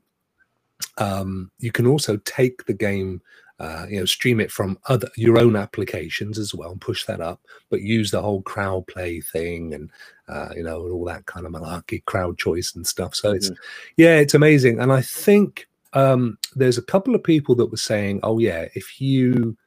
um 0.97 1.51
you 1.59 1.71
can 1.71 1.87
also 1.87 2.17
take 2.17 2.65
the 2.65 2.73
game 2.73 3.21
uh, 3.59 3.85
you 3.89 3.97
know, 3.97 4.05
stream 4.05 4.39
it 4.39 4.51
from 4.51 4.77
other 4.89 5.09
your 5.15 5.39
own 5.39 5.55
applications 5.55 6.37
as 6.37 6.53
well, 6.53 6.71
and 6.71 6.81
push 6.81 7.05
that 7.05 7.21
up, 7.21 7.39
but 7.69 7.81
use 7.81 8.11
the 8.11 8.21
whole 8.21 8.41
crowd 8.41 8.85
play 8.87 9.21
thing 9.21 9.73
and 9.73 9.89
uh, 10.27 10.49
you 10.55 10.63
know, 10.63 10.83
and 10.83 10.91
all 10.91 11.05
that 11.05 11.25
kind 11.25 11.45
of 11.45 11.53
malarkey, 11.53 12.03
crowd 12.03 12.37
choice 12.37 12.75
and 12.75 12.85
stuff. 12.85 13.15
So 13.15 13.31
it's 13.31 13.51
yeah, 13.95 14.17
it's 14.17 14.33
amazing. 14.33 14.79
And 14.81 14.91
I 14.91 15.01
think 15.01 15.67
um, 15.93 16.37
there's 16.53 16.77
a 16.77 16.83
couple 16.83 17.15
of 17.15 17.23
people 17.23 17.55
that 17.55 17.71
were 17.71 17.77
saying, 17.77 18.19
oh 18.23 18.39
yeah, 18.39 18.67
if 18.75 18.99
you 18.99 19.57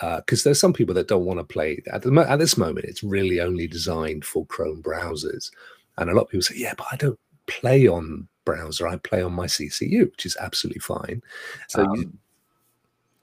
because 0.00 0.42
there's 0.42 0.60
some 0.60 0.72
people 0.72 0.94
that 0.94 1.08
don't 1.08 1.24
want 1.24 1.38
to 1.40 1.44
play 1.44 1.82
at, 1.92 2.02
the, 2.02 2.26
at 2.28 2.38
this 2.38 2.56
moment. 2.56 2.86
It's 2.86 3.02
really 3.02 3.40
only 3.40 3.66
designed 3.66 4.24
for 4.24 4.44
Chrome 4.46 4.82
browsers, 4.82 5.50
and 5.98 6.10
a 6.10 6.14
lot 6.14 6.22
of 6.22 6.28
people 6.30 6.42
say, 6.42 6.56
yeah, 6.56 6.74
but 6.76 6.86
I 6.92 6.96
don't 6.96 7.18
play 7.46 7.86
on 7.86 8.26
browser. 8.44 8.86
I 8.88 8.96
play 8.96 9.22
on 9.22 9.32
my 9.32 9.46
CCU, 9.46 10.10
which 10.10 10.26
is 10.26 10.36
absolutely 10.40 10.80
fine. 10.80 11.22
So 11.68 11.82
Um, 11.84 11.94
you, 11.96 12.12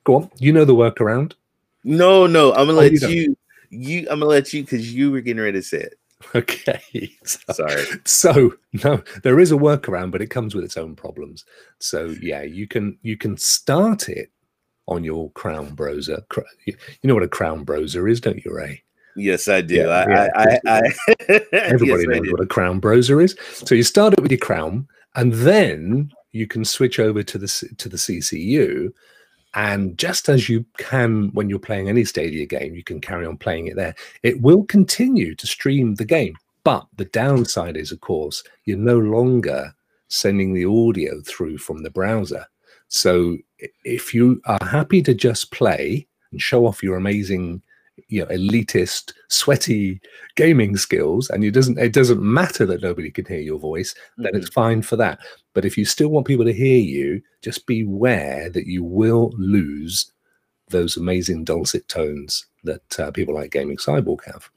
Go 0.03 0.15
on, 0.15 0.31
you 0.39 0.51
know 0.51 0.65
the 0.65 0.73
workaround. 0.75 1.33
no, 1.83 2.25
no, 2.25 2.51
I'm 2.53 2.65
gonna 2.67 2.71
Oh, 2.73 2.81
let 2.81 2.91
you 2.93 3.07
you. 3.07 3.37
You, 3.69 3.99
I'm 4.09 4.19
gonna 4.19 4.25
let 4.25 4.51
you 4.53 4.63
because 4.63 4.93
you 4.93 5.11
were 5.11 5.21
getting 5.21 5.41
ready 5.43 5.59
to 5.59 5.63
say 5.63 5.79
it. 5.79 5.97
Okay. 6.35 7.11
So, 7.23 7.53
Sorry. 7.53 7.83
so 8.05 8.53
no, 8.83 9.01
there 9.23 9.39
is 9.39 9.51
a 9.51 9.55
workaround, 9.55 10.11
but 10.11 10.21
it 10.21 10.27
comes 10.27 10.53
with 10.55 10.63
its 10.63 10.77
own 10.77 10.95
problems. 10.95 11.45
So 11.79 12.13
yeah, 12.21 12.41
you 12.43 12.67
can 12.67 12.97
you 13.01 13.17
can 13.17 13.37
start 13.37 14.07
it 14.09 14.31
on 14.91 15.05
your 15.05 15.31
Crown 15.31 15.73
browser. 15.73 16.23
You 16.65 16.75
know 17.03 17.13
what 17.13 17.23
a 17.23 17.27
Crown 17.27 17.63
browser 17.63 18.07
is, 18.07 18.19
don't 18.19 18.43
you, 18.43 18.53
Ray? 18.53 18.83
Yes, 19.15 19.47
I 19.47 19.61
do. 19.61 19.75
Yeah, 19.75 19.87
I, 19.87 20.09
yeah, 20.09 20.27
I, 20.35 20.59
I, 20.67 20.81
I, 21.29 21.41
Everybody 21.53 22.03
yes, 22.03 22.21
knows 22.21 22.31
what 22.31 22.41
a 22.41 22.45
Crown 22.45 22.79
browser 22.79 23.21
is. 23.21 23.35
So 23.53 23.73
you 23.73 23.83
start 23.83 24.13
it 24.13 24.21
with 24.21 24.31
your 24.31 24.39
Crown, 24.39 24.87
and 25.15 25.33
then 25.33 26.11
you 26.33 26.45
can 26.45 26.65
switch 26.65 26.99
over 26.99 27.23
to 27.23 27.37
the 27.37 27.47
to 27.77 27.89
the 27.89 27.97
CCU. 27.97 28.93
And 29.53 29.97
just 29.97 30.29
as 30.29 30.47
you 30.47 30.65
can 30.77 31.29
when 31.33 31.49
you're 31.49 31.59
playing 31.59 31.89
any 31.89 32.05
Stadia 32.05 32.45
game, 32.45 32.75
you 32.75 32.83
can 32.83 33.01
carry 33.01 33.25
on 33.25 33.37
playing 33.37 33.67
it 33.67 33.75
there. 33.75 33.95
It 34.23 34.41
will 34.41 34.63
continue 34.63 35.35
to 35.35 35.47
stream 35.47 35.95
the 35.95 36.05
game, 36.05 36.35
but 36.63 36.85
the 36.95 37.05
downside 37.05 37.75
is, 37.75 37.91
of 37.91 38.01
course, 38.01 38.43
you're 38.65 38.77
no 38.77 38.97
longer 38.97 39.73
sending 40.07 40.53
the 40.53 40.65
audio 40.65 41.21
through 41.21 41.57
from 41.57 41.83
the 41.83 41.89
browser. 41.89 42.45
So 42.91 43.37
if 43.85 44.13
you 44.13 44.41
are 44.45 44.59
happy 44.67 45.01
to 45.03 45.13
just 45.13 45.51
play 45.51 46.05
and 46.31 46.41
show 46.41 46.67
off 46.67 46.83
your 46.83 46.97
amazing, 46.97 47.61
you 48.09 48.19
know, 48.19 48.27
elitist, 48.27 49.13
sweaty 49.29 50.01
gaming 50.35 50.75
skills, 50.75 51.29
and 51.29 51.41
it 51.45 51.51
doesn't 51.51 51.79
it 51.79 51.93
doesn't 51.93 52.21
matter 52.21 52.65
that 52.65 52.81
nobody 52.81 53.09
can 53.09 53.25
hear 53.25 53.39
your 53.39 53.59
voice, 53.59 53.95
then 54.17 54.35
it's 54.35 54.49
fine 54.49 54.81
for 54.81 54.97
that. 54.97 55.19
But 55.53 55.63
if 55.63 55.77
you 55.77 55.85
still 55.85 56.09
want 56.09 56.27
people 56.27 56.43
to 56.43 56.53
hear 56.53 56.79
you, 56.79 57.21
just 57.41 57.65
beware 57.65 58.49
that 58.49 58.67
you 58.67 58.83
will 58.83 59.31
lose 59.37 60.11
those 60.67 60.97
amazing 60.97 61.45
dulcet 61.45 61.87
tones 61.87 62.45
that 62.65 62.99
uh, 62.99 63.11
people 63.11 63.33
like 63.33 63.51
Gaming 63.51 63.77
Cyborg 63.77 64.25
have. 64.25 64.49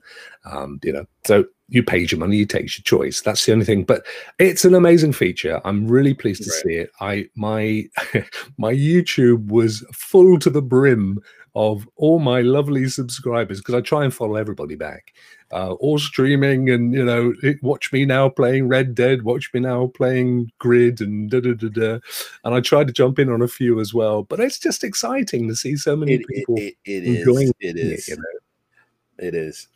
Um, 0.44 0.80
you 0.82 0.92
know, 0.92 1.06
so 1.24 1.44
you 1.74 1.82
paid 1.82 2.12
your 2.12 2.20
money, 2.20 2.36
you 2.36 2.46
take 2.46 2.76
your 2.76 2.82
choice. 2.84 3.20
That's 3.20 3.44
the 3.44 3.52
only 3.52 3.64
thing. 3.64 3.84
But 3.84 4.06
it's 4.38 4.64
an 4.64 4.74
amazing 4.74 5.12
feature. 5.12 5.60
I'm 5.64 5.86
really 5.88 6.14
pleased 6.14 6.44
to 6.44 6.50
Right. 6.50 6.62
see 6.62 6.74
it. 6.74 6.90
I 7.00 7.28
my 7.34 7.84
my 8.58 8.72
YouTube 8.72 9.46
was 9.48 9.84
full 9.92 10.38
to 10.38 10.50
the 10.50 10.62
brim 10.62 11.20
of 11.56 11.88
all 11.96 12.18
my 12.18 12.40
lovely 12.40 12.88
subscribers 12.88 13.60
because 13.60 13.74
I 13.74 13.80
try 13.80 14.02
and 14.04 14.12
follow 14.12 14.34
everybody 14.36 14.74
back. 14.74 15.12
Uh, 15.52 15.72
all 15.74 15.98
streaming 16.00 16.68
and 16.70 16.92
you 16.92 17.04
know, 17.04 17.32
it, 17.44 17.62
watch 17.62 17.92
me 17.92 18.04
now 18.04 18.28
playing 18.28 18.66
Red 18.66 18.92
Dead, 18.94 19.22
watch 19.22 19.50
me 19.54 19.60
now 19.60 19.86
playing 19.94 20.50
Grid, 20.58 21.00
and 21.00 21.30
da 21.30 21.40
da 21.40 21.52
da 21.54 21.68
da. 21.68 21.98
And 22.44 22.54
I 22.54 22.60
tried 22.60 22.88
to 22.88 22.92
jump 22.92 23.20
in 23.20 23.28
on 23.30 23.40
a 23.42 23.46
few 23.46 23.78
as 23.78 23.94
well, 23.94 24.24
but 24.24 24.40
it's 24.40 24.58
just 24.58 24.82
exciting 24.82 25.46
to 25.48 25.54
see 25.54 25.76
so 25.76 25.94
many 25.94 26.14
It, 26.14 26.20
it, 26.22 26.26
people 26.28 26.56
it, 26.58 26.74
it 26.84 27.04
enjoying 27.04 27.48
is. 27.48 27.52
It 27.60 27.76
it, 27.76 27.78
is. 27.78 28.08
you 28.08 28.16
know, 28.16 28.22
It 29.28 29.34
is. 29.36 29.68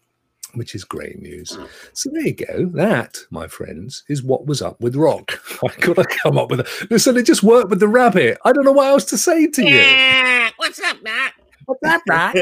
Which 0.55 0.75
is 0.75 0.85
great 0.85 1.21
news. 1.21 1.55
Hmm. 1.55 1.65
So 1.93 2.11
there 2.13 2.27
you 2.27 2.35
go. 2.35 2.67
That, 2.75 3.19
my 3.31 3.49
friends, 3.49 4.05
is 4.09 4.23
what 4.23 4.47
was 4.47 4.63
up 4.63 4.81
with 4.81 4.97
Rock. 4.97 5.41
I 5.63 5.81
gotta 5.81 6.05
come 6.05 6.39
up 6.39 6.51
with 6.51 6.61
a 6.61 6.87
listen. 6.91 7.17
It 7.17 7.27
just 7.27 7.43
worked 7.43 7.71
with 7.71 7.81
the 7.81 7.89
rabbit. 7.89 8.39
I 8.45 8.53
don't 8.53 8.65
know 8.65 8.73
what 8.73 8.89
else 8.89 9.05
to 9.07 9.19
say 9.19 9.47
to 9.47 9.63
you. 9.63 9.77
Yeah. 9.77 10.51
What's 10.57 10.81
up, 10.81 11.03
Doc? 11.05 11.35
What's 11.67 11.81
that, 11.83 12.03
right? 12.09 12.35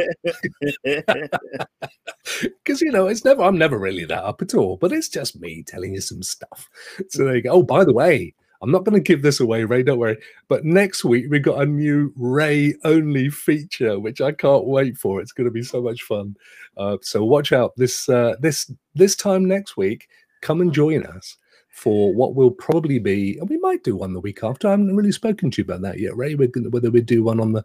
Because 2.65 2.81
you 2.81 2.93
know, 2.93 3.09
it's 3.09 3.25
never. 3.25 3.43
I'm 3.43 3.59
never 3.59 3.79
really 3.79 4.05
that 4.05 4.25
up 4.25 4.41
at 4.43 4.55
all. 4.55 4.77
But 4.77 4.93
it's 4.93 5.09
just 5.09 5.41
me 5.41 5.65
telling 5.65 5.95
you 5.95 6.01
some 6.01 6.23
stuff. 6.23 6.69
So 7.09 7.25
there 7.25 7.37
you 7.37 7.43
go. 7.43 7.51
Oh, 7.51 7.63
by 7.63 7.85
the 7.85 7.93
way. 7.93 8.35
I'm 8.63 8.71
not 8.71 8.85
going 8.85 8.95
to 8.95 9.01
give 9.01 9.23
this 9.23 9.41
away, 9.41 9.65
Ray. 9.65 9.83
Don't 9.83 9.99
worry. 9.99 10.17
But 10.49 10.65
next 10.65 11.05
week 11.05 11.27
we 11.31 11.39
got 11.39 11.61
a 11.63 11.67
new 11.67 12.13
Ray 12.17 12.75
only 12.85 13.29
feature, 13.31 13.99
which 13.99 14.21
I 14.21 14.33
can't 14.33 14.67
wait 14.67 14.97
for. 14.97 15.21
It's 15.21 15.33
going 15.33 15.45
to 15.47 15.51
be 15.51 15.63
so 15.63 15.83
much 15.83 16.03
fun. 16.03 16.37
Uh, 16.77 16.97
so 17.03 17.25
watch 17.25 17.53
out 17.53 17.73
this 17.77 18.09
uh, 18.09 18.35
this 18.41 18.71
this 18.95 19.17
time 19.17 19.45
next 19.47 19.77
week. 19.77 20.09
Come 20.43 20.61
and 20.61 20.73
join 20.73 21.05
us 21.07 21.37
for 21.71 22.15
what 22.15 22.35
will 22.35 22.51
probably 22.51 22.99
be. 22.99 23.37
And 23.39 23.51
we 23.51 23.59
might 23.59 23.85
do 23.85 23.97
one 23.97 24.15
the 24.15 24.21
week 24.21 24.43
after. 24.43 24.67
I 24.67 24.71
haven't 24.71 24.97
really 24.97 25.13
spoken 25.13 25.51
to 25.51 25.61
you 25.61 25.65
about 25.65 25.83
that 25.83 25.99
yet, 26.01 26.17
Ray. 26.17 26.35
We're 26.35 26.49
gonna, 26.49 26.71
whether 26.71 26.91
we 26.91 27.03
do 27.03 27.23
one 27.25 27.39
on 27.41 27.53
the 27.53 27.63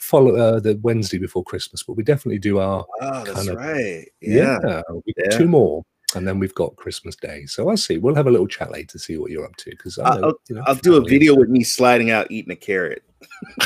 follow 0.00 0.34
uh, 0.34 0.58
the 0.58 0.78
Wednesday 0.82 1.18
before 1.18 1.44
Christmas, 1.44 1.82
but 1.84 1.92
we 1.96 2.02
definitely 2.02 2.40
do 2.40 2.58
our 2.58 2.84
Oh, 3.00 3.24
that's 3.24 3.32
Kind 3.32 3.48
of- 3.50 3.56
right. 3.58 4.04
Yeah. 4.20 4.58
got 4.62 4.84
Yeah. 5.16 5.30
two 5.38 5.46
more. 5.46 5.84
And 6.14 6.26
then 6.28 6.38
we've 6.38 6.54
got 6.54 6.76
Christmas 6.76 7.16
Day. 7.16 7.46
So 7.46 7.68
I'll 7.70 7.76
see. 7.76 7.98
We'll 7.98 8.14
have 8.14 8.26
a 8.26 8.30
little 8.30 8.46
chat 8.46 8.70
later 8.70 8.88
to 8.92 8.98
see 8.98 9.16
what 9.16 9.30
you're 9.30 9.44
up 9.46 9.56
to. 9.56 9.70
Because 9.70 9.98
I'll- 9.98 10.24
I'll 10.66 10.74
do 10.76 10.96
a 10.96 11.00
video 11.08 11.34
with 11.36 11.48
me 11.48 11.64
sliding 11.64 12.10
out 12.10 12.30
eating 12.30 12.52
a 12.52 12.56
carrot. 12.56 13.02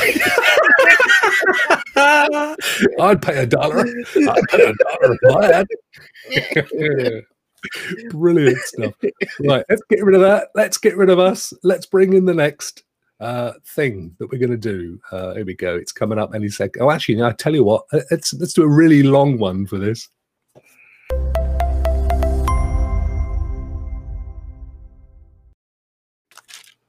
I'd 1.95 3.21
pay 3.21 3.37
a 3.39 3.45
dollar. 3.45 3.79
I'd 3.79 4.43
pay 4.49 4.63
a 4.63 4.73
dollar 4.73 5.17
for 5.21 5.41
that. 5.41 7.23
Brilliant 8.11 8.57
stuff. 8.59 8.93
Right, 9.41 9.65
let's 9.69 9.81
get 9.89 10.03
rid 10.03 10.15
of 10.15 10.21
that. 10.21 10.49
Let's 10.55 10.77
get 10.77 10.95
rid 10.95 11.09
of 11.09 11.19
us. 11.19 11.51
Let's 11.63 11.85
bring 11.85 12.13
in 12.13 12.25
the 12.25 12.33
next 12.33 12.83
uh 13.19 13.53
thing 13.65 14.15
that 14.19 14.31
we're 14.31 14.37
going 14.37 14.51
to 14.51 14.57
do. 14.57 14.99
Uh 15.11 15.33
here 15.33 15.45
we 15.45 15.55
go. 15.55 15.75
It's 15.75 15.91
coming 15.91 16.19
up 16.19 16.35
any 16.35 16.49
second. 16.49 16.83
Oh, 16.83 16.91
actually, 16.91 17.15
no, 17.15 17.27
I 17.27 17.31
tell 17.33 17.55
you 17.55 17.63
what. 17.63 17.85
Let's 18.11 18.33
let's 18.35 18.53
do 18.53 18.63
a 18.63 18.67
really 18.67 19.01
long 19.03 19.39
one 19.39 19.65
for 19.65 19.79
this. 19.79 20.07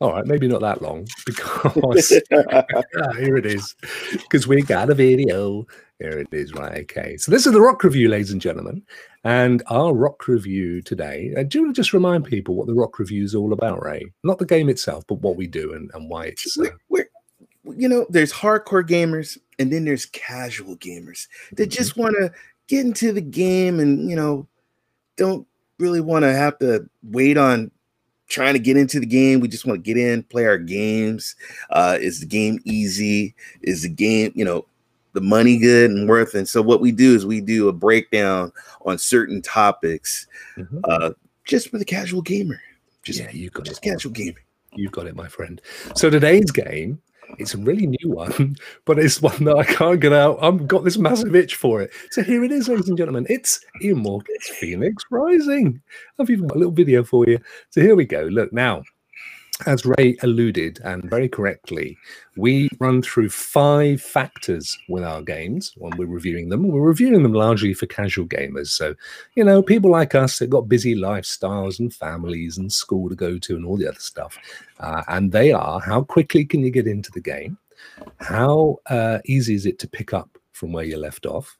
All 0.01 0.13
right, 0.13 0.27
maybe 0.27 0.47
not 0.47 0.61
that 0.61 0.81
long 0.81 1.07
because 1.27 2.13
Ah, 2.33 3.13
here 3.19 3.37
it 3.37 3.47
is. 3.47 3.75
Because 4.13 4.47
we 4.47 4.63
got 4.63 4.91
a 4.91 4.95
video. 4.95 5.67
Here 5.99 6.19
it 6.21 6.29
is, 6.31 6.55
right? 6.55 6.83
Okay. 6.83 7.17
So 7.17 7.33
this 7.33 7.47
is 7.47 7.53
the 7.53 7.61
rock 7.61 7.83
review, 7.83 8.09
ladies 8.09 8.31
and 8.31 8.41
gentlemen. 8.41 8.83
And 9.25 9.65
our 9.67 9.93
rock 9.93 10.29
review 10.29 10.81
today. 10.83 11.35
Uh, 11.37 11.43
do 11.43 11.59
you 11.59 11.65
want 11.65 11.75
to 11.75 11.79
just 11.81 11.93
remind 11.93 12.25
people 12.25 12.55
what 12.55 12.69
the 12.69 12.75
rock 12.75 13.01
review 13.01 13.25
is 13.25 13.35
all 13.35 13.53
about, 13.53 13.83
Ray? 13.83 14.13
Not 14.23 14.39
the 14.39 14.47
game 14.47 14.69
itself, 14.69 15.05
but 15.09 15.21
what 15.21 15.37
we 15.37 15.49
do 15.49 15.73
and, 15.73 15.91
and 15.95 16.09
why 16.09 16.27
it's. 16.27 16.57
Uh, 16.57 16.67
We're, 16.89 17.09
we're, 17.65 17.75
you 17.77 17.89
know, 17.89 18.07
there's 18.09 18.33
hardcore 18.33 18.89
gamers 18.89 19.37
and 19.59 19.73
then 19.73 19.85
there's 19.85 20.07
casual 20.07 20.77
gamers 20.77 21.27
that 21.53 21.67
just 21.67 21.97
want 21.97 22.15
to 22.21 22.31
get 22.69 22.87
into 22.87 23.13
the 23.13 23.21
game 23.21 23.81
and, 23.81 24.09
you 24.09 24.15
know, 24.15 24.47
don't 25.17 25.47
really 25.81 26.01
want 26.01 26.23
to 26.23 26.33
have 26.33 26.59
to 26.61 26.89
wait 27.03 27.37
on 27.37 27.73
trying 28.29 28.53
to 28.55 28.59
get 28.59 28.77
into 28.77 29.01
the 29.01 29.07
game. 29.07 29.41
We 29.41 29.49
just 29.49 29.67
want 29.67 29.83
to 29.83 29.95
get 29.95 29.97
in, 30.01 30.23
play 30.25 30.45
our 30.47 30.59
games. 30.59 31.35
Uh, 31.71 31.99
is 32.01 32.21
the 32.21 32.27
game 32.27 32.61
easy? 32.65 33.35
Is 33.63 33.83
the 33.83 33.89
game, 33.89 34.33
you 34.35 34.45
know, 34.45 34.67
the 35.15 35.21
money 35.21 35.59
good 35.59 35.91
and 35.91 36.09
worth. 36.09 36.35
And 36.35 36.49
so 36.49 36.63
what 36.63 36.81
we 36.81 36.93
do 36.93 37.15
is 37.15 37.25
we 37.27 37.41
do 37.41 37.69
a 37.69 37.73
breakdown 37.73 38.53
on 38.85 38.99
certain 38.99 39.43
topics, 39.43 40.27
Mhm. 40.57 40.81
uh, 40.85 41.11
just 41.45 41.71
for 41.71 41.79
the 41.79 41.85
casual 41.85 42.23
gamer. 42.23 42.61
Just 43.03 43.19
yeah, 43.19 43.31
you 43.31 43.49
got 43.51 43.65
just 43.65 43.85
it. 43.85 43.89
casual 43.91 44.13
gaming. 44.13 44.43
You've 44.75 44.93
got 44.93 45.07
it, 45.07 45.17
my 45.17 45.27
friend. 45.29 45.61
So 45.97 46.11
today's 46.11 46.51
game, 46.51 47.01
it's 47.39 47.55
a 47.55 47.59
really 47.59 47.87
new 47.87 48.11
one, 48.11 48.57
but 48.85 48.99
it's 48.99 49.21
one 49.21 49.45
that 49.45 49.57
I 49.57 49.65
can't 49.65 50.01
get 50.01 50.13
out. 50.13 50.39
I've 50.43 50.67
got 50.67 50.85
this 50.85 50.99
massive 50.99 51.35
itch 51.37 51.57
for 51.57 51.83
it. 51.83 51.91
So 52.11 52.23
here 52.23 52.45
it 52.45 52.53
is, 52.53 52.69
ladies 52.69 52.89
and 52.89 52.97
gentlemen. 52.97 53.27
It's 53.29 53.61
Immortals 53.81 54.51
Fenyx 54.61 54.95
Rising. 55.11 55.81
I've 56.19 56.31
even 56.31 56.47
got 56.47 56.57
a 56.57 56.59
little 56.59 56.73
video 56.73 57.05
for 57.05 57.27
you. 57.27 57.39
So 57.71 57.81
here 57.81 57.97
we 57.97 58.07
go. 58.07 58.23
Look 58.23 58.53
now. 58.53 58.83
As 59.67 59.85
Ray 59.85 60.17
alluded, 60.23 60.81
and 60.85 61.11
very 61.11 61.29
correctly, 61.29 61.99
we 62.37 62.69
run 62.79 63.03
through 63.03 63.31
five 63.31 64.01
factors 64.01 64.79
with 64.89 65.03
our 65.03 65.21
games 65.21 65.73
when 65.77 65.97
we're 65.97 66.07
reviewing 66.07 66.49
them. 66.49 66.69
We're 66.69 66.81
reviewing 66.81 67.25
them 67.25 67.33
largely 67.33 67.75
for 67.75 67.87
casual 67.87 68.27
gamers. 68.27 68.69
So, 68.69 68.95
you 69.35 69.43
know, 69.43 69.61
people 69.61 69.91
like 69.91 70.15
us 70.15 70.39
that 70.39 70.49
got 70.49 70.69
busy 70.69 70.95
lifestyles 70.95 71.81
and 71.81 71.93
families 71.93 72.57
and 72.57 72.73
school 72.73 73.09
to 73.09 73.17
go 73.17 73.37
to 73.37 73.57
and 73.57 73.67
all 73.67 73.77
the 73.77 73.89
other 73.89 73.99
stuff. 73.99 74.39
Uh, 74.79 75.03
and 75.09 75.33
they 75.33 75.51
are 75.51 75.81
how 75.81 76.03
quickly 76.03 76.45
can 76.45 76.61
you 76.61 76.71
get 76.71 76.87
into 76.87 77.11
the 77.11 77.21
game? 77.21 77.59
How 78.19 78.79
uh, 78.87 79.19
easy 79.25 79.55
is 79.55 79.67
it 79.67 79.81
to 79.81 79.89
pick 79.89 80.15
up 80.15 80.39
from 80.53 80.73
where 80.73 80.85
you 80.85 80.99
left 80.99 81.27
off? 81.27 81.59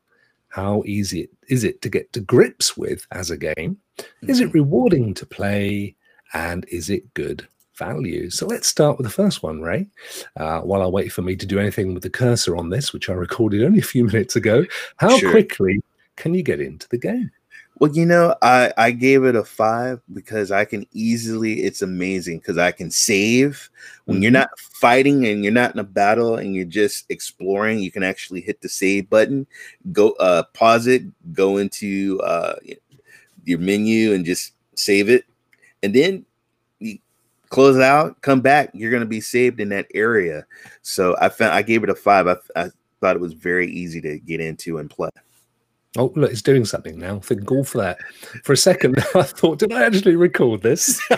How 0.51 0.85
easy 0.87 1.23
it- 1.23 1.31
is 1.49 1.65
it 1.65 1.83
to 1.83 1.89
get 1.89 2.13
to 2.13 2.21
grips 2.21 2.77
with 2.77 3.07
as 3.11 3.31
a 3.31 3.37
game? 3.37 3.79
Is 4.23 4.39
it 4.41 4.55
rewarding 4.55 5.15
to 5.15 5.27
play? 5.27 5.97
And 6.35 6.65
is 6.69 6.91
it 6.91 7.15
good 7.15 7.49
value? 7.79 8.29
So 8.31 8.47
let's 8.47 8.69
start 8.69 8.99
with 8.99 9.07
the 9.07 9.13
first 9.13 9.43
one, 9.43 9.61
Ray. 9.63 9.87
Uh, 10.37 10.61
while 10.61 10.83
I 10.83 10.87
wait 10.87 11.13
for 11.13 11.23
me 11.23 11.37
to 11.37 11.47
do 11.47 11.59
anything 11.59 11.95
with 11.95 12.03
the 12.03 12.11
cursor 12.11 12.57
on 12.57 12.69
this, 12.71 12.93
which 12.93 13.09
I 13.09 13.15
recorded 13.15 13.63
only 13.65 13.79
a 13.79 13.83
few 13.83 14.05
minutes 14.13 14.37
ago, 14.37 14.65
how 14.97 15.17
Sure. 15.19 15.31
quickly 15.31 15.81
can 16.17 16.35
you 16.35 16.43
get 16.43 16.61
into 16.61 16.89
the 16.89 16.99
game? 16.99 17.31
Well, 17.81 17.93
you 17.93 18.05
know, 18.07 18.35
I 18.43 18.73
I 18.77 18.91
gave 18.91 19.23
it 19.23 19.37
a 19.37 19.45
five 19.45 20.01
because 20.13 20.51
I 20.51 20.65
can 20.65 20.85
easily. 20.93 21.63
It's 21.63 21.81
amazing 21.81 22.39
because 22.41 22.59
I 22.59 22.73
can 22.73 22.91
save 22.91 23.71
when 24.07 24.21
you're 24.21 24.33
Mhm. 24.33 24.43
not 24.43 24.59
fighting 24.59 25.27
and 25.29 25.45
you're 25.45 25.53
not 25.53 25.75
in 25.75 25.79
a 25.79 25.85
battle 25.85 26.35
and 26.37 26.57
you're 26.57 26.65
just 26.65 27.05
exploring. 27.09 27.79
You 27.79 27.93
can 27.93 28.03
actually 28.03 28.41
hit 28.41 28.61
the 28.61 28.69
save 28.69 29.09
button, 29.09 29.47
go 29.93 30.11
uh 30.19 30.43
pause 30.55 30.89
it, 30.89 31.05
go 31.33 31.59
into 31.59 32.21
uh 32.25 32.57
your 33.45 33.61
menu 33.61 34.13
and 34.13 34.25
just 34.25 34.55
save 34.75 35.09
it, 35.09 35.25
and 35.85 35.95
then 35.95 36.25
close 37.49 37.79
out, 37.79 38.21
come 38.23 38.41
back. 38.41 38.71
You're 38.75 38.93
gonna 38.93 39.07
be 39.07 39.21
saved 39.21 39.61
in 39.61 39.69
that 39.71 39.87
area. 39.95 40.47
So 40.83 41.17
I 41.21 41.29
found 41.29 41.55
I 41.55 41.63
gave 41.63 41.85
it 41.85 41.91
a 41.91 41.95
five. 41.95 42.27
I, 42.27 42.37
I 42.57 42.71
thought 43.01 43.17
it 43.17 43.23
was 43.23 43.35
very 43.35 43.71
easy 43.71 44.01
to 44.03 44.19
get 44.19 44.41
into 44.41 44.79
and 44.79 44.91
play. 44.91 45.11
Oh, 45.97 46.13
look, 46.15 46.31
it's 46.31 46.43
doing 46.43 46.67
something 46.67 46.99
now. 46.99 47.19
Thank 47.19 47.45
God 47.45 47.67
for 47.67 47.79
that. 47.79 47.99
For 48.45 48.53
a 48.53 48.57
second, 48.57 48.99
I 49.15 49.23
thought, 49.23 49.59
did 49.59 49.73
I 49.73 49.85
actually 49.85 50.17
record 50.17 50.63
this? 50.63 51.01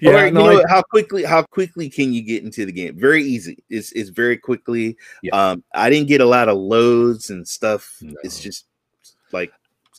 yeah, 0.00 0.24
you 0.24 0.30
no, 0.30 0.52
know 0.52 0.64
how 0.68 0.82
quickly 0.82 1.22
how 1.22 1.42
quickly 1.42 1.90
can 1.90 2.12
you 2.12 2.22
get 2.22 2.42
into 2.42 2.64
the 2.64 2.72
game? 2.72 2.98
Very 2.98 3.22
easy. 3.22 3.62
It's 3.68 3.92
it's 3.92 4.10
very 4.10 4.38
quickly. 4.38 4.96
Yeah. 5.22 5.50
Um, 5.50 5.64
I 5.74 5.90
didn't 5.90 6.08
get 6.08 6.22
a 6.22 6.26
lot 6.26 6.48
of 6.48 6.56
loads 6.56 7.30
and 7.30 7.46
stuff. 7.46 8.02
It's 8.22 8.40
just 8.40 8.66
like 9.32 9.52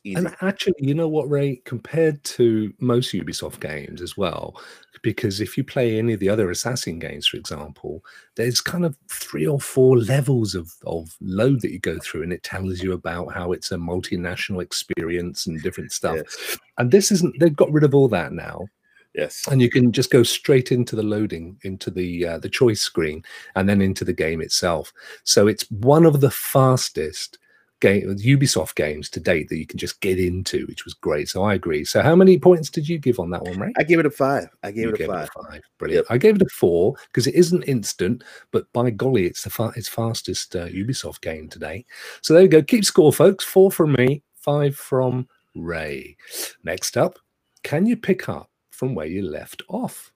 easy. 0.06 0.16
And 0.16 0.36
actually, 0.41 0.76
you 0.80 0.93
know 0.93 1.08
what, 1.08 1.30
Ray? 1.30 1.58
Compared 1.66 2.24
to 2.24 2.74
most 2.80 3.14
Ubisoft 3.14 3.60
games 3.60 4.01
as 4.01 4.16
well, 4.16 4.56
because 5.01 5.41
if 5.41 5.58
you 5.58 5.64
play 5.64 5.97
any 5.97 6.14
of 6.14 6.20
the 6.20 6.30
other 6.30 6.49
Assassin 6.51 6.99
games, 6.99 7.28
for 7.28 7.38
example, 7.38 8.03
there's 8.36 8.62
kind 8.62 8.86
of 8.86 8.97
three 9.10 9.45
or 9.45 9.60
four 9.60 9.97
levels 9.97 10.56
of, 10.56 10.72
of 10.86 11.16
load 11.22 11.62
that 11.62 11.72
you 11.72 11.80
go 11.80 11.99
through, 11.99 12.24
and 12.24 12.34
it 12.34 12.43
tells 12.43 12.82
you 12.82 12.93
about 12.93 13.34
how 13.34 13.51
it's 13.51 13.72
a 13.72 13.78
multinational 13.78 14.62
experience 14.62 15.45
and 15.45 15.62
different 15.62 15.91
stuff. 15.91 16.16
Yes. 16.18 16.58
And 16.78 16.91
this 16.91 17.12
isn't, 17.12 17.39
they've 17.39 17.56
got 17.56 17.72
rid 17.72 17.84
of 17.84 17.93
all 17.93 18.08
that 18.10 18.32
now. 18.32 18.68
yes. 19.14 19.47
and 19.49 19.62
you 19.62 19.70
can 19.70 19.91
just 19.91 20.12
go 20.12 20.24
straight 20.24 20.72
into 20.72 20.95
the 20.95 21.03
loading 21.03 21.58
into 21.64 21.89
the 21.89 22.26
uh, 22.28 22.38
the 22.39 22.49
choice 22.49 22.82
screen 22.82 23.24
and 23.56 23.68
then 23.68 23.82
into 23.82 24.03
the 24.03 24.14
game 24.14 24.41
itself 24.41 24.93
so 25.24 25.47
it's 25.47 25.70
one 25.72 26.06
of 26.06 26.22
the 26.22 26.32
fastest 26.32 27.38
game 27.86 28.15
ubisoft 28.17 28.75
games 28.75 29.09
to 29.09 29.19
date 29.19 29.49
that 29.49 29.57
you 29.57 29.65
can 29.65 29.77
just 29.77 30.01
get 30.01 30.19
into 30.19 30.65
which 30.67 30.86
was 30.86 30.93
great. 30.93 31.29
So 31.29 31.43
i 31.43 31.53
agree. 31.53 31.86
So 31.86 32.01
how 32.01 32.15
many 32.15 32.39
points 32.39 32.69
did 32.69 32.88
you 32.89 32.97
give 32.97 33.19
on 33.19 33.29
that 33.31 33.43
one 33.43 33.59
right 33.59 33.73
I 33.77 33.83
gave 33.83 33.99
it 33.99 34.05
a 34.05 34.11
five. 34.11 34.47
I 34.63 34.71
gave 34.71 34.89
it 34.89 34.95
a 34.95 34.97
gave 34.97 35.07
five. 35.07 35.29
five. 35.29 35.61
Brilliant. 35.77 36.07
I 36.09 36.17
gave 36.17 36.36
it 36.36 36.41
a 36.41 36.49
four 36.49 36.95
because 37.07 37.27
it 37.27 37.36
isn't 37.36 37.63
instant 37.63 38.23
but 38.51 38.71
by 38.73 38.89
golly 38.89 39.25
it's 39.25 39.43
the 39.43 39.49
fa- 39.49 39.73
it's 39.75 39.89
fastest 39.89 40.55
uh, 40.55 40.67
ubisoft 40.67 41.21
game 41.21 41.47
today. 41.47 41.86
So 42.21 42.33
there 42.33 42.43
you 42.43 42.49
go. 42.49 42.63
Keep 42.63 42.86
score 42.86 43.13
folks. 43.13 43.43
Four 43.43 43.71
from 43.71 43.93
me 43.93 44.23
five 44.36 44.75
from 44.75 45.27
ray. 45.55 46.17
Next 46.63 46.97
up 46.97 47.19
can 47.63 47.86
you 47.86 47.97
pick 47.97 48.29
up 48.29 48.49
from 48.71 48.93
where 48.93 49.07
you 49.07 49.23
left 49.23 49.63
off? 49.69 50.11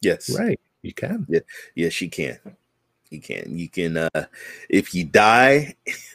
Yes. 0.00 0.28
Ray, 0.36 0.56
you 0.82 0.92
can. 0.92 1.26
Yeah, 1.28 1.40
Yes, 1.74 2.00
you 2.00 2.10
can. 2.10 2.38
You 3.10 3.20
can. 3.20 3.56
You 3.56 3.68
can. 3.68 3.96
Uh, 3.96 4.26
if 4.68 4.94
you 4.94 5.04
die, 5.04 5.74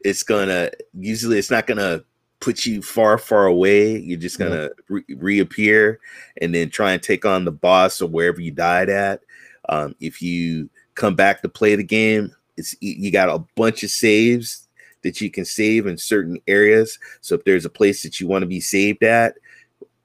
it's 0.00 0.22
gonna. 0.22 0.70
Usually, 0.94 1.38
it's 1.38 1.50
not 1.50 1.66
gonna 1.66 2.04
put 2.40 2.66
you 2.66 2.82
far, 2.82 3.18
far 3.18 3.46
away. 3.46 3.98
You're 3.98 4.18
just 4.18 4.38
gonna 4.38 4.70
re- 4.88 5.04
reappear 5.08 6.00
and 6.40 6.54
then 6.54 6.70
try 6.70 6.92
and 6.92 7.02
take 7.02 7.24
on 7.24 7.44
the 7.44 7.52
boss 7.52 8.00
or 8.00 8.08
wherever 8.08 8.40
you 8.40 8.50
died 8.50 8.88
at. 8.88 9.20
Um, 9.68 9.94
if 10.00 10.20
you 10.20 10.68
come 10.94 11.14
back 11.14 11.42
to 11.42 11.48
play 11.48 11.76
the 11.76 11.84
game, 11.84 12.34
it's 12.56 12.74
you 12.80 13.10
got 13.10 13.28
a 13.28 13.44
bunch 13.56 13.82
of 13.82 13.90
saves 13.90 14.68
that 15.02 15.20
you 15.20 15.30
can 15.30 15.44
save 15.44 15.86
in 15.86 15.96
certain 15.96 16.38
areas. 16.46 16.98
So 17.20 17.34
if 17.34 17.44
there's 17.44 17.64
a 17.64 17.70
place 17.70 18.02
that 18.02 18.20
you 18.20 18.26
want 18.26 18.42
to 18.42 18.46
be 18.46 18.60
saved 18.60 19.02
at, 19.02 19.36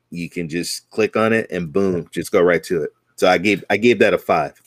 you 0.09 0.29
can 0.29 0.47
just 0.47 0.89
click 0.89 1.15
on 1.17 1.33
it 1.33 1.51
and 1.51 1.71
boom, 1.71 2.07
just 2.11 2.31
go 2.31 2.41
right 2.41 2.63
to 2.63 2.83
it. 2.83 2.91
So 3.15 3.27
I 3.27 3.37
gave 3.37 3.63
I 3.69 3.77
gave 3.77 3.99
that 3.99 4.13
a 4.13 4.17
five. 4.17 4.61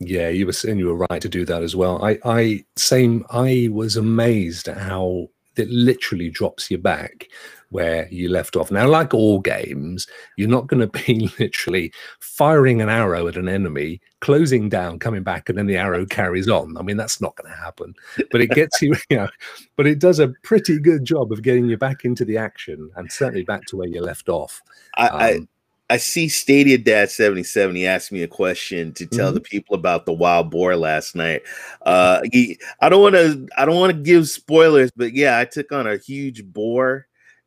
Yeah, 0.00 0.28
you 0.28 0.46
were 0.46 0.52
saying 0.52 0.78
you 0.78 0.86
were 0.86 1.06
right 1.10 1.22
to 1.22 1.28
do 1.28 1.44
that 1.44 1.62
as 1.62 1.76
well. 1.76 2.04
I, 2.04 2.18
I 2.24 2.64
same. 2.76 3.24
I 3.30 3.68
was 3.72 3.96
amazed 3.96 4.68
at 4.68 4.78
how 4.78 5.28
it 5.56 5.68
literally 5.70 6.30
drops 6.30 6.70
you 6.70 6.78
back 6.78 7.28
where 7.70 8.06
you 8.08 8.28
left 8.28 8.54
off. 8.54 8.70
Now, 8.70 8.86
like 8.86 9.14
all 9.14 9.40
games, 9.40 10.06
you're 10.36 10.48
not 10.48 10.68
going 10.68 10.88
to 10.88 11.04
be 11.06 11.28
literally 11.40 11.92
firing 12.20 12.80
an 12.80 12.88
arrow 12.88 13.26
at 13.26 13.36
an 13.36 13.48
enemy, 13.48 14.00
closing 14.20 14.68
down, 14.68 15.00
coming 15.00 15.24
back, 15.24 15.48
and 15.48 15.58
then 15.58 15.66
the 15.66 15.76
arrow 15.76 16.06
carries 16.06 16.48
on. 16.48 16.76
I 16.76 16.82
mean, 16.82 16.96
that's 16.96 17.20
not 17.20 17.34
going 17.34 17.50
to 17.50 17.58
happen. 17.58 17.94
But 18.30 18.40
it 18.40 18.50
gets 18.50 18.80
you, 18.80 18.94
you 19.10 19.16
know, 19.16 19.28
but 19.76 19.88
it 19.88 19.98
does 19.98 20.20
a 20.20 20.32
pretty 20.44 20.78
good 20.78 21.04
job 21.04 21.32
of 21.32 21.42
getting 21.42 21.68
you 21.68 21.76
back 21.76 22.04
into 22.04 22.24
the 22.24 22.38
action 22.38 22.90
and 22.94 23.10
certainly 23.10 23.42
back 23.42 23.64
to 23.66 23.76
where 23.76 23.88
you 23.88 24.00
left 24.00 24.28
off. 24.28 24.62
I, 24.96 25.08
I 25.08 25.32
Um, 25.34 25.48
I 25.90 25.98
see 25.98 26.28
Stadia 26.28 26.78
Dad 26.78 27.10
77. 27.10 27.76
He 27.76 27.86
asked 27.86 28.10
me 28.10 28.22
a 28.22 28.28
question 28.28 28.92
to 28.94 29.06
tell 29.06 29.28
Mm-hmm. 29.28 29.34
the 29.34 29.40
people 29.40 29.74
about 29.76 30.06
the 30.06 30.12
wild 30.12 30.50
boar 30.50 30.76
last 30.76 31.14
night. 31.14 31.42
Uh 31.82 32.22
he, 32.32 32.58
I 32.80 32.88
don't 32.88 33.02
want 33.02 33.14
to 33.16 33.46
I 33.56 33.64
don't 33.64 33.78
want 33.78 33.92
to 33.92 34.02
give 34.02 34.28
spoilers, 34.28 34.90
but 34.96 35.12
yeah, 35.14 35.38
I 35.38 35.44
took 35.44 35.72
on 35.72 35.86
a 35.86 35.98
huge 35.98 36.44
boar 36.44 37.06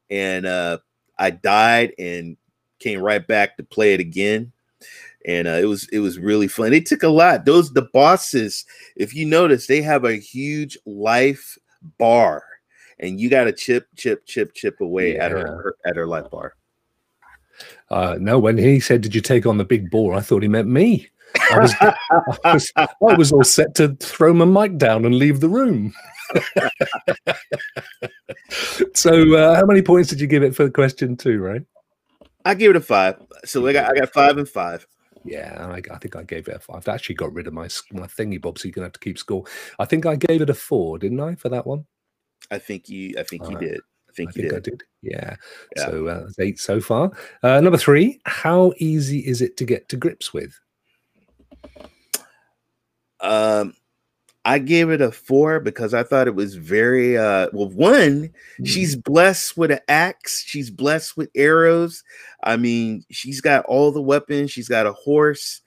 and 0.09 0.45
uh 0.45 0.77
I 1.17 1.31
died 1.31 1.93
and 1.97 2.37
came 2.79 3.01
right 3.01 3.25
back 3.25 3.57
to 3.57 3.63
play 3.63 3.93
it 3.95 3.99
again. 3.99 4.51
And 5.25 5.47
uh, 5.47 5.51
it 5.59 5.65
was 5.65 5.89
it 5.91 5.99
was 5.99 6.19
really 6.19 6.47
fun. 6.47 6.73
It 6.73 6.85
took 6.85 7.03
a 7.03 7.09
lot. 7.09 7.45
Those 7.45 7.73
the 7.73 7.89
bosses, 7.93 8.65
if 8.95 9.13
you 9.15 9.25
notice, 9.25 9.67
they 9.67 9.81
have 9.81 10.05
a 10.05 10.15
huge 10.15 10.77
life 10.85 11.57
bar, 11.97 12.43
and 12.99 13.19
you 13.19 13.29
got 13.29 13.45
to 13.45 13.51
chip, 13.51 13.87
chip, 13.97 14.25
chip, 14.25 14.53
chip 14.53 14.79
away 14.79 15.17
at 15.17 15.31
her, 15.31 15.39
her 15.39 15.75
at 15.85 15.95
her 15.97 16.07
life 16.07 16.29
bar. 16.31 16.53
Uh, 17.89 18.17
no, 18.19 18.39
when 18.39 18.57
he 18.57 18.79
said, 18.79 19.01
"Did 19.01 19.15
you 19.15 19.21
take 19.21 19.45
on 19.45 19.57
the 19.57 19.65
big 19.65 19.89
boar?" 19.89 20.13
I 20.13 20.21
thought 20.21 20.43
he 20.43 20.49
meant 20.49 20.67
me. 20.67 21.07
I 21.51 21.59
was, 21.59 21.73
I 22.43 22.53
was, 22.53 22.71
I 22.75 22.87
was 22.99 23.31
all 23.31 23.43
set 23.43 23.75
to 23.75 23.95
throw 23.95 24.33
my 24.33 24.45
mic 24.45 24.77
down 24.77 25.05
and 25.05 25.15
leave 25.15 25.39
the 25.39 25.49
room. 25.49 25.93
so, 28.93 29.35
uh, 29.35 29.55
how 29.55 29.65
many 29.65 29.81
points 29.81 30.09
did 30.09 30.19
you 30.19 30.27
give 30.27 30.43
it 30.43 30.55
for 30.55 30.69
question 30.69 31.15
two, 31.15 31.39
right? 31.39 31.61
I 32.45 32.53
give 32.53 32.71
it 32.71 32.75
a 32.75 32.81
five. 32.81 33.21
So 33.45 33.65
I 33.67 33.73
got 33.73 33.91
I 33.91 33.99
got 33.99 34.13
five 34.13 34.37
and 34.37 34.47
five. 34.47 34.87
Yeah, 35.25 35.67
I, 35.69 35.81
I 35.93 35.97
think 35.97 36.15
I 36.15 36.23
gave 36.23 36.47
it 36.47 36.55
a 36.55 36.59
five. 36.59 36.77
I've 36.77 36.87
actually 36.87 37.15
got 37.15 37.33
rid 37.33 37.47
of 37.47 37.53
my 37.53 37.67
my 37.91 38.07
thingy 38.07 38.41
bob, 38.41 38.57
so 38.57 38.67
you're 38.67 38.73
gonna 38.73 38.85
have 38.85 38.93
to 38.93 38.99
keep 38.99 39.17
score. 39.17 39.43
I 39.79 39.85
think 39.85 40.05
I 40.05 40.15
gave 40.15 40.41
it 40.41 40.49
a 40.49 40.53
four, 40.53 40.97
didn't 40.97 41.19
I, 41.19 41.35
for 41.35 41.49
that 41.49 41.67
one? 41.67 41.85
I 42.49 42.59
think 42.59 42.89
you 42.89 43.15
I 43.17 43.23
think 43.23 43.49
you 43.49 43.57
Uh, 43.57 43.59
did. 43.59 43.81
I 44.17 44.25
think 44.25 44.29
I 44.29 44.33
you 44.35 44.41
think 44.49 44.53
I 44.53 44.55
did. 44.55 44.63
did. 44.63 44.83
Yeah. 45.01 45.35
Yeah. 45.75 45.85
So 45.85 46.07
uh, 46.07 46.29
eight 46.39 46.59
so 46.59 46.81
far. 46.81 47.11
Uh, 47.43 47.61
number 47.61 47.77
three. 47.77 48.19
How 48.25 48.73
easy 48.77 49.19
is 49.19 49.41
it 49.41 49.57
to 49.57 49.65
get 49.65 49.89
to 49.89 49.97
grips 49.97 50.33
with? 50.33 50.59
Um 53.19 53.73
I 54.45 54.59
gave 54.59 54.89
it 54.91 55.01
a 55.01 55.11
four 55.11 55.59
because 55.59 55.93
I 55.93 56.03
thought 56.03 56.27
it 56.27 56.35
was 56.35 56.55
very 56.55 57.17
uh 57.17 57.49
well 57.51 57.69
one, 57.69 58.29
Hmm. 58.57 58.63
she's 58.63 58.95
blessed 58.95 59.57
with 59.57 59.71
an 59.71 59.79
axe, 59.89 60.43
she's 60.45 60.69
blessed 60.69 61.17
with 61.17 61.29
arrows. 61.35 62.03
I 62.43 62.55
mean, 62.57 63.03
she's 63.11 63.41
got 63.41 63.65
all 63.65 63.91
the 63.91 64.01
weapons, 64.01 64.51
she's 64.51 64.69
got 64.69 64.87
a 64.87 64.93
horse. 64.93 65.61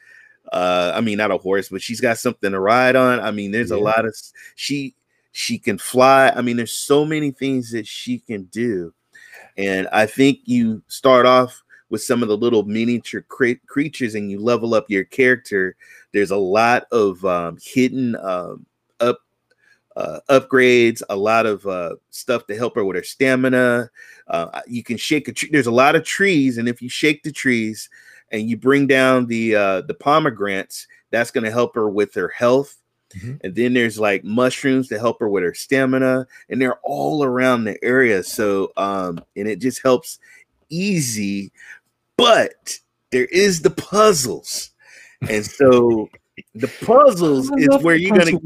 Uh, 0.52 0.92
I 0.94 1.00
mean, 1.00 1.18
not 1.18 1.30
a 1.30 1.36
horse, 1.38 1.68
but 1.68 1.82
she's 1.82 2.00
got 2.00 2.18
something 2.18 2.50
to 2.50 2.58
ride 2.58 2.96
on. 2.96 3.20
I 3.20 3.30
mean, 3.30 3.52
there's 3.52 3.70
a 3.70 3.78
lot 3.78 4.04
of 4.06 4.16
she 4.56 4.94
she 5.32 5.58
can 5.58 5.78
fly. 5.78 6.32
I 6.34 6.42
mean, 6.42 6.56
there's 6.56 6.72
so 6.72 7.04
many 7.04 7.30
things 7.30 7.70
that 7.72 7.86
she 7.86 8.18
can 8.18 8.44
do, 8.44 8.92
and 9.56 9.88
I 9.92 10.06
think 10.06 10.40
you 10.44 10.82
start 10.88 11.26
off 11.26 11.62
with 11.90 12.02
some 12.02 12.22
of 12.22 12.28
the 12.28 12.36
little 12.36 12.62
miniature 12.64 13.22
cre- 13.28 13.52
creatures, 13.66 14.14
and 14.14 14.30
you 14.30 14.40
level 14.40 14.74
up 14.74 14.86
your 14.88 15.04
character. 15.04 15.76
There's 16.12 16.30
a 16.30 16.36
lot 16.36 16.86
of 16.92 17.24
um, 17.24 17.58
hidden 17.62 18.16
um, 18.16 18.66
up 19.00 19.18
uh, 19.96 20.20
upgrades, 20.30 21.02
a 21.10 21.16
lot 21.16 21.46
of 21.46 21.66
uh, 21.66 21.96
stuff 22.10 22.46
to 22.46 22.56
help 22.56 22.74
her 22.76 22.84
with 22.84 22.96
her 22.96 23.02
stamina. 23.02 23.90
Uh, 24.28 24.60
you 24.66 24.82
can 24.82 24.96
shake 24.96 25.28
a 25.28 25.32
tree. 25.32 25.50
There's 25.52 25.66
a 25.66 25.72
lot 25.72 25.96
of 25.96 26.04
trees, 26.04 26.58
and 26.58 26.68
if 26.68 26.80
you 26.80 26.88
shake 26.88 27.22
the 27.22 27.32
trees 27.32 27.90
and 28.30 28.48
you 28.48 28.56
bring 28.56 28.86
down 28.86 29.26
the 29.26 29.54
uh, 29.54 29.80
the 29.82 29.94
pomegranates, 29.94 30.86
that's 31.10 31.30
going 31.30 31.44
to 31.44 31.50
help 31.50 31.74
her 31.74 31.88
with 31.88 32.14
her 32.14 32.28
health. 32.28 32.79
Mhm. 33.16 33.40
And 33.42 33.54
then 33.54 33.74
there's 33.74 33.98
like 33.98 34.24
mushrooms 34.24 34.88
to 34.88 34.98
help 34.98 35.18
her 35.20 35.28
with 35.28 35.42
her 35.42 35.54
stamina, 35.54 36.26
and 36.48 36.60
they're 36.60 36.78
all 36.82 37.24
around 37.24 37.64
the 37.64 37.82
area. 37.84 38.22
So, 38.22 38.72
um, 38.76 39.20
and 39.36 39.48
it 39.48 39.60
just 39.60 39.82
helps 39.82 40.18
easy. 40.68 41.52
But 42.16 42.78
there 43.10 43.26
is 43.26 43.62
the 43.62 43.70
puzzles, 43.70 44.70
and 45.28 45.44
so 45.44 46.08
the 46.54 46.70
puzzles 46.84 47.50
is 47.56 47.68
where 47.82 47.96
you're 47.96 48.16
gonna 48.16 48.38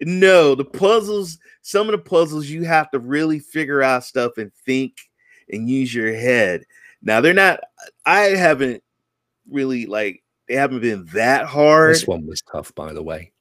no, 0.00 0.54
the 0.54 0.64
puzzles, 0.64 1.38
some 1.62 1.88
of 1.88 1.92
the 1.92 1.98
puzzles 1.98 2.46
you 2.46 2.64
have 2.64 2.90
to 2.90 2.98
really 2.98 3.38
figure 3.38 3.82
out 3.82 4.04
stuff 4.04 4.38
and 4.38 4.52
think 4.64 4.96
and 5.50 5.68
use 5.68 5.94
your 5.94 6.14
head. 6.14 6.64
Now 7.02 7.20
they're 7.20 7.34
not 7.34 7.60
I 8.04 8.20
haven't 8.20 8.82
really 9.50 9.86
like 9.86 10.22
they 10.48 10.54
haven't 10.54 10.80
been 10.80 11.06
that 11.12 11.46
hard. 11.46 11.94
This 11.94 12.06
one 12.06 12.26
was 12.26 12.42
tough, 12.42 12.74
by 12.74 12.92
the 12.92 13.02
way. 13.02 13.32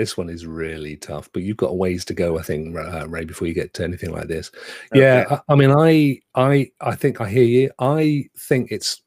This 0.00 0.16
one 0.16 0.30
is 0.30 0.46
really 0.46 0.96
tough, 0.96 1.28
but 1.34 1.42
you've 1.42 1.58
got 1.58 1.72
a 1.72 1.74
ways 1.74 2.06
to 2.06 2.14
go, 2.14 2.38
I 2.38 2.42
think, 2.42 2.74
uh, 2.74 3.06
Ray, 3.06 3.26
before 3.26 3.46
you 3.46 3.52
get 3.52 3.74
to 3.74 3.84
anything 3.84 4.12
like 4.12 4.28
this. 4.28 4.50
Yeah, 4.94 5.26
I, 5.30 5.52
I 5.52 5.54
mean, 5.56 5.70
I, 5.70 6.22
I, 6.34 6.70
I 6.80 6.94
think 6.94 7.20
I 7.20 7.28
hear 7.28 7.44
you. 7.44 7.70
I 7.78 8.24
think 8.34 8.72
it's, 8.72 9.02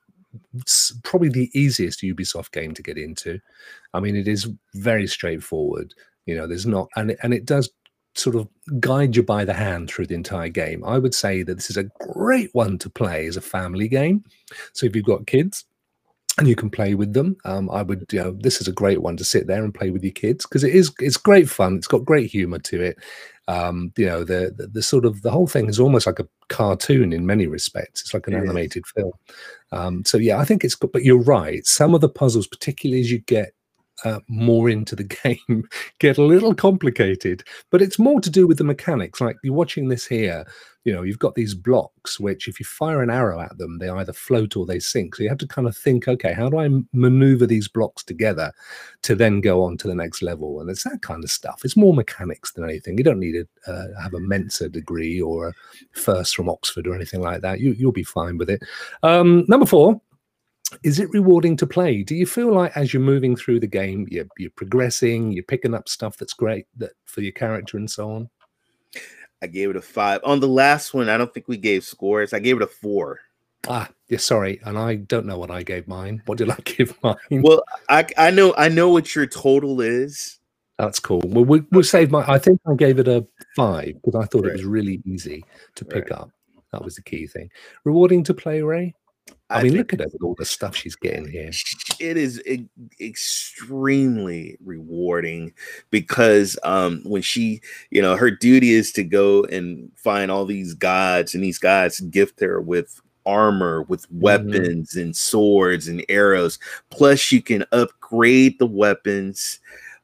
it's 0.53 0.93
probably 1.03 1.29
the 1.29 1.49
easiest 1.55 2.01
Ubisoft 2.01 2.51
game 2.51 2.75
to 2.75 2.83
get 2.83 2.99
into. 2.99 3.39
I 3.95 4.01
mean, 4.01 4.15
it 4.15 4.27
is 4.27 4.51
very 4.75 5.07
straightforward. 5.07 5.95
You 6.27 6.35
know, 6.35 6.45
there's 6.45 6.67
not, 6.67 6.89
and 6.95 7.09
it, 7.09 7.17
and 7.23 7.33
it 7.33 7.45
does 7.45 7.71
sort 8.13 8.35
of 8.35 8.47
guide 8.79 9.15
you 9.15 9.23
by 9.23 9.45
the 9.45 9.53
hand 9.55 9.89
through 9.89 10.05
the 10.05 10.13
entire 10.13 10.49
game. 10.49 10.85
I 10.85 10.99
would 10.99 11.15
say 11.15 11.41
that 11.41 11.55
this 11.55 11.71
is 11.71 11.77
a 11.77 11.89
great 12.13 12.51
one 12.53 12.77
to 12.77 12.89
play 12.91 13.25
as 13.25 13.35
a 13.35 13.41
family 13.41 13.87
game. 13.87 14.23
So 14.73 14.85
if 14.85 14.95
you've 14.95 15.05
got 15.05 15.25
kids, 15.25 15.65
and 16.39 16.47
you 16.47 16.55
can 16.55 16.69
play 16.69 16.95
with 16.95 17.13
them. 17.13 17.37
Um, 17.45 17.69
I 17.69 17.83
would, 17.83 18.05
you 18.11 18.19
know, 18.23 18.31
this 18.39 18.59
is 18.59 18.67
a 18.67 18.71
great 18.73 19.01
one 19.01 19.17
to 19.17 19.23
sit 19.23 19.47
there 19.47 19.63
and 19.63 19.73
play 19.73 19.91
with 19.91 20.03
your 20.03 20.13
kids 20.13 20.45
because 20.45 20.63
it 20.63 20.73
is, 20.73 20.91
it's 20.99 21.17
great 21.17 21.49
fun. 21.49 21.75
It's 21.77 21.87
got 21.87 22.05
great 22.05 22.31
humor 22.31 22.59
to 22.59 22.81
it. 22.81 22.97
Um, 23.47 23.91
you 23.97 24.05
know, 24.05 24.23
the, 24.23 24.53
the 24.57 24.67
the 24.67 24.81
sort 24.81 25.05
of 25.05 25.21
the 25.21 25.29
whole 25.31 25.47
thing 25.47 25.67
is 25.69 25.79
almost 25.79 26.07
like 26.07 26.19
a 26.19 26.27
cartoon 26.49 27.13
in 27.13 27.25
many 27.25 27.45
respects. 27.45 28.01
It's 28.01 28.13
like 28.13 28.27
an 28.27 28.33
It 28.33 28.43
is. 28.43 28.43
animated 28.43 28.85
film. 28.87 29.11
Um, 29.71 30.05
so 30.05 30.17
yeah, 30.17 30.39
I 30.39 30.45
think 30.45 30.63
it's 30.63 30.75
good. 30.75 30.91
But 30.93 31.03
you're 31.03 31.21
right. 31.21 31.65
Some 31.65 31.93
of 31.93 32.01
the 32.01 32.09
puzzles, 32.09 32.47
particularly 32.47 33.01
as 33.01 33.11
you 33.11 33.19
get 33.19 33.53
uh, 34.05 34.19
more 34.29 34.69
into 34.69 34.95
the 34.95 35.03
game, 35.23 35.65
get 35.99 36.17
a 36.17 36.23
little 36.23 36.55
complicated. 36.55 37.43
But 37.69 37.81
it's 37.81 37.99
more 37.99 38.21
to 38.21 38.29
do 38.29 38.47
with 38.47 38.57
the 38.57 38.63
mechanics. 38.63 39.21
Like 39.21 39.35
you're 39.43 39.53
watching 39.53 39.89
this 39.89 40.05
here, 40.07 40.45
you 40.83 40.91
know, 40.91 41.01
you've 41.01 41.19
got 41.19 41.35
these 41.35 41.53
blocks 41.53 42.19
which, 42.19 42.47
if 42.47 42.59
you 42.59 42.65
fire 42.65 43.01
an 43.01 43.09
arrow 43.09 43.39
at 43.39 43.57
them, 43.57 43.77
they 43.79 43.89
either 43.89 44.13
float 44.13 44.57
or 44.57 44.65
they 44.65 44.79
sink. 44.79 45.15
So 45.15 45.23
you 45.23 45.29
have 45.29 45.37
to 45.39 45.47
kind 45.47 45.67
of 45.67 45.77
think, 45.77 46.07
okay, 46.07 46.33
how 46.33 46.49
do 46.49 46.59
i 46.59 46.69
maneuver 46.91 47.45
these 47.45 47.67
blocks 47.67 48.03
together 48.03 48.51
to 49.03 49.15
then 49.15 49.39
go 49.39 49.63
on 49.63 49.77
to 49.77 49.87
the 49.87 49.95
next 49.95 50.21
level? 50.21 50.59
And 50.59 50.69
it's 50.69 50.83
that 50.83 51.01
kind 51.01 51.23
of 51.23 51.31
stuff. 51.31 51.61
It's 51.63 51.77
more 51.77 51.93
mechanics 51.93 52.51
than 52.51 52.65
anything. 52.65 52.97
You 52.97 53.03
don't 53.03 53.19
need 53.19 53.33
to 53.33 53.71
uh, 53.71 54.01
have 54.01 54.13
a 54.13 54.19
Mensa 54.19 54.67
degree 54.67 55.21
or 55.21 55.49
a 55.49 55.53
first 55.93 56.35
from 56.35 56.49
Oxford 56.49 56.87
or 56.87 56.95
anything 56.95 57.21
like 57.21 57.41
that. 57.41 57.59
You, 57.61 57.71
you'll 57.71 57.93
be 57.93 58.03
fine 58.03 58.37
with 58.37 58.49
it. 58.49 58.61
Um, 59.03 59.45
number 59.47 59.65
four, 59.65 60.01
is 60.83 60.99
it 60.99 61.09
rewarding 61.11 61.55
to 61.57 61.67
play? 61.67 62.03
Do 62.03 62.15
you 62.15 62.25
feel 62.25 62.51
like 62.51 62.75
as 62.75 62.93
you're 62.93 63.01
moving 63.01 63.35
through 63.35 63.59
the 63.59 63.67
game, 63.67 64.07
you're, 64.09 64.25
you're 64.37 64.51
progressing, 64.51 65.31
you're 65.31 65.43
picking 65.43 65.73
up 65.73 65.87
stuff 65.87 66.17
that's 66.17 66.33
great 66.33 66.65
that 66.77 66.91
for 67.05 67.21
your 67.21 67.31
character 67.31 67.77
and 67.77 67.89
so 67.89 68.09
on? 68.11 68.29
I 69.43 69.47
gave 69.47 69.69
it 69.69 69.75
a 69.75 69.81
five. 69.81 70.21
On 70.23 70.39
the 70.39 70.47
last 70.47 70.93
one, 70.93 71.09
I 71.09 71.17
don't 71.17 71.33
think 71.33 71.49
we 71.49 71.57
gave 71.57 71.83
scores. 71.83 72.31
I 72.33 72.39
gave 72.39 72.55
it 72.55 72.63
a 72.63 72.67
four. 72.67 73.19
Ah, 73.67 73.89
yeah, 74.07 74.17
sorry, 74.17 74.59
and 74.65 74.77
I 74.77 74.95
don't 74.95 75.25
know 75.25 75.37
what 75.37 75.51
I 75.51 75.63
gave 75.63 75.85
mine. 75.87 76.21
What 76.25 76.37
did 76.37 76.49
I 76.49 76.55
give 76.63 76.97
mine? 77.03 77.15
Well, 77.29 77.61
I 77.89 78.07
I 78.17 78.31
know 78.31 78.53
I 78.57 78.69
know 78.69 78.89
what 78.89 79.13
your 79.13 79.27
total 79.27 79.81
is. 79.81 80.39
That's 80.79 80.99
cool. 80.99 81.21
Well, 81.25 81.45
we, 81.45 81.61
we'll 81.71 81.83
save 81.83 82.09
my. 82.09 82.23
I 82.25 82.39
think 82.39 82.59
I 82.65 82.73
gave 82.75 82.99
it 82.99 83.07
a 83.07 83.25
five 83.55 83.95
because 84.01 84.15
I 84.15 84.25
thought 84.27 84.47
it 84.47 84.53
was 84.53 84.63
really 84.63 85.01
easy 85.05 85.43
to 85.75 85.85
pick 85.85 86.09
Right. 86.09 86.19
up. 86.19 86.31
That 86.71 86.83
was 86.83 86.95
the 86.95 87.03
key 87.03 87.27
thing. 87.27 87.51
Rewarding 87.83 88.23
to 88.23 88.33
play, 88.33 88.61
Ray. 88.61 88.95
I, 89.49 89.63
mean, 89.63 89.77
look 89.77 89.93
at 89.93 89.99
her 89.99 90.07
with 90.11 90.23
all 90.23 90.35
the 90.35 90.45
stuff 90.45 90.75
she's 90.75 90.95
getting 90.95 91.29
here. 91.29 91.51
it 91.99 92.17
is 92.17 92.41
e- 92.45 92.67
extremely 92.99 94.57
rewarding 94.63 95.53
because 95.91 96.57
um 96.63 97.01
when 97.05 97.21
she 97.21 97.61
you 97.91 98.01
know 98.01 98.15
her 98.15 98.31
duty 98.31 98.71
is 98.71 98.91
to 98.93 99.03
go 99.03 99.43
and 99.45 99.91
find 99.95 100.31
all 100.31 100.45
these 100.45 100.73
gods 100.73 101.35
and 101.35 101.43
these 101.43 101.59
gods 101.59 101.99
gift 102.01 102.39
her 102.39 102.59
with 102.61 102.99
armor 103.25 103.83
with 103.83 104.05
weapons 104.11 104.95
and 104.95 105.15
swords 105.15 105.87
and 105.87 106.03
arrows. 106.09 106.59
Plus 106.89 107.31
you 107.31 107.41
can 107.41 107.63
upgrade 107.71 108.57
the 108.59 108.65
weapons 108.65 109.59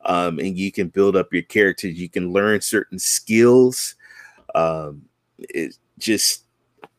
um 0.06 0.40
and 0.40 0.58
you 0.58 0.72
can 0.72 0.88
build 0.88 1.16
up 1.16 1.34
your 1.34 1.44
characters 1.44 2.00
you 2.00 2.10
can 2.10 2.32
learn 2.32 2.62
certain 2.62 3.00
skills. 3.00 3.96
Um 4.54 5.02
it 5.40 5.76
just 5.98 6.44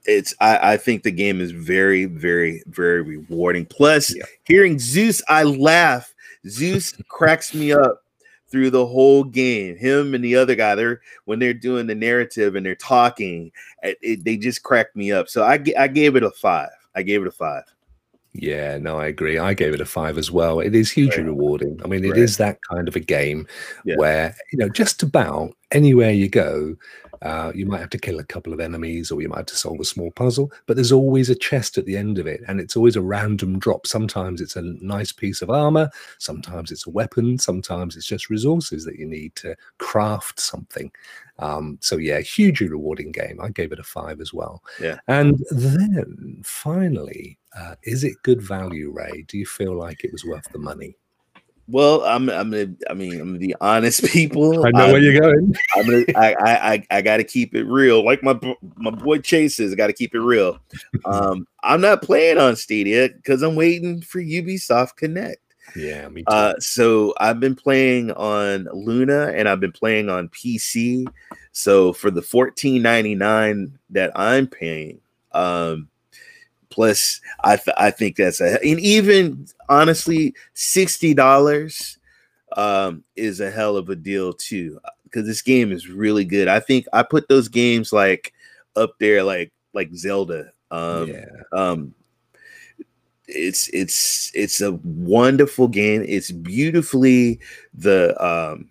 it's 0.07 0.35
I, 0.41 0.73
I 0.73 0.77
think 0.77 1.03
the 1.03 1.11
game 1.11 1.41
is 1.41 1.51
very 1.53 2.07
very 2.07 2.63
very 2.67 3.03
rewarding 3.03 3.67
plus 3.67 4.15
Yeah. 4.15 4.25
hearing 4.45 4.79
zeus 4.79 5.23
i 5.29 5.43
laugh 5.43 6.15
zeus 6.49 6.95
cracks 7.09 7.55
me 7.55 7.73
up 7.73 8.03
through 8.51 8.71
the 8.71 8.87
whole 8.87 9.25
game 9.25 9.77
him 9.77 10.15
and 10.15 10.25
the 10.25 10.35
other 10.37 10.55
guy 10.55 10.75
they're 10.75 11.01
when 11.27 11.39
they're 11.39 11.55
doing 11.55 11.87
the 11.87 11.95
narrative 11.95 12.57
and 12.57 12.65
they're 12.67 12.75
talking 12.75 13.53
it, 13.83 13.99
it- 14.03 14.25
they 14.25 14.37
just 14.37 14.63
crack 14.63 14.95
me 14.97 15.13
up 15.13 15.29
so 15.29 15.43
I, 15.45 15.63
I 15.79 15.87
gave 15.89 16.17
it 16.17 16.23
a 16.23 16.31
five 16.31 16.71
i 16.95 17.03
gave 17.03 17.23
it 17.23 17.29
a 17.29 17.33
five 17.33 17.65
Yeah, 18.33 18.79
no, 18.79 18.97
I 18.97 19.07
agree. 19.09 19.39
I 19.39 19.55
gave 19.55 19.75
it 19.75 19.81
a 19.81 19.85
five 19.85 20.17
as 20.17 20.31
well. 20.31 20.61
It 20.61 20.73
is 20.73 20.89
hugely 20.89 21.25
Right. 21.25 21.31
rewarding. 21.35 21.81
I 21.85 21.89
mean, 21.89 22.05
it 22.05 22.17
is 22.17 22.39
Right. 22.39 22.47
that 22.47 22.59
kind 22.71 22.87
of 22.87 22.95
a 22.95 23.01
game 23.01 23.45
Yeah. 23.85 23.97
where, 23.97 24.37
you 24.53 24.59
know, 24.61 24.69
just 24.69 25.03
about 25.03 25.51
anywhere 25.73 26.13
you 26.13 26.29
go, 26.29 26.77
uh, 27.23 27.53
you 27.55 27.67
might 27.67 27.81
have 27.81 27.91
to 27.91 27.99
kill 27.99 28.19
a 28.19 28.25
couple 28.25 28.53
of 28.53 28.61
enemies 28.61 29.11
or 29.11 29.21
you 29.21 29.29
might 29.29 29.39
have 29.39 29.47
to 29.47 29.57
solve 29.57 29.81
a 29.81 29.85
small 29.85 30.11
puzzle, 30.13 30.51
but 30.67 30.77
there's 30.77 30.93
always 30.93 31.29
a 31.29 31.35
chest 31.35 31.77
at 31.77 31.85
the 31.85 31.97
end 31.97 32.19
of 32.19 32.27
it. 32.27 32.41
And 32.49 32.61
it's 32.61 32.77
always 32.77 32.97
a 32.97 33.03
random 33.03 33.59
drop. 33.59 33.87
Sometimes 33.87 34.41
it's 34.41 34.57
a 34.57 34.63
nice 34.63 35.13
piece 35.13 35.43
of 35.43 35.51
armor, 35.51 35.91
sometimes 36.19 36.71
it's 36.71 36.87
a 36.87 36.91
weapon, 36.91 37.39
sometimes 37.39 37.97
it's 37.97 38.07
just 38.07 38.31
resources 38.31 38.85
that 38.85 38.99
you 38.99 39.07
need 39.07 39.35
to 39.37 39.55
craft 39.79 40.41
something. 40.41 40.91
Um, 41.39 41.79
so, 41.81 41.97
yeah, 41.97 42.21
hugely 42.21 42.69
rewarding 42.69 43.13
game. 43.13 43.41
I 43.41 43.49
gave 43.49 43.73
it 43.73 43.79
a 43.79 43.83
five 43.83 44.21
as 44.21 44.33
well. 44.33 44.63
Yeah. 44.81 44.99
And 45.09 45.39
then 45.51 46.41
finally, 46.45 47.39
uh, 47.59 47.75
is 47.83 48.05
it 48.05 48.23
good 48.23 48.43
value, 48.43 48.91
Ray? 48.91 49.25
Do 49.27 49.39
you 49.39 49.47
feel 49.47 49.75
like 49.75 50.05
it 50.05 50.13
was 50.13 50.25
worth 50.25 50.51
the 50.53 50.59
money? 50.59 50.97
Well 51.71 52.03
i'm 52.05 52.29
i'm 52.31 52.51
gonna 52.51 52.69
i 52.89 52.95
mean 52.95 53.13
i'm 53.21 53.29
gonna 53.29 53.39
be 53.39 53.55
honest 53.61 54.05
people 54.13 54.65
I 54.67 54.71
know 54.71 54.85
I'm- 54.85 54.93
where 54.93 55.01
you're 55.01 55.21
going. 55.21 55.55
I'm 55.77 55.87
gonna, 55.87 56.05
I, 56.17 56.35
I, 56.35 56.73
I, 56.73 56.87
I 56.91 57.03
got 57.03 57.19
to 57.19 57.25
keep 57.25 57.55
it 57.55 57.65
real. 57.65 58.05
Like 58.05 58.23
my 58.23 58.39
my 58.77 58.91
boy 58.91 59.19
Chase 59.19 59.57
says, 59.57 59.75
got 59.75 59.87
to 59.89 59.93
keep 59.93 60.15
it 60.15 60.21
real. 60.21 60.59
Um, 61.05 61.47
I'm 61.63 61.81
not 61.81 62.03
playing 62.03 62.39
on 62.39 62.57
Stadia 62.57 63.09
because 63.09 63.43
I'm 63.43 63.55
waiting 63.55 64.01
for 64.01 64.21
Ubisoft 64.21 64.97
Connect. 64.97 65.41
Yeah, 65.77 66.09
me 66.09 66.23
too. 66.23 66.33
Uh, 66.33 66.55
so 66.59 67.15
I've 67.21 67.39
been 67.41 67.55
playing 67.55 68.11
on 68.13 68.69
Luna 68.73 69.33
and 69.37 69.49
I've 69.49 69.61
been 69.61 69.73
playing 69.73 70.09
on 70.09 70.29
PC. 70.31 71.07
So 71.53 71.93
for 71.93 72.11
the 72.11 72.23
14.99 72.23 73.73
that 73.91 74.11
I'm 74.19 74.47
paying, 74.47 75.01
um, 75.33 75.89
plus 76.71 77.21
I 77.45 77.57
th- 77.57 77.77
I 77.77 77.91
think 77.91 78.17
that's 78.17 78.41
a 78.41 78.55
and 78.63 78.81
even 78.81 79.47
honestly 79.69 80.35
sixty 80.55 81.15
dollars 81.15 81.99
um, 82.57 83.05
is 83.17 83.41
a 83.41 83.51
hell 83.51 83.77
of 83.77 83.89
a 83.89 83.97
deal 83.97 84.33
too 84.33 84.81
because 85.05 85.27
this 85.27 85.43
game 85.43 85.73
is 85.73 85.89
really 85.89 86.25
good. 86.25 86.49
I 86.49 86.61
think 86.61 86.87
I 86.93 87.03
put 87.03 87.29
those 87.29 87.49
games 87.49 87.93
like 87.93 88.33
up 88.77 88.95
there 88.99 89.23
like 89.23 89.53
like 89.75 89.93
Zelda. 89.95 90.53
Um, 90.71 91.09
yeah, 91.09 91.27
um 91.53 91.95
it's 93.33 93.69
it's 93.69 94.31
it's 94.35 94.61
a 94.61 94.73
wonderful 94.73 95.69
game 95.69 96.05
it's 96.07 96.33
beautifully 96.33 97.39
the 97.75 98.13
um 98.25 98.69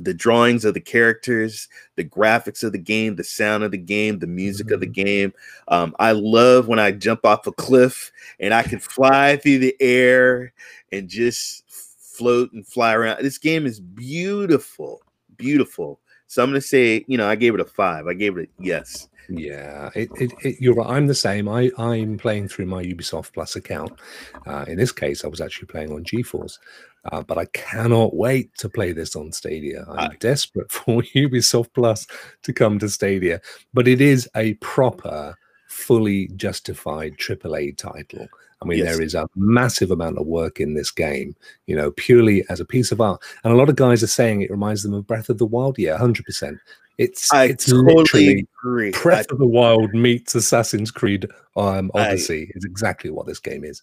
the 0.00 0.14
drawings 0.14 0.64
of 0.64 0.74
the 0.74 0.80
characters 0.80 1.68
the 1.96 2.04
graphics 2.04 2.62
of 2.62 2.72
the 2.72 2.78
game 2.78 3.16
the 3.16 3.24
sound 3.24 3.64
of 3.64 3.70
the 3.70 3.78
game 3.78 4.18
the 4.18 4.26
music 4.26 4.70
of 4.70 4.80
the 4.80 4.86
game 4.86 5.32
um 5.68 5.94
i 5.98 6.12
love 6.12 6.68
when 6.68 6.78
i 6.78 6.90
jump 6.90 7.24
off 7.26 7.46
a 7.46 7.52
cliff 7.52 8.12
and 8.38 8.54
i 8.54 8.62
can 8.62 8.78
fly 8.78 9.36
through 9.36 9.58
the 9.58 9.76
air 9.80 10.52
and 10.92 11.08
just 11.08 11.64
float 12.18 12.52
and 12.52 12.66
fly 12.66 12.94
around. 12.94 13.22
This 13.22 13.38
game 13.38 13.64
is 13.64 13.78
beautiful, 13.78 15.00
beautiful. 15.36 16.00
So 16.26 16.42
I'm 16.42 16.50
gonna 16.50 16.60
say, 16.60 17.04
you 17.06 17.16
know, 17.16 17.28
I 17.28 17.36
gave 17.36 17.54
it 17.54 17.60
a 17.60 17.64
five. 17.64 18.06
I 18.08 18.14
gave 18.14 18.36
it 18.36 18.50
a 18.58 18.62
yes. 18.62 19.08
Yeah, 19.28 19.90
it, 19.94 20.08
it, 20.20 20.32
it, 20.42 20.56
you're 20.60 20.74
right. 20.74 20.88
I'm 20.88 21.06
the 21.06 21.14
same. 21.14 21.48
I, 21.48 21.70
I'm 21.76 22.16
playing 22.16 22.48
through 22.48 22.66
my 22.66 22.82
Ubisoft 22.82 23.32
Plus 23.34 23.56
account. 23.56 23.92
Uh, 24.46 24.64
in 24.68 24.78
this 24.78 24.92
case, 24.92 25.24
I 25.24 25.28
was 25.28 25.40
actually 25.40 25.66
playing 25.66 25.92
on 25.92 26.02
GeForce, 26.04 26.58
uh, 27.12 27.22
but 27.22 27.36
I 27.36 27.44
cannot 27.46 28.16
wait 28.16 28.54
to 28.58 28.68
play 28.70 28.92
this 28.92 29.14
on 29.14 29.32
Stadia. 29.32 29.84
I'm 29.88 30.10
I- 30.12 30.16
desperate 30.18 30.70
for 30.72 31.02
Ubisoft 31.14 31.74
Plus 31.74 32.06
to 32.42 32.52
come 32.52 32.78
to 32.78 32.88
Stadia, 32.88 33.40
but 33.74 33.86
it 33.86 34.00
is 34.00 34.28
a 34.34 34.54
proper, 34.54 35.36
fully 35.68 36.28
justified 36.36 37.18
AAA 37.18 37.76
title. 37.76 38.28
I 38.60 38.64
mean, 38.64 38.78
Yes. 38.78 38.96
there 38.96 39.02
is 39.04 39.14
a 39.14 39.28
massive 39.36 39.90
amount 39.92 40.18
of 40.18 40.26
work 40.26 40.58
in 40.58 40.74
this 40.74 40.90
game, 40.90 41.36
you 41.66 41.76
know, 41.76 41.92
purely 41.92 42.44
as 42.48 42.58
a 42.58 42.64
piece 42.64 42.90
of 42.90 43.00
art. 43.00 43.22
And 43.44 43.52
a 43.52 43.56
lot 43.56 43.68
of 43.68 43.76
guys 43.76 44.02
are 44.02 44.08
saying 44.08 44.40
it 44.42 44.50
reminds 44.50 44.82
them 44.82 44.94
of 44.94 45.06
Breath 45.06 45.28
of 45.28 45.38
the 45.38 45.46
Wild. 45.46 45.78
Yeah, 45.78 45.96
100%. 45.98 46.58
It's, 46.98 47.32
I 47.32 47.44
it's 47.44 47.66
totally 47.66 47.94
literally 47.94 48.48
agree. 48.60 48.92
I- 48.92 49.20
of 49.30 49.38
the 49.38 49.46
Wild 49.46 49.94
meets 49.94 50.34
Assassin's 50.34 50.90
Creed 50.90 51.26
um, 51.56 51.90
I- 51.94 52.08
Odyssey 52.08 52.50
is 52.54 52.64
exactly 52.64 53.10
what 53.10 53.26
this 53.26 53.38
game 53.38 53.64
is. 53.64 53.82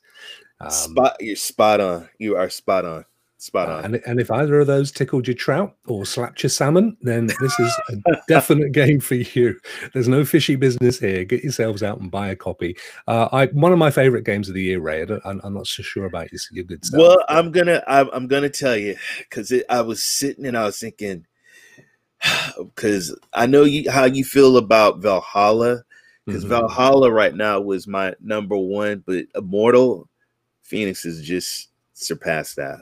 Um, 0.59 0.70
spot 0.70 1.18
you're 1.20 1.36
spot 1.36 1.82
on. 1.82 2.09
You 2.18 2.38
are 2.38 2.49
spot 2.49 2.86
on. 2.86 3.05
Spot 3.38 3.70
uh, 3.70 3.74
on. 3.74 3.86
and, 3.86 4.01
and 4.05 4.20
if 4.20 4.32
either 4.32 4.59
of 4.59 4.68
those 4.68 4.91
tickled 4.91 5.28
your 5.28 5.36
trout 5.36 5.76
or 5.88 6.05
slapped 6.05 6.41
your 6.41 6.49
salmon, 6.49 6.95
then 7.01 7.28
this 7.28 7.59
is 7.59 7.74
a 7.89 7.95
definite 8.28 8.72
game 8.72 8.99
for 8.99 9.16
you. 9.16 9.59
There's 9.93 10.07
no 10.07 10.24
fishy 10.24 10.55
business 10.55 10.99
here. 10.99 11.26
Get 11.26 11.43
yourselves 11.43 11.84
out 11.84 11.99
and 11.99 12.09
buy 12.09 12.30
a 12.30 12.36
copy. 12.36 12.78
Uh, 13.07 13.28
I 13.32 13.47
one 13.47 13.74
of 13.74 13.78
my 13.78 13.91
favorite 13.91 14.24
games 14.24 14.47
of 14.47 14.55
the 14.55 14.63
year, 14.63 14.80
Ray. 14.80 15.01
I 15.01 15.05
don't, 15.05 15.26
I'm, 15.26 15.41
I'm 15.43 15.53
not 15.53 15.68
so 15.68 15.84
sure 15.84 16.05
about 16.05 16.32
your, 16.32 16.39
your 16.51 16.63
good 16.66 16.86
self. 16.86 17.01
Well, 17.01 17.26
I'm 17.28 17.51
gonna 17.51 17.84
I'm, 17.88 18.09
I'm 18.13 18.28
gonna 18.28 18.49
tell 18.49 18.76
you 18.78 18.95
because 19.20 19.53
I 19.70 19.82
was 19.82 20.01
sitting 20.03 20.45
and 20.45 20.57
I 20.57 20.63
was 20.63 20.80
thinking 20.80 21.26
because 22.57 23.17
I 23.34 23.45
know 23.45 23.63
you 23.63 23.89
how 23.89 24.05
you 24.05 24.23
feel 24.23 24.57
about 24.57 24.99
Valhalla 24.99 25.84
because 26.26 26.43
Mhm. 26.45 26.49
Valhalla 26.49 27.11
right 27.11 27.36
now 27.36 27.59
was 27.61 27.88
my 27.88 28.13
number 28.21 28.57
one, 28.57 29.03
but 29.05 29.26
Immortal 29.36 30.09
Fenyx 30.69 31.03
has 31.03 31.21
just 31.21 31.69
surpassed 31.93 32.55
that, 32.55 32.80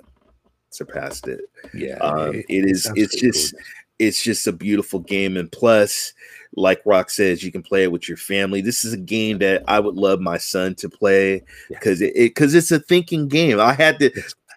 surpassed 0.70 1.28
it. 1.28 1.41
yeah, 1.74 1.98
Um, 1.98 2.36
it- 2.36 2.46
it 2.50 2.66
is. 2.70 2.89
It's 2.96 3.20
just. 3.20 3.56
It's 4.00 4.24
just 4.24 4.48
a 4.48 4.52
beautiful 4.52 5.00
game, 5.00 5.38
and 5.38 5.50
plus, 5.52 6.14
like 6.56 6.82
Rock 6.84 7.12
says, 7.12 7.44
you 7.44 7.52
can 7.52 7.62
play 7.62 7.84
it 7.84 7.91
with 7.91 8.08
your 8.10 8.18
family. 8.18 8.60
This 8.60 8.84
is 8.84 8.91
a 8.91 8.98
game 8.98 9.38
that 9.38 9.64
I 9.68 9.80
would 9.80 9.96
love 9.96 10.20
my 10.20 10.38
son 10.39 10.74
to 10.76 10.89
play 10.89 11.44
Yeah. 11.70 11.78
because 11.80 12.02
it 12.02 12.14
because 12.16 12.56
it's 12.56 12.72
a 12.72 12.80
thinking 12.80 13.28
game. 13.28 13.60
I 13.60 13.72
had 13.74 14.00
to. 14.00 14.10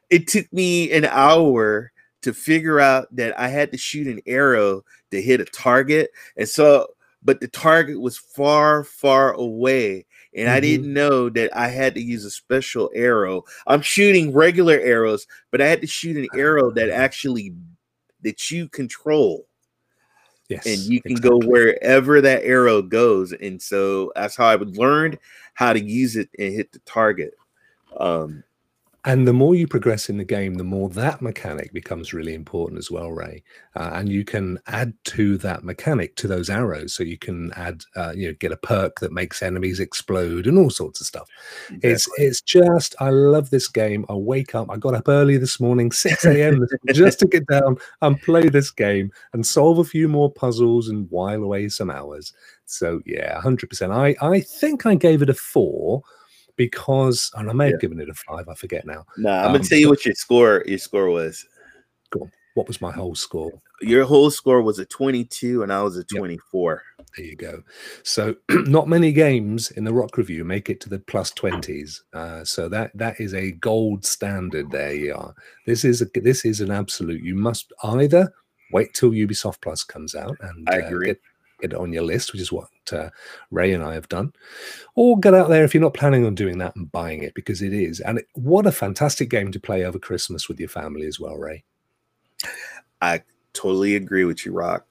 It 0.09 0.26
took 0.26 0.51
me 0.55 0.91
an 0.91 1.05
hour 1.05 1.93
to 2.23 2.33
figure 2.33 2.81
out 2.81 3.14
that 3.14 3.39
I 3.39 3.49
had 3.49 3.73
to 3.73 3.79
shoot 3.79 4.07
an 4.07 4.21
arrow 4.27 4.85
to 5.11 5.23
hit 5.23 5.41
a 5.41 5.45
target, 5.45 6.11
and 6.37 6.49
so 6.49 6.89
but 7.23 7.41
the 7.41 7.49
target 7.49 8.01
was 8.01 8.19
far, 8.19 8.85
far 8.85 9.33
away. 9.33 10.07
And 10.37 10.49
I 10.49 10.59
Mhm. 10.59 10.62
didn't 10.62 10.93
know 10.93 11.29
that 11.31 11.57
I 11.57 11.69
had 11.69 11.95
to 11.97 12.01
use 12.01 12.25
a 12.25 12.31
special 12.31 12.91
arrow. 12.95 13.43
I'm 13.67 13.81
shooting 13.83 14.33
regular 14.33 14.79
arrows, 14.79 15.27
but 15.51 15.61
I 15.61 15.67
had 15.67 15.81
to 15.81 15.87
shoot 15.89 16.17
an 16.17 16.29
arrow 16.39 16.71
that 16.73 16.91
actually 16.91 17.53
that 18.23 18.51
you 18.51 18.69
control 18.69 19.47
yes, 20.49 20.67
and 20.67 20.93
you 20.93 21.03
can 21.03 21.17
go 21.17 21.39
wherever 21.39 22.21
that 22.21 22.45
arrow 22.45 22.83
goes 22.83 23.33
and 23.33 23.61
so 23.61 24.12
that's 24.14 24.37
how 24.37 24.47
i 24.47 24.57
would 24.57 24.77
learn 24.77 25.17
how 25.55 25.73
to 25.73 25.81
use 25.81 26.17
it 26.17 26.29
and 26.39 26.53
hit 26.55 26.73
the 26.73 26.79
target 26.81 27.35
um 27.99 28.43
And 29.07 29.26
the 29.26 29.32
more 29.32 29.54
you 29.54 29.68
progress 29.68 30.09
in 30.09 30.16
the 30.16 30.24
game, 30.24 30.54
the 30.54 30.64
more 30.64 30.88
that 30.90 31.22
mechanic 31.22 31.72
becomes 31.72 32.12
really 32.12 32.34
important 32.34 32.76
as 32.76 32.90
well, 32.90 33.12
Ray. 33.12 33.44
Uh, 33.76 33.90
and 33.94 34.09
you 34.09 34.24
can 34.24 34.59
add 34.66 34.94
to 35.04 35.38
that 35.38 35.62
mechanic 35.62 36.16
to 36.16 36.26
those 36.26 36.50
arrows. 36.50 36.92
So 36.92 37.04
you 37.04 37.16
can 37.16 37.52
add, 37.52 37.84
uh, 37.94 38.12
you 38.16 38.26
know, 38.26 38.34
get 38.40 38.50
a 38.50 38.57
perk 38.57 38.98
that 38.98 39.12
makes 39.12 39.42
enemies 39.42 39.78
explode 39.78 40.48
and 40.48 40.59
all 40.59 40.70
sorts 40.70 41.00
of 41.00 41.07
stuff. 41.07 41.28
It's 41.82 42.09
it's 42.16 42.40
just 42.40 42.96
I 42.98 43.11
love 43.11 43.50
this 43.50 43.68
game. 43.68 44.04
I 44.09 44.14
wake 44.14 44.57
up. 44.57 44.68
I 44.72 44.76
got 44.76 44.94
up 44.94 45.09
early 45.09 45.36
this 45.36 45.61
morning, 45.61 45.92
six 45.92 46.24
a.m. 46.24 46.66
just 46.92 47.20
to 47.20 47.28
get 47.28 47.46
down 47.46 47.76
and 48.02 48.20
play 48.20 48.48
this 48.48 48.72
game 48.72 49.12
and 49.32 49.46
solve 49.46 49.78
a 49.78 49.84
few 49.84 50.09
more 50.09 50.32
puzzles 50.32 50.88
and 50.88 51.09
while 51.11 51.44
away 51.44 51.68
some 51.68 51.90
hours. 51.90 52.32
So 52.64 53.02
yeah, 53.07 53.40
hundred 53.40 53.70
percent. 53.70 53.92
I 53.92 54.16
I 54.20 54.40
think 54.40 54.84
I 54.84 54.96
gave 54.96 55.22
it 55.22 55.30
a 55.30 55.34
four 55.34 56.02
because, 56.57 57.30
and 57.36 57.48
I 57.50 57.52
may 57.52 57.66
Yeah. 57.66 57.72
have 57.72 57.80
given 57.80 58.00
it 58.00 58.09
a 58.09 58.14
five. 58.14 58.48
I 58.48 58.54
forget 58.54 58.84
now. 58.86 59.04
nah 59.16 59.40
i'm 59.40 59.46
um, 59.46 59.52
gonna 59.52 59.64
tell 59.64 59.78
you 59.78 59.88
what 59.88 60.04
your 60.04 60.14
score 60.14 60.62
your 60.66 60.78
score 60.78 61.09
was 61.11 61.46
What 62.54 62.68
was 62.68 62.80
my 62.80 62.90
whole 62.92 63.14
score? 63.14 63.52
your 63.82 64.04
whole 64.07 64.30
score 64.30 64.62
was 64.62 64.78
a 64.78 64.86
22 64.86 65.62
and 65.62 65.70
i 65.72 65.82
was 65.82 65.96
a 65.98 66.04
24 66.04 66.82
There 67.16 67.26
you 67.26 67.36
go. 67.36 67.62
So 68.02 68.34
not 68.50 68.88
many 68.88 69.12
games 69.12 69.70
in 69.72 69.84
the 69.84 69.92
rock 69.92 70.16
review 70.18 70.44
make 70.44 70.68
it 70.70 70.80
to 70.82 70.88
the 70.88 70.98
plus 70.98 71.30
plus 71.30 71.30
twenties. 71.32 72.02
Uh, 72.12 72.44
so 72.44 72.68
that 72.68 72.90
that 72.94 73.20
is 73.20 73.32
a 73.34 73.52
gold 73.52 74.04
standard. 74.04 74.70
There 74.70 74.94
you 74.94 75.14
are. 75.14 75.34
This 75.66 75.84
is 75.84 76.02
a, 76.02 76.07
this 76.14 76.44
is 76.44 76.61
an 76.61 76.70
absolute. 76.70 77.22
You 77.22 77.34
must 77.34 77.72
either 77.84 78.30
wait 78.72 78.92
till 78.94 79.12
Ubisoft 79.12 79.61
Plus 79.62 79.82
comes 79.84 80.14
out 80.14 80.36
and 80.40 80.68
I 80.68 80.80
uh, 80.80 80.86
agree. 80.88 81.07
get, 81.07 81.20
get 81.22 81.22
it 81.62 81.74
on 81.74 81.92
your 81.92 82.02
list, 82.02 82.32
which 82.32 82.42
is 82.42 82.52
what 82.52 82.68
uh, 82.92 83.11
Ray 83.50 83.72
and 83.72 83.82
I 83.84 83.94
have 83.94 84.09
done, 84.09 84.32
or 84.94 85.18
get 85.18 85.34
out 85.34 85.48
there 85.48 85.64
if 85.64 85.74
you're 85.74 85.82
not 85.82 85.94
planning 85.94 86.24
on 86.24 86.34
doing 86.34 86.59
that 86.59 86.76
and 86.76 86.90
buying 86.92 87.22
it 87.22 87.34
because 87.34 87.62
it 87.62 87.72
is. 87.72 88.00
And 88.00 88.18
it, 88.18 88.26
what 88.34 88.66
a 88.66 88.72
fantastic 88.72 89.30
game 89.30 89.52
to 89.52 89.61
play 89.61 89.84
over 89.84 89.98
Christmas 89.98 90.48
with 90.48 90.61
your 90.61 90.68
family 90.68 91.07
as 91.07 91.18
well, 91.20 91.36
Ray. 91.36 91.64
i 93.00 93.22
totally 93.52 93.96
agree 93.96 94.24
with 94.24 94.44
you 94.44 94.52
rock 94.52 94.86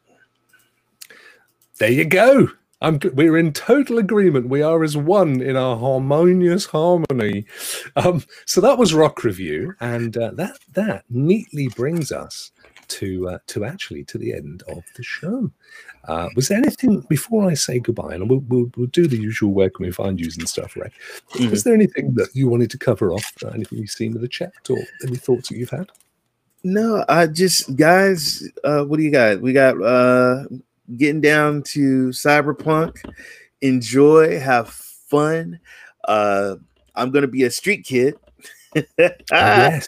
There 1.78 1.92
you 1.92 2.06
go. 2.06 2.50
I'm, 2.82 3.00
we're 3.14 3.38
in 3.38 3.54
total 3.54 3.98
agreement. 3.98 4.50
We 4.50 4.62
are 4.62 4.84
as 4.84 4.98
one 4.98 5.42
in 5.42 5.56
our 5.56 5.78
harmonious 5.78 6.66
harmony. 6.66 7.46
Um, 7.96 8.24
so 8.46 8.62
that 8.62 8.78
was 8.78 8.94
rock 8.94 9.24
review, 9.24 9.74
and 9.80 10.16
uh, 10.18 10.32
that 10.36 10.58
that 10.74 11.06
neatly 11.10 11.70
brings 11.70 12.12
us 12.12 12.52
to 12.90 13.30
uh, 13.30 13.38
to 13.48 13.66
actually 13.66 14.04
to 14.06 14.18
the 14.18 14.34
end 14.34 14.64
of 14.68 14.84
the 14.96 15.04
show. 15.04 15.52
Uh, 16.08 16.30
was 16.36 16.48
there 16.48 16.58
anything 16.58 17.02
before 17.10 17.50
I 17.50 17.56
say 17.56 17.80
goodbye? 17.80 18.14
And 18.14 18.30
we'll, 18.30 18.44
we'll, 18.48 18.72
we'll 18.78 18.88
do 18.88 19.08
the 19.08 19.18
usual 19.18 19.52
where 19.52 19.72
can 19.72 19.86
we 19.86 19.92
find 19.92 20.20
yous 20.20 20.38
and 20.38 20.48
stuff, 20.48 20.76
Ray. 20.76 20.92
Mhm. 21.34 21.50
Was 21.50 21.64
there 21.64 21.74
anything 21.74 22.14
that 22.14 22.30
you 22.36 22.48
wanted 22.48 22.70
to 22.72 22.78
cover 22.78 23.12
off? 23.12 23.34
Uh, 23.44 23.50
anything 23.50 23.80
you've 23.80 23.90
seen 23.90 24.16
in 24.16 24.22
the 24.22 24.28
chat, 24.28 24.54
or 24.70 24.78
any 25.04 25.16
thoughts 25.16 25.50
that 25.50 25.58
you've 25.58 25.70
had? 25.70 25.90
no 26.66 27.06
i 27.10 27.28
just 27.28 27.76
guys 27.76 28.44
uh 28.64 28.84
what 28.84 28.98
do 28.98 29.04
you 29.04 29.12
got 29.12 29.40
we 29.40 29.54
got 29.54 29.80
uh 29.84 30.44
getting 30.98 31.22
down 31.22 31.62
to 31.62 32.08
cyberpunk 32.08 32.98
enjoy 33.62 34.40
have 34.40 34.68
fun 34.70 35.60
uh 36.06 36.56
i'm 36.96 37.12
gonna 37.12 37.28
be 37.28 37.44
a 37.44 37.52
street 37.52 37.86
kid 37.86 38.16
yes. 38.98 39.88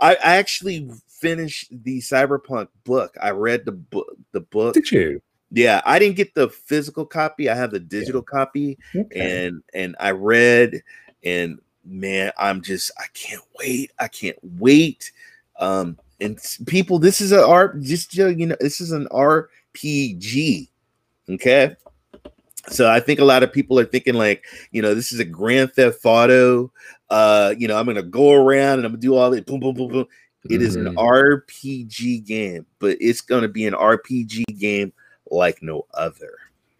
I, 0.00 0.14
I 0.14 0.36
actually 0.36 0.90
finished 1.24 1.68
the 1.84 1.98
cyberpunk 2.00 2.68
book. 2.84 3.16
I 3.22 3.30
read 3.30 3.64
the 3.64 3.72
book 3.72 4.14
the 4.32 4.40
book. 4.40 4.74
Did 4.74 4.90
you? 4.92 5.22
yeah 5.50 5.80
i 5.84 5.98
didn't 5.98 6.16
get 6.16 6.34
the 6.34 6.48
physical 6.48 7.04
copy. 7.06 7.48
I 7.48 7.54
have 7.54 7.70
the 7.70 7.78
digital 7.80 8.22
copy 8.22 8.76
Okay. 8.94 9.44
and 9.44 9.62
and 9.72 9.94
i 10.00 10.10
read 10.10 10.82
and 11.22 11.58
man 11.84 12.32
i'm 12.38 12.60
just 12.62 12.90
i 12.98 13.04
can't 13.14 13.42
wait. 13.58 13.92
I 13.98 14.08
can't 14.08 14.38
wait. 14.42 15.12
Um 15.58 15.96
and 16.20 16.38
people 16.66 16.98
this 16.98 17.20
is 17.20 17.30
a 17.32 17.46
art 17.46 17.80
just 17.82 18.14
you 18.16 18.46
know 18.46 18.56
this 18.60 18.80
is 18.80 18.92
an 18.92 19.06
rpg 19.12 20.68
okay? 21.30 21.76
So 22.68 22.90
i 22.90 22.98
think 22.98 23.20
a 23.20 23.24
lot 23.24 23.42
of 23.42 23.52
people 23.52 23.78
are 23.78 23.84
thinking 23.84 24.14
like 24.14 24.44
you 24.72 24.80
know 24.82 24.94
this 24.94 25.12
is 25.12 25.20
a 25.20 25.24
grand 25.24 25.72
theft 25.74 26.00
auto 26.04 26.72
uh 27.10 27.54
you 27.58 27.68
know 27.68 27.76
i'm 27.78 27.84
gonna 27.86 28.02
go 28.02 28.32
around 28.32 28.78
and 28.78 28.86
i'm 28.86 28.92
gonna 28.92 29.02
do 29.02 29.14
all 29.14 29.32
it 29.34 29.44
boom 29.46 29.60
boom 29.60 29.74
boom 29.74 29.88
boom 29.92 30.06
it 30.50 30.60
is 30.62 30.76
an 30.76 30.86
Mhm. 30.86 30.96
rpg 30.96 32.24
game 32.24 32.66
but 32.78 32.96
it's 33.00 33.20
gonna 33.20 33.48
be 33.48 33.66
an 33.66 33.74
rpg 33.74 34.44
game 34.58 34.92
like 35.30 35.62
no 35.62 35.86
other 35.94 36.34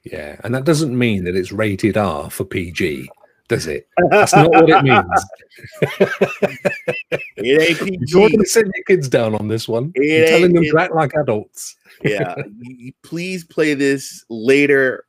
Yeah, 0.04 0.38
and 0.44 0.54
that 0.54 0.64
doesn't 0.64 0.96
mean 0.96 1.24
that 1.24 1.34
it's 1.34 1.50
rated 1.50 1.96
R 1.96 2.28
for 2.30 2.44
PG, 2.44 3.08
does 3.48 3.66
it? 3.66 3.88
That's 4.10 4.34
not 4.36 4.50
what 4.50 4.68
it 4.68 4.82
means. 4.82 5.24
it 7.38 7.70
ain't 7.70 7.78
PG. 7.80 8.04
You 8.08 8.20
want 8.20 8.34
to 8.34 8.44
send 8.46 8.70
your 8.74 8.84
kids 8.84 9.08
down 9.08 9.34
on 9.34 9.48
this 9.48 9.66
one. 9.66 9.92
It 9.94 10.04
You're 10.04 10.26
telling 10.28 10.52
them 10.52 10.64
to 10.64 10.78
act 10.78 10.94
like 10.94 11.12
adults. 11.14 11.76
yeah 12.02 12.34
please 13.02 13.44
play 13.44 13.72
this 13.74 14.24
later 14.28 15.04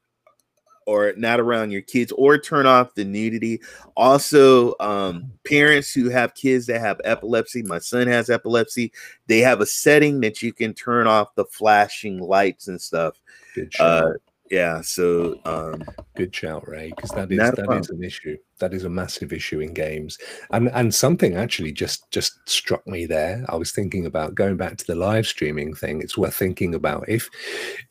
or 0.86 1.13
not 1.17 1.39
around 1.39 1.71
your 1.71 1.81
kids 1.81 2.11
or 2.13 2.38
turn 2.38 2.65
off 2.65 2.93
the 2.95 3.03
nudity 3.03 3.59
also 3.95 4.75
um 4.79 5.31
parents 5.45 5.93
who 5.93 6.09
have 6.09 6.33
kids 6.36 6.65
that 6.65 6.79
have 6.79 6.99
epilepsy 7.03 7.63
my 7.63 7.79
son 7.79 8.07
has 8.07 8.29
epilepsy 8.29 8.91
they 9.27 9.39
have 9.39 9.61
a 9.61 9.65
setting 9.65 10.19
that 10.19 10.41
you 10.41 10.53
can 10.53 10.73
turn 10.73 11.07
off 11.07 11.33
the 11.36 11.45
flashing 11.45 12.19
lights 12.19 12.67
and 12.67 12.81
stuff 12.81 13.19
Good 13.53 13.73
uh. 13.79 14.11
Yeah. 14.50 14.82
So 14.82 15.39
um, 15.46 15.84
Good 16.16 16.34
shout, 16.34 16.66
Ray, 16.66 16.93
because 16.96 17.12
that 17.12 17.30
is 17.30 17.38
that 17.38 17.78
is 17.78 17.89
an 17.89 18.02
issue. 18.02 18.38
That 18.60 18.74
is 18.74 18.86
a 18.86 18.89
massive 18.89 19.34
issue 19.34 19.60
in 19.60 19.74
games, 19.74 20.18
and 20.52 20.70
and 20.70 20.96
something 20.96 21.36
actually 21.36 21.74
just 21.74 22.10
just 22.10 22.39
struck 22.48 22.88
me 22.88 23.06
there. 23.06 23.46
I 23.50 23.58
was 23.58 23.74
thinking 23.74 24.06
about 24.06 24.34
going 24.34 24.56
back 24.56 24.78
to 24.78 24.88
the 24.88 24.96
live 24.96 25.28
streaming 25.28 25.76
thing. 25.76 26.02
It's 26.02 26.18
worth 26.18 26.36
thinking 26.36 26.74
about 26.74 27.10
if 27.10 27.30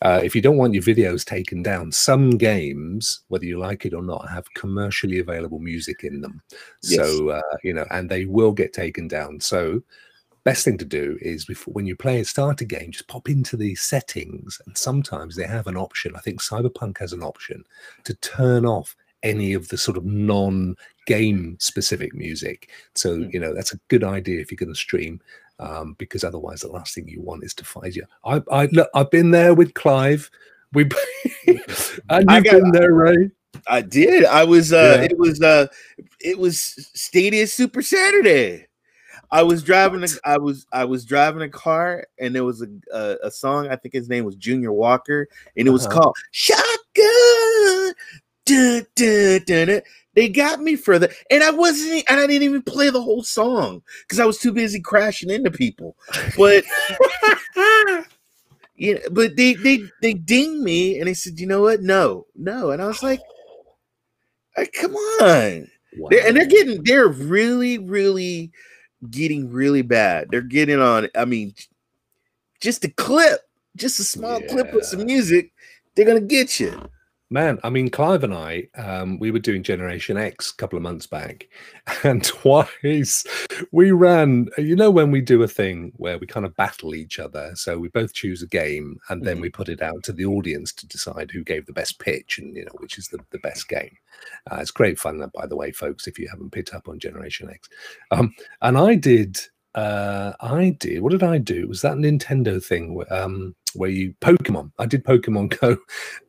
uh, 0.01 0.21
if 0.25 0.35
you 0.35 0.41
don't 0.41 0.57
want 0.57 0.73
your 0.73 0.83
videos 0.83 1.23
taken 1.23 1.63
down. 1.63 1.93
Some 1.93 2.31
games, 2.31 3.21
whether 3.29 3.45
you 3.45 3.59
like 3.59 3.85
it 3.85 3.93
or 3.93 4.03
not, 4.03 4.31
have 4.31 4.47
commercially 4.55 5.19
available 5.19 5.59
music 5.59 6.03
in 6.03 6.23
them. 6.23 6.41
Yes. 6.83 7.07
So 7.07 7.29
uh, 7.29 7.57
you 7.63 7.75
know, 7.75 7.85
and 7.91 8.09
they 8.09 8.25
will 8.25 8.53
get 8.53 8.73
taken 8.73 9.07
down. 9.07 9.39
So 9.39 9.83
best 10.45 10.65
thing 10.65 10.77
to 10.79 10.85
do 10.85 11.19
is 11.21 11.45
before 11.47 11.73
when 11.73 11.87
you 11.87 11.97
play 11.97 12.21
a 12.21 12.25
Stadia 12.25 12.67
game 12.67 12.91
just 12.91 13.09
pop 13.09 13.29
into 13.29 13.57
the 13.57 13.75
settings 13.75 14.61
and 14.67 14.77
sometimes 14.77 15.35
they 15.37 15.47
have 15.47 15.67
an 15.67 15.77
option 15.77 16.15
i 16.17 16.21
think 16.21 16.41
cyberpunk 16.41 16.99
has 16.99 17.13
an 17.13 17.23
option 17.23 17.65
to 18.05 18.15
turn 18.17 18.65
off 18.67 18.95
any 19.23 19.55
of 19.55 19.69
the 19.69 19.79
sort 19.79 19.97
of 19.97 20.05
non 20.05 20.77
game 21.07 21.57
specific 21.59 22.15
music 22.15 22.71
so 22.95 23.17
Hmm. 23.17 23.29
you 23.33 23.41
know 23.41 23.55
that's 23.55 23.73
a 23.73 23.81
good 23.89 24.05
idea 24.05 24.41
if 24.41 24.51
you're 24.51 24.57
going 24.57 24.73
to 24.73 24.79
stream 24.79 25.21
um, 25.61 25.95
because 25.99 26.25
otherwise 26.25 26.61
the 26.61 26.69
last 26.69 26.95
thing 26.95 27.09
you 27.09 27.23
want 27.23 27.45
is 27.45 27.55
to 27.55 27.65
find 27.65 27.95
you 27.97 28.05
i 28.25 28.43
i 28.53 28.67
look 28.73 28.89
i've 28.95 29.11
been 29.11 29.31
there 29.31 29.55
with 29.55 29.73
clive 29.75 30.31
we 30.75 30.83
and 31.47 32.31
I 32.31 32.37
you've 32.37 32.45
been 32.45 32.71
there 32.73 32.93
ray 32.93 33.31
I 33.69 33.81
did. 33.83 34.25
I 34.27 34.43
was. 34.45 34.73
uh 34.73 34.97
Yeah. 34.99 35.05
It 35.11 35.19
was. 35.19 35.41
uh 35.41 35.69
It 36.21 36.39
was 36.39 36.59
Stadia 36.95 37.47
Super 37.47 37.83
Saturday. 37.83 38.67
I 39.35 39.43
was 39.43 39.65
driving. 39.65 40.05
A, 40.05 40.09
I 40.25 40.39
was. 40.39 40.65
I 40.73 40.85
was 40.85 41.05
driving 41.05 41.43
a 41.43 41.49
car, 41.49 42.07
and 42.21 42.33
there 42.33 42.45
was 42.45 42.63
a, 42.63 42.69
a 42.97 43.17
a 43.25 43.31
song. 43.33 43.67
I 43.69 43.75
think 43.75 43.93
his 43.93 44.09
name 44.09 44.25
was 44.25 44.37
Junior 44.37 44.73
Walker, 44.73 45.27
and 45.57 45.67
it 45.67 45.73
was 45.73 45.87
Uh-huh. 45.87 46.01
called 46.01 46.17
"Shotgun." 46.31 47.95
Dun, 48.47 48.87
dun, 48.95 49.41
dun. 49.47 49.81
They 50.15 50.29
got 50.29 50.61
me 50.61 50.77
for 50.77 50.99
the, 51.01 51.13
and 51.31 51.43
I 51.43 51.51
wasn't, 51.51 52.05
and 52.09 52.21
I 52.21 52.27
didn't 52.29 52.43
even 52.45 52.63
play 52.63 52.91
the 52.91 53.03
whole 53.03 53.25
song 53.25 53.83
because 54.03 54.21
I 54.21 54.25
was 54.25 54.39
too 54.39 54.53
busy 54.53 54.81
crashing 54.81 55.31
into 55.31 55.51
people. 55.51 55.97
But 56.37 56.63
yeah, 58.77 58.99
but 59.11 59.35
they 59.37 59.55
they 59.55 59.81
they 60.01 60.15
dinged 60.15 60.63
me, 60.63 60.99
and 60.99 61.09
they 61.09 61.15
said, 61.15 61.41
"You 61.41 61.49
know 61.49 61.63
what? 61.63 61.81
No, 61.83 62.27
no," 62.37 62.71
and 62.71 62.81
I 62.81 62.87
was 62.87 63.03
like, 63.03 63.21
"Uh, 64.57 64.67
"Come 64.81 64.95
on!" 64.95 65.69
They're, 66.11 66.27
and 66.27 66.37
they're 66.37 66.47
getting, 66.47 66.83
they're 66.85 67.09
really, 67.09 67.79
really 67.79 68.53
getting 69.11 69.51
really 69.51 69.83
bad. 69.83 70.29
They're 70.31 70.41
getting 70.41 70.81
on. 70.81 71.09
I 71.15 71.25
mean, 71.25 71.55
just 72.61 72.85
a 72.85 72.91
clip, 72.91 73.41
just 73.77 74.01
a 74.01 74.05
small 74.05 74.41
clip 74.41 74.73
with 74.73 74.85
some 74.85 75.05
music, 75.05 75.53
they're 75.95 76.07
gonna 76.07 76.21
get 76.21 76.61
you. 76.61 76.89
Man, 77.35 77.59
I 77.65 77.69
mean, 77.69 77.91
Clive 77.91 78.23
and 78.23 78.33
I, 78.33 78.69
um, 78.77 79.19
we 79.19 79.33
were 79.33 79.41
doing 79.41 79.65
Generation 79.65 80.17
X 80.17 80.53
a 80.53 80.57
couple 80.57 80.77
of 80.77 80.85
months 80.85 81.09
back, 81.09 81.49
and 82.05 82.23
twice 82.23 83.25
we 83.73 83.91
ran. 83.91 84.47
You 84.57 84.77
know, 84.77 84.89
when 84.89 85.11
we 85.11 85.21
do 85.21 85.43
a 85.43 85.49
thing 85.49 85.91
where 85.97 86.17
we 86.17 86.29
kind 86.29 86.47
of 86.47 86.55
battle 86.55 86.95
each 86.95 87.19
other, 87.19 87.51
so 87.57 87.77
we 87.77 87.89
both 87.89 88.15
choose 88.15 88.41
a 88.43 88.47
game, 88.47 89.01
and 89.09 89.25
then 89.25 89.39
Mhm. 89.39 89.41
we 89.41 89.51
put 89.51 89.69
it 89.69 89.83
out 89.83 90.05
to 90.05 90.13
the 90.13 90.25
audience 90.25 90.73
to 90.75 90.87
decide 90.87 91.33
who 91.33 91.43
gave 91.43 91.67
the 91.67 91.73
best 91.73 91.99
pitch 91.99 92.39
and 92.39 92.57
you 92.57 92.67
know 92.67 92.77
which 92.79 92.99
is 92.99 93.09
the, 93.09 93.19
the 93.33 93.41
best 93.41 93.69
game. 93.69 93.97
Uh, 94.49 94.59
it's 94.61 94.71
great 94.71 94.97
fun, 95.01 95.19
that, 95.19 95.33
by 95.33 95.45
the 95.45 95.57
way, 95.57 95.73
folks. 95.73 96.07
If 96.07 96.21
you 96.21 96.29
haven't 96.29 96.53
picked 96.53 96.73
up 96.73 96.87
on 96.87 97.01
Generation 97.01 97.51
X, 97.51 97.69
um, 98.13 98.33
and 98.63 98.79
I 98.79 98.95
did. 98.95 99.41
Uh, 99.75 100.35
I 100.41 100.77
did. 100.79 101.03
What 101.03 101.11
did 101.11 101.25
I 101.25 101.39
do? 101.39 101.63
It 101.63 101.69
was 101.69 101.83
that 101.83 101.97
Nintendo 101.97 102.65
thing 102.65 103.03
um, 103.11 103.57
where 103.75 103.91
you 103.91 104.15
Pokemon. 104.21 104.71
I 104.79 104.87
did 104.87 105.05
Pokemon 105.05 105.59
Go, 105.61 105.77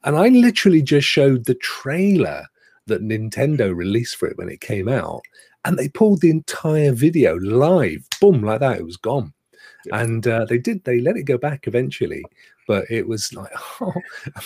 and 0.04 0.16
I 0.18 0.28
literally 0.30 0.82
just 0.82 1.08
showed 1.08 1.46
the 1.46 1.56
trailer 1.56 2.46
that 2.88 3.02
Nintendo 3.02 3.76
released 3.76 4.18
for 4.18 4.28
it 4.28 4.38
when 4.38 4.50
it 4.50 4.62
came 4.62 4.88
out, 4.88 5.22
and 5.66 5.78
they 5.78 5.90
pulled 5.90 6.22
the 6.22 6.30
entire 6.30 6.92
video 6.92 7.36
live, 7.38 8.06
boom, 8.22 8.44
like 8.44 8.60
that. 8.60 8.78
It 8.78 8.86
was 8.86 8.98
gone, 8.98 9.34
Yeah. 9.86 10.02
and 10.02 10.28
uh, 10.28 10.46
they 10.46 10.58
did. 10.58 10.84
They 10.84 11.00
let 11.00 11.18
it 11.18 11.24
go 11.24 11.38
back 11.38 11.68
eventually, 11.68 12.24
but 12.68 12.86
it 12.90 13.08
was 13.08 13.34
like, 13.34 13.52
oh, 13.82 13.94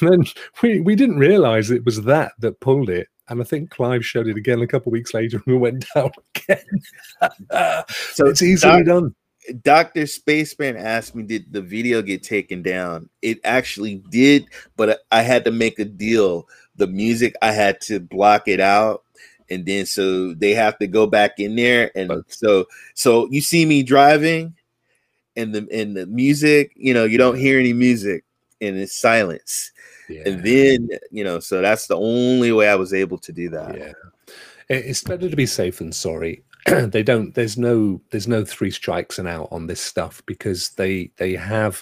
and 0.02 0.10
then 0.10 0.24
we 0.62 0.80
we 0.82 0.96
didn't 0.96 1.18
realize 1.20 1.70
it 1.72 1.86
was 1.86 2.02
that 2.04 2.32
that 2.40 2.60
pulled 2.60 2.90
it. 2.90 3.08
And 3.28 3.40
I 3.42 3.44
think 3.44 3.70
Clive 3.70 4.04
showed 4.04 4.28
it 4.28 4.38
again 4.38 4.60
a 4.62 4.68
couple 4.68 4.90
of 4.90 4.94
weeks 4.94 5.14
later, 5.14 5.38
and 5.38 5.46
we 5.46 5.56
went 5.60 5.86
down 5.96 6.10
again. 6.36 6.66
So 8.14 8.26
it's 8.28 8.42
easily 8.42 8.84
Doc- 8.84 8.86
done. 8.86 9.16
Dr. 9.64 10.06
Spaceman 10.06 10.78
asked 10.78 11.16
me, 11.16 11.24
did 11.24 11.52
the 11.52 11.62
video 11.62 12.02
get 12.02 12.24
taken 12.24 12.62
down? 12.62 13.10
It 13.22 13.40
actually 13.44 13.96
did, 14.10 14.46
but 14.76 15.02
I 15.12 15.22
had 15.22 15.46
to 15.46 15.52
make 15.52 15.80
a 15.80 15.86
deal. 15.86 16.48
The 16.76 16.88
music, 16.88 17.36
I 17.42 17.52
had 17.52 17.82
to 17.82 18.00
block 18.00 18.48
it 18.48 18.60
out. 18.60 19.04
And 19.50 19.66
then 19.66 19.86
so 19.86 20.34
they 20.36 20.54
have 20.54 20.78
to 20.80 20.88
go 20.88 21.08
back 21.08 21.40
in 21.40 21.56
there. 21.56 21.92
And 21.96 22.24
so 22.28 22.66
so 22.94 23.28
you 23.32 23.42
see 23.42 23.66
me 23.66 23.82
driving 23.82 24.54
and 25.36 25.56
the 25.56 25.68
and 25.72 25.98
the 25.98 26.06
music, 26.06 26.72
you 26.76 26.94
know, 26.94 27.06
you 27.06 27.18
don't 27.18 27.38
hear 27.38 27.60
any 27.60 27.74
music 27.74 28.26
and 28.62 28.78
it's 28.78 28.96
silence. 28.96 29.72
Yeah. 30.08 30.22
And 30.28 30.44
then, 30.44 30.90
you 31.10 31.24
know, 31.24 31.40
so 31.40 31.62
that's 31.62 31.88
the 31.88 31.98
only 31.98 32.52
way 32.52 32.68
I 32.70 32.76
was 32.76 32.94
able 32.94 33.18
to 33.20 33.32
do 33.32 33.50
that. 33.50 33.78
yeah 33.78 33.94
it's 34.70 35.04
better 35.04 35.30
to 35.30 35.36
be 35.36 35.46
safe 35.46 35.80
than 35.80 35.92
sorry 35.92 36.44
they 36.92 37.04
don't 37.04 37.34
there's 37.36 37.58
no 37.58 38.02
there's 38.12 38.28
no 38.28 38.46
three 38.46 38.72
strikes 38.72 39.18
and 39.18 39.28
out 39.28 39.48
on 39.52 39.68
this 39.68 39.82
stuff 39.82 40.22
because 40.26 40.70
they 40.72 41.12
they 41.18 41.34
have 41.34 41.82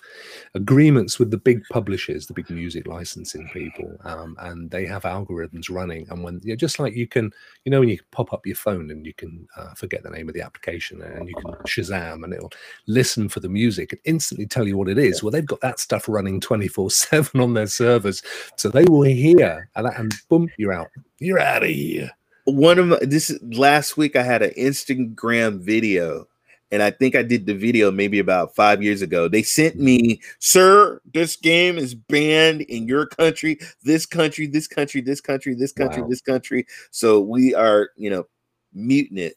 agreements 0.54 1.20
with 1.20 1.32
the 1.32 1.38
big 1.38 1.64
publishers 1.72 2.28
the 2.28 2.34
big 2.34 2.50
music 2.50 2.88
licensing 2.88 3.50
people 3.54 3.98
um, 4.04 4.36
and 4.40 4.70
they 4.72 4.86
have 4.86 5.04
algorithms 5.04 5.70
running. 5.70 6.08
And 6.10 6.24
when 6.24 6.40
you 6.44 6.52
know, 6.54 6.56
just 6.56 6.80
like 6.80 6.96
you 6.96 7.08
can 7.08 7.32
you 7.66 7.72
know 7.72 7.80
when 7.80 7.90
you 7.90 8.00
pop 8.12 8.34
up 8.34 8.46
your 8.46 8.56
phone 8.56 8.92
and 8.92 9.06
you 9.06 9.14
can 9.14 9.48
uh, 9.58 9.74
forget 9.74 10.04
the 10.04 10.10
name 10.10 10.28
of 10.28 10.36
the 10.36 10.42
application 10.42 11.02
and 11.02 11.28
you 11.28 11.36
can 11.36 11.52
shazam 11.66 12.24
and 12.24 12.34
it'll 12.34 12.52
listen 12.88 13.30
for 13.30 13.40
the 13.40 13.50
music 13.50 13.92
and 13.92 14.02
instantly 14.06 14.46
tell 14.46 14.68
you 14.68 14.78
what 14.78 14.90
it 14.90 14.98
is. 14.98 15.24
Well 15.24 15.32
they've 15.32 15.46
got 15.46 15.62
that 15.62 15.80
stuff 15.80 16.08
running 16.08 16.40
24 16.40 16.92
7 16.98 17.42
on 17.42 17.54
their 17.54 17.68
servers. 17.68 18.22
So 18.56 18.70
they 18.70 18.86
will 18.86 19.04
hear 19.04 19.70
and, 19.76 19.88
and 19.88 20.14
boom 20.30 20.50
you're 20.58 20.74
out. 20.74 20.90
You're 21.20 21.40
out 21.40 21.64
of 21.64 21.70
here 21.70 22.12
one 22.48 22.80
of 22.80 22.88
my, 22.88 23.00
this 23.02 23.38
last 23.42 23.98
week 23.98 24.16
I 24.16 24.24
had 24.24 24.42
an 24.42 24.52
Instagram 24.58 25.60
video, 25.60 26.28
and 26.72 26.82
I 26.82 26.92
think 26.92 27.16
I 27.16 27.22
did 27.22 27.46
the 27.46 27.54
video 27.54 27.92
maybe 27.92 28.20
about 28.20 28.56
five 28.56 28.82
years 28.82 29.02
ago. 29.02 29.28
They 29.28 29.44
sent 29.44 29.78
me, 29.78 30.22
sir, 30.40 31.02
this 31.14 31.36
game 31.36 31.78
is 31.78 31.94
banned 31.94 32.62
in 32.62 32.88
your 32.88 33.06
country, 33.06 33.60
this 33.84 34.06
country, 34.06 34.48
this 34.48 34.68
country, 34.68 35.02
this 35.02 35.22
country, 35.22 35.56
this 35.56 35.74
country, 35.74 36.02
Wow. 36.02 36.08
this 36.10 36.22
country. 36.22 36.66
So 36.92 37.20
we 37.20 37.54
are, 37.54 37.90
you 37.98 38.10
know, 38.10 38.26
muting 38.74 39.18
it. 39.18 39.36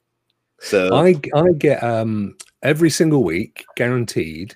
So 0.61 0.95
I 0.95 1.21
I 1.35 1.53
get 1.53 1.83
um 1.83 2.37
every 2.63 2.91
single 2.91 3.25
week, 3.25 3.65
guaranteed, 3.77 4.55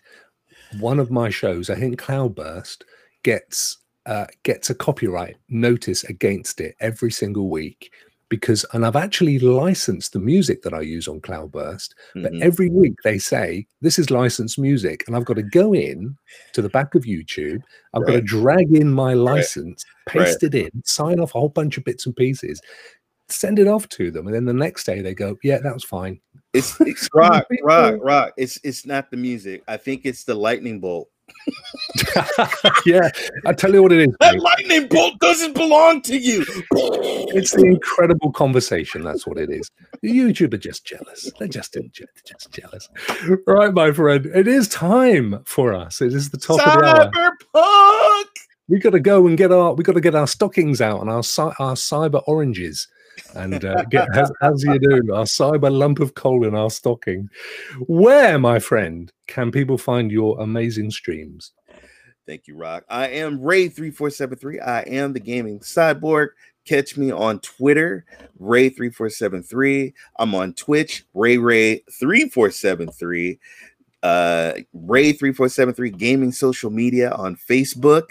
one 0.79 1.01
of 1.01 1.11
my 1.11 1.31
shows, 1.31 1.71
I 1.71 1.77
think 1.77 1.99
Cloudburst, 1.99 2.85
gets 3.23 3.79
uh 4.07 4.27
gets 4.43 4.69
a 4.71 4.75
copyright 4.75 5.37
notice 5.49 6.05
against 6.05 6.61
it 6.61 6.77
every 6.79 7.11
single 7.11 7.49
week 7.49 7.91
because 8.35 8.64
and 8.72 8.85
I've 8.85 8.97
actually 8.97 9.39
licensed 9.39 10.12
the 10.12 10.18
music 10.18 10.62
that 10.62 10.74
I 10.74 10.80
use 10.80 11.07
on 11.07 11.20
Cloudburst, 11.20 11.95
but 12.14 12.32
mhm. 12.32 12.43
every 12.43 12.68
week 12.68 12.95
they 13.05 13.18
say 13.18 13.66
this 13.80 13.99
is 13.99 14.11
licensed 14.11 14.59
music, 14.59 15.05
and 15.07 15.16
I've 15.16 15.24
got 15.24 15.37
to 15.37 15.43
go 15.43 15.72
in 15.72 16.16
to 16.53 16.62
the 16.62 16.68
back 16.68 16.95
of 16.95 17.05
YouTube. 17.05 17.62
I've 17.95 18.07
got 18.07 18.12
to 18.12 18.20
drag 18.20 18.74
in 18.74 18.93
my 18.93 19.14
license, 19.14 19.85
paste 20.09 20.43
it 20.43 20.55
in, 20.55 20.70
sign 20.85 21.20
off 21.20 21.35
a 21.35 21.39
whole 21.39 21.49
bunch 21.49 21.78
of 21.78 21.85
bits 21.85 22.07
and 22.07 22.16
pieces, 22.16 22.61
send 23.28 23.59
it 23.59 23.68
off 23.68 23.89
to 23.91 24.11
them, 24.11 24.26
and 24.26 24.35
then 24.35 24.45
the 24.45 24.53
next 24.53 24.85
day 24.85 25.01
they 25.01 25.14
go, 25.14 25.37
"Yeah, 25.43 25.59
that 25.59 25.74
was 25.74 25.85
fine." 25.85 26.20
it's, 26.55 26.80
it's 26.80 27.09
rock, 27.14 27.47
rock, 27.62 27.97
rock. 28.01 28.32
It's 28.37 28.59
it's 28.62 28.87
not 28.87 29.11
the 29.11 29.16
music. 29.16 29.62
I 29.68 29.76
think 29.76 30.03
it's 30.05 30.24
the 30.24 30.35
lightning 30.35 30.80
bolt. 30.80 31.09
yeah, 32.87 33.09
I 33.47 33.53
tell 33.53 33.72
you 33.72 33.83
what 33.83 33.93
it 33.93 34.09
is. 34.09 34.14
That 34.20 34.41
lightning 34.41 34.89
bolt 34.89 35.18
doesn't 35.18 35.55
belong 35.55 36.01
to 36.03 36.16
you. 36.16 36.45
It's 37.35 37.53
the 37.53 37.64
incredible 37.64 38.33
conversation. 38.33 39.03
That's 39.03 39.27
what 39.27 39.39
it 39.39 39.51
is. 39.51 39.70
The 40.03 40.11
YouTube 40.11 40.55
are 40.55 40.59
just 40.59 40.85
jealous. 40.85 41.31
They're 41.39 41.49
just 41.49 41.72
they're 41.72 41.83
just 42.27 42.51
jealous. 42.51 42.89
Right, 43.47 43.72
my 43.72 43.93
friend. 43.93 44.27
It 44.27 44.49
is 44.49 44.68
time 44.68 45.43
for 45.45 45.75
us. 45.75 46.01
It 46.01 46.14
is 46.14 46.31
the 46.31 46.39
top 46.39 46.59
of 46.66 46.81
the 46.81 46.85
hour. 46.85 47.11
Cyberpunk. 47.55 48.25
We 48.68 48.79
got 48.79 48.91
to 48.91 49.01
go 49.01 49.27
and 49.27 49.37
get 49.37 49.53
our. 49.53 49.75
We 49.75 49.85
got 49.85 49.93
to 49.93 50.01
get 50.01 50.14
our 50.14 50.27
stockings 50.27 50.81
out 50.81 51.01
and 51.01 51.11
our 51.11 51.22
our 51.59 51.75
cyber 51.75 52.22
oranges, 52.27 52.89
and 53.35 53.65
uh, 53.65 53.85
get 53.85 54.09
as, 54.17 54.31
as 54.43 54.62
you 54.62 54.79
do 54.79 55.15
our 55.15 55.25
cyber 55.25 55.71
lump 55.71 56.01
of 56.01 56.15
coal 56.15 56.47
in 56.47 56.55
our 56.55 56.71
stocking. 56.71 57.29
Where, 57.87 58.39
my 58.39 58.59
friend, 58.59 59.11
can 59.27 59.51
people 59.51 59.79
find 59.79 60.11
your 60.11 60.41
amazing 60.41 60.91
streams? 60.91 61.53
Thank 62.27 62.47
you, 62.47 62.57
Rock. 62.57 62.85
I 62.89 63.09
am 63.09 63.39
Ray3473. 63.39 64.67
I 64.67 64.81
am 64.83 65.12
the 65.12 65.21
gaming 65.21 65.61
cyborg. 65.61 66.29
Catch 66.65 66.97
me 66.97 67.11
on 67.11 67.41
Twitter, 67.41 68.07
Ray3473. 68.41 69.93
I'm 70.19 70.35
on 70.35 70.55
Twitch, 70.55 71.05
Ray 71.12 71.37
Ray3473. 71.37 73.39
Uh, 74.03 74.55
Ray3473 74.75 75.99
Gaming 75.99 76.33
Social 76.33 76.71
Media 76.71 77.12
on 77.12 77.37
Facebook. 77.37 78.05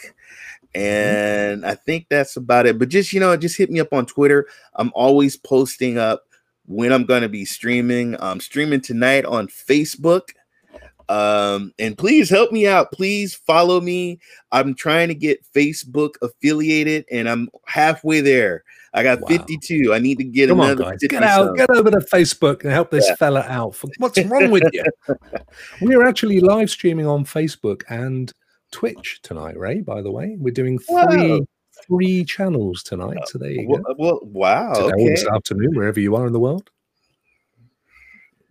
And 0.75 1.65
I 1.65 1.75
think 1.75 2.07
that's 2.09 2.35
about 2.35 2.65
it. 2.65 2.79
But 2.79 2.89
just, 2.89 3.13
you 3.13 3.19
know, 3.19 3.35
just 3.37 3.57
hit 3.57 3.69
me 3.69 3.79
up 3.79 3.93
on 3.93 4.05
Twitter. 4.05 4.47
I'm 4.75 4.91
always 4.95 5.37
posting 5.37 5.97
up 5.97 6.23
when 6.65 6.91
I'm 6.91 7.05
going 7.05 7.21
to 7.21 7.29
be 7.29 7.45
streaming. 7.45 8.15
I'm 8.19 8.39
streaming 8.39 8.81
tonight 8.81 9.25
on 9.25 9.47
Facebook. 9.47 10.29
Um, 11.09 11.73
and 11.79 11.97
please 11.97 12.29
help 12.29 12.51
me 12.51 12.65
out. 12.65 12.91
Please 12.91 13.35
follow 13.35 13.81
me. 13.81 14.19
I'm 14.51 14.73
trying 14.73 15.09
to 15.09 15.13
get 15.15 15.45
Facebook 15.53 16.15
affiliated 16.21 17.05
and 17.11 17.27
I'm 17.29 17.49
halfway 17.67 18.21
there. 18.21 18.63
I 18.95 19.03
got 19.03 19.21
Wow. 19.21 19.27
52. 19.27 19.93
I 19.93 19.99
need 19.99 20.17
to 20.19 20.23
get 20.23 20.49
Come 20.49 20.59
on, 20.61 20.75
guys, 20.77 20.99
get 21.01 21.23
out, 21.23 21.47
some. 21.47 21.55
get 21.55 21.69
over 21.71 21.91
to 21.91 21.97
Facebook 21.97 22.61
and 22.63 22.71
help 22.71 22.89
this 22.91 23.05
Yeah. 23.09 23.15
fella 23.15 23.41
out. 23.49 23.75
What's 23.97 24.23
wrong 24.25 24.49
with 24.51 24.63
you? 24.71 24.83
we 25.81 25.93
are 25.95 26.05
actually 26.05 26.39
live 26.39 26.69
streaming 26.69 27.05
on 27.07 27.25
Facebook 27.25 27.81
and 27.89 28.31
Twitch 28.73 29.19
tonight, 29.23 29.57
Ray. 29.57 29.79
By 29.81 30.01
the 30.01 30.11
way, 30.11 30.35
we're 30.37 30.53
doing 30.53 30.77
three 30.79 31.39
Wow. 31.39 31.39
three 31.87 32.23
channels 32.25 32.83
tonight. 32.83 33.17
So 33.27 33.37
there 33.39 33.51
you 33.51 33.67
go. 33.67 33.83
well, 33.97 34.19
wow. 34.23 34.73
Today 34.73 34.93
Okay. 35.03 35.09
this 35.09 35.25
afternoon, 35.27 35.75
wherever 35.75 35.99
you 35.99 36.15
are 36.15 36.27
in 36.27 36.33
the 36.33 36.39
world. 36.39 36.69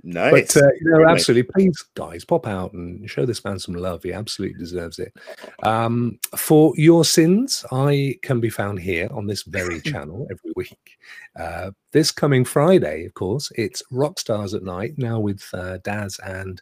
Nice. 0.04 0.52
But 0.54 0.62
uh, 0.62 0.66
you 0.80 0.90
know, 0.90 1.06
absolutely, 1.08 1.44
please, 1.54 1.76
guys, 1.94 2.24
pop 2.24 2.48
out 2.48 2.72
and 2.72 3.08
show 3.08 3.24
this 3.24 3.44
man 3.44 3.60
some 3.60 3.74
love. 3.76 4.02
He 4.02 4.12
absolutely 4.12 4.58
deserves 4.58 4.98
it. 4.98 5.14
Um, 5.62 6.18
for 6.36 6.72
your 6.76 7.04
sins, 7.04 7.64
I 7.70 8.16
can 8.22 8.40
be 8.40 8.50
found 8.50 8.80
here 8.80 9.08
on 9.12 9.28
this 9.28 9.44
very 9.44 9.80
channel 9.92 10.26
every 10.28 10.52
week. 10.56 10.98
Uh, 11.38 11.70
this 11.92 12.10
coming 12.10 12.44
Friday, 12.44 13.04
of 13.06 13.14
course, 13.14 13.52
it's 13.54 13.80
Rockstars 13.92 14.54
at 14.54 14.64
Night 14.64 14.94
now 14.98 15.20
with 15.20 15.48
uh, 15.54 15.78
Daz 15.84 16.18
and 16.24 16.60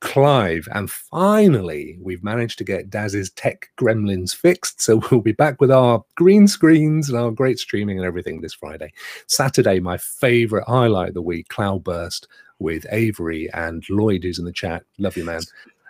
Clive. 0.00 0.66
And 0.72 0.90
finally, 0.90 1.98
we've 2.00 2.24
managed 2.24 2.58
to 2.58 2.64
get 2.64 2.90
Daz's 2.90 3.30
tech 3.30 3.70
gremlins 3.78 4.34
fixed. 4.34 4.80
So 4.80 5.00
we'll 5.10 5.20
be 5.20 5.32
back 5.32 5.60
with 5.60 5.70
our 5.70 6.04
green 6.16 6.48
screens 6.48 7.08
and 7.08 7.18
our 7.18 7.30
great 7.30 7.58
streaming 7.58 7.98
and 7.98 8.06
everything 8.06 8.40
this 8.40 8.54
Friday. 8.54 8.92
Saturday, 9.26 9.80
my 9.80 9.96
favorite 9.98 10.64
highlight 10.66 11.08
of 11.08 11.14
the 11.14 11.22
week, 11.22 11.48
Cloudburst 11.48 12.28
with 12.58 12.86
Avery 12.90 13.50
and 13.52 13.84
Lloyd, 13.88 14.22
who's 14.22 14.38
in 14.38 14.44
the 14.44 14.52
chat. 14.52 14.84
Love 14.98 15.16
you, 15.16 15.24
man. 15.24 15.42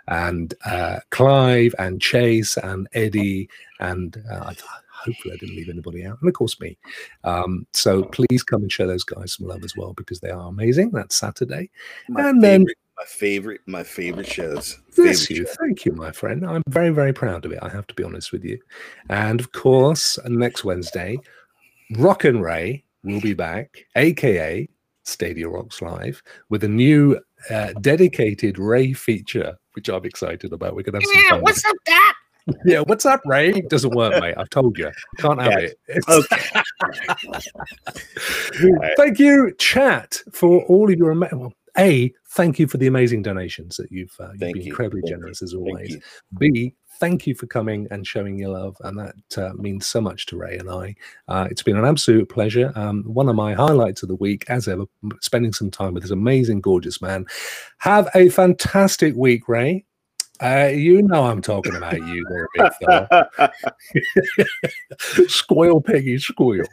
And 0.07 0.53
uh, 0.65 0.99
Clive 1.09 1.73
and 1.79 2.01
Chase 2.01 2.57
and 2.57 2.87
Eddie. 2.93 3.49
And 3.79 4.21
uh, 4.31 4.53
hopefully, 4.91 5.33
I 5.33 5.37
didn't 5.37 5.55
leave 5.55 5.69
anybody 5.69 6.05
out. 6.05 6.19
And 6.21 6.27
of 6.27 6.33
course, 6.33 6.59
me. 6.59 6.77
Um, 7.23 7.65
so 7.73 8.03
please 8.03 8.43
come 8.43 8.61
and 8.61 8.71
show 8.71 8.87
those 8.87 9.03
guys 9.03 9.33
some 9.33 9.47
love 9.47 9.63
as 9.63 9.75
well 9.75 9.93
because 9.93 10.19
they 10.19 10.29
are 10.29 10.47
amazing. 10.47 10.91
That's 10.91 11.15
Saturday. 11.15 11.69
my 12.09 12.29
and 12.29 12.43
then- 12.43 12.61
favorite, 12.61 12.77
my 13.01 13.05
favorite, 13.07 13.61
my 13.65 13.81
favorite 13.81 14.27
shows. 14.27 14.77
Bless 14.95 15.25
Favorite 15.25 15.29
you. 15.39 15.45
show. 15.47 15.53
Thank 15.59 15.85
you, 15.85 15.93
my 15.93 16.11
friend. 16.11 16.45
I'm 16.45 16.61
very, 16.69 16.91
very 16.91 17.11
proud 17.13 17.45
of 17.45 17.51
it. 17.51 17.57
I 17.63 17.67
have 17.69 17.87
to 17.87 17.95
be 17.95 18.03
honest 18.03 18.31
with 18.31 18.43
you. 18.45 18.59
And 19.09 19.39
of 19.39 19.51
course, 19.53 20.19
next 20.27 20.63
Wednesday, 20.63 21.17
Rock 21.97 22.25
and 22.25 22.43
Ray 22.43 22.83
will 23.03 23.19
be 23.19 23.33
back, 23.33 23.85
aka 23.95 24.69
Stadia 25.03 25.49
Rocks 25.49 25.81
Live, 25.81 26.21
with 26.49 26.63
a 26.63 26.67
new 26.67 27.19
uh, 27.49 27.73
dedicated 27.81 28.59
Ray 28.59 28.93
feature, 28.93 29.57
which 29.73 29.89
I'm 29.89 30.05
excited 30.05 30.53
about. 30.53 30.75
We're 30.75 30.83
gonna 30.83 30.99
have 30.99 31.05
some 31.11 31.21
Yeah, 31.23 31.29
fun. 31.31 31.41
what's 31.41 31.65
up, 31.65 31.75
that? 31.87 32.13
yeah, 32.65 32.79
what's 32.81 33.07
up, 33.07 33.21
Ray? 33.25 33.61
Doesn't 33.61 33.95
work, 33.95 34.21
mate. 34.21 34.35
I've 34.37 34.49
told 34.51 34.77
you. 34.77 34.91
Can't 35.17 35.41
have 35.41 35.53
Yeah. 35.59 35.69
it. 35.87 36.03
Okay. 36.07 36.61
thank 38.95 39.17
you, 39.17 39.53
chat, 39.57 40.21
for 40.31 40.61
all 40.65 40.91
of 40.91 40.97
your 40.99 41.09
ama- 41.11 41.29
well, 41.31 41.53
a. 41.77 42.13
Thank 42.29 42.59
you 42.59 42.67
for 42.67 42.77
the 42.77 42.87
amazing 42.87 43.21
donations 43.23 43.77
that 43.77 43.91
you've, 43.91 44.15
uh, 44.19 44.29
you've 44.31 44.39
been 44.39 44.57
you. 44.57 44.63
incredibly 44.63 45.01
Thank 45.01 45.09
you. 45.09 45.15
generous 45.17 45.41
as 45.41 45.53
always. 45.53 45.97
B, 46.37 46.73
thank 46.99 47.25
you 47.25 47.35
for 47.35 47.47
coming 47.47 47.87
and 47.91 48.05
showing 48.05 48.37
your 48.37 48.49
love, 48.49 48.77
and 48.81 48.97
that 48.97 49.37
uh, 49.37 49.53
means 49.55 49.85
so 49.85 49.99
much 49.99 50.25
to 50.27 50.37
Ray 50.37 50.57
and 50.57 50.69
I. 50.69 50.95
Uh, 51.27 51.47
it's 51.49 51.63
been 51.63 51.77
an 51.77 51.85
absolute 51.85 52.29
pleasure. 52.29 52.71
Um, 52.75 53.03
one 53.03 53.27
of 53.27 53.35
my 53.35 53.53
highlights 53.53 54.03
of 54.03 54.09
the 54.09 54.15
week, 54.15 54.45
as 54.49 54.67
ever, 54.67 54.85
spending 55.21 55.53
some 55.53 55.71
time 55.71 55.93
with 55.93 56.03
this 56.03 56.11
amazing, 56.11 56.61
gorgeous 56.61 57.01
man. 57.01 57.25
Have 57.79 58.09
a 58.15 58.29
fantastic 58.29 59.15
week, 59.15 59.47
Ray. 59.47 59.85
Uh, 60.41 60.71
you 60.73 61.03
know 61.03 61.25
I'm 61.25 61.41
talking 61.41 61.75
about 61.75 61.99
you 61.99 62.25
there, 62.29 62.47
big 62.55 62.71
fella. 62.81 63.29
Squeal, 65.27 65.81
Peggy, 65.81 66.17
squeal. 66.17 66.65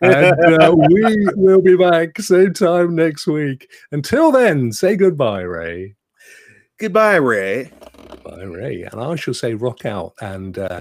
And 0.00 0.62
uh, 0.62 0.74
we 0.76 1.26
will 1.34 1.60
be 1.60 1.76
back 1.76 2.20
same 2.20 2.54
time 2.54 2.94
next 2.94 3.26
week. 3.26 3.68
Until 3.90 4.30
then, 4.30 4.70
say 4.70 4.94
goodbye, 4.94 5.40
Ray. 5.42 5.96
Goodbye, 6.78 7.16
Ray. 7.16 7.70
Bye, 8.24 8.42
Ray. 8.44 8.82
And 8.82 9.00
I 9.00 9.16
shall 9.16 9.34
say 9.34 9.54
rock 9.54 9.84
out. 9.84 10.14
And 10.20 10.58
uh, 10.58 10.80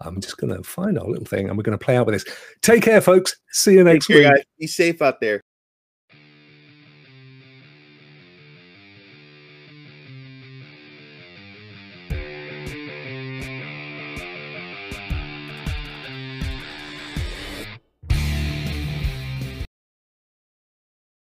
I'm 0.00 0.20
just 0.20 0.36
going 0.36 0.54
to 0.54 0.62
find 0.62 0.98
our 0.98 1.06
little 1.06 1.24
thing 1.24 1.48
and 1.48 1.56
we're 1.56 1.64
going 1.64 1.78
to 1.78 1.84
play 1.84 1.96
out 1.96 2.06
with 2.06 2.14
this. 2.14 2.36
Take 2.62 2.82
care, 2.82 3.00
folks. 3.00 3.36
See 3.50 3.72
you 3.72 3.84
Take 3.84 3.94
next 3.94 4.06
care, 4.06 4.18
week. 4.18 4.28
guys. 4.28 4.42
Be 4.58 4.66
safe 4.66 5.02
out 5.02 5.20
there. 5.20 5.40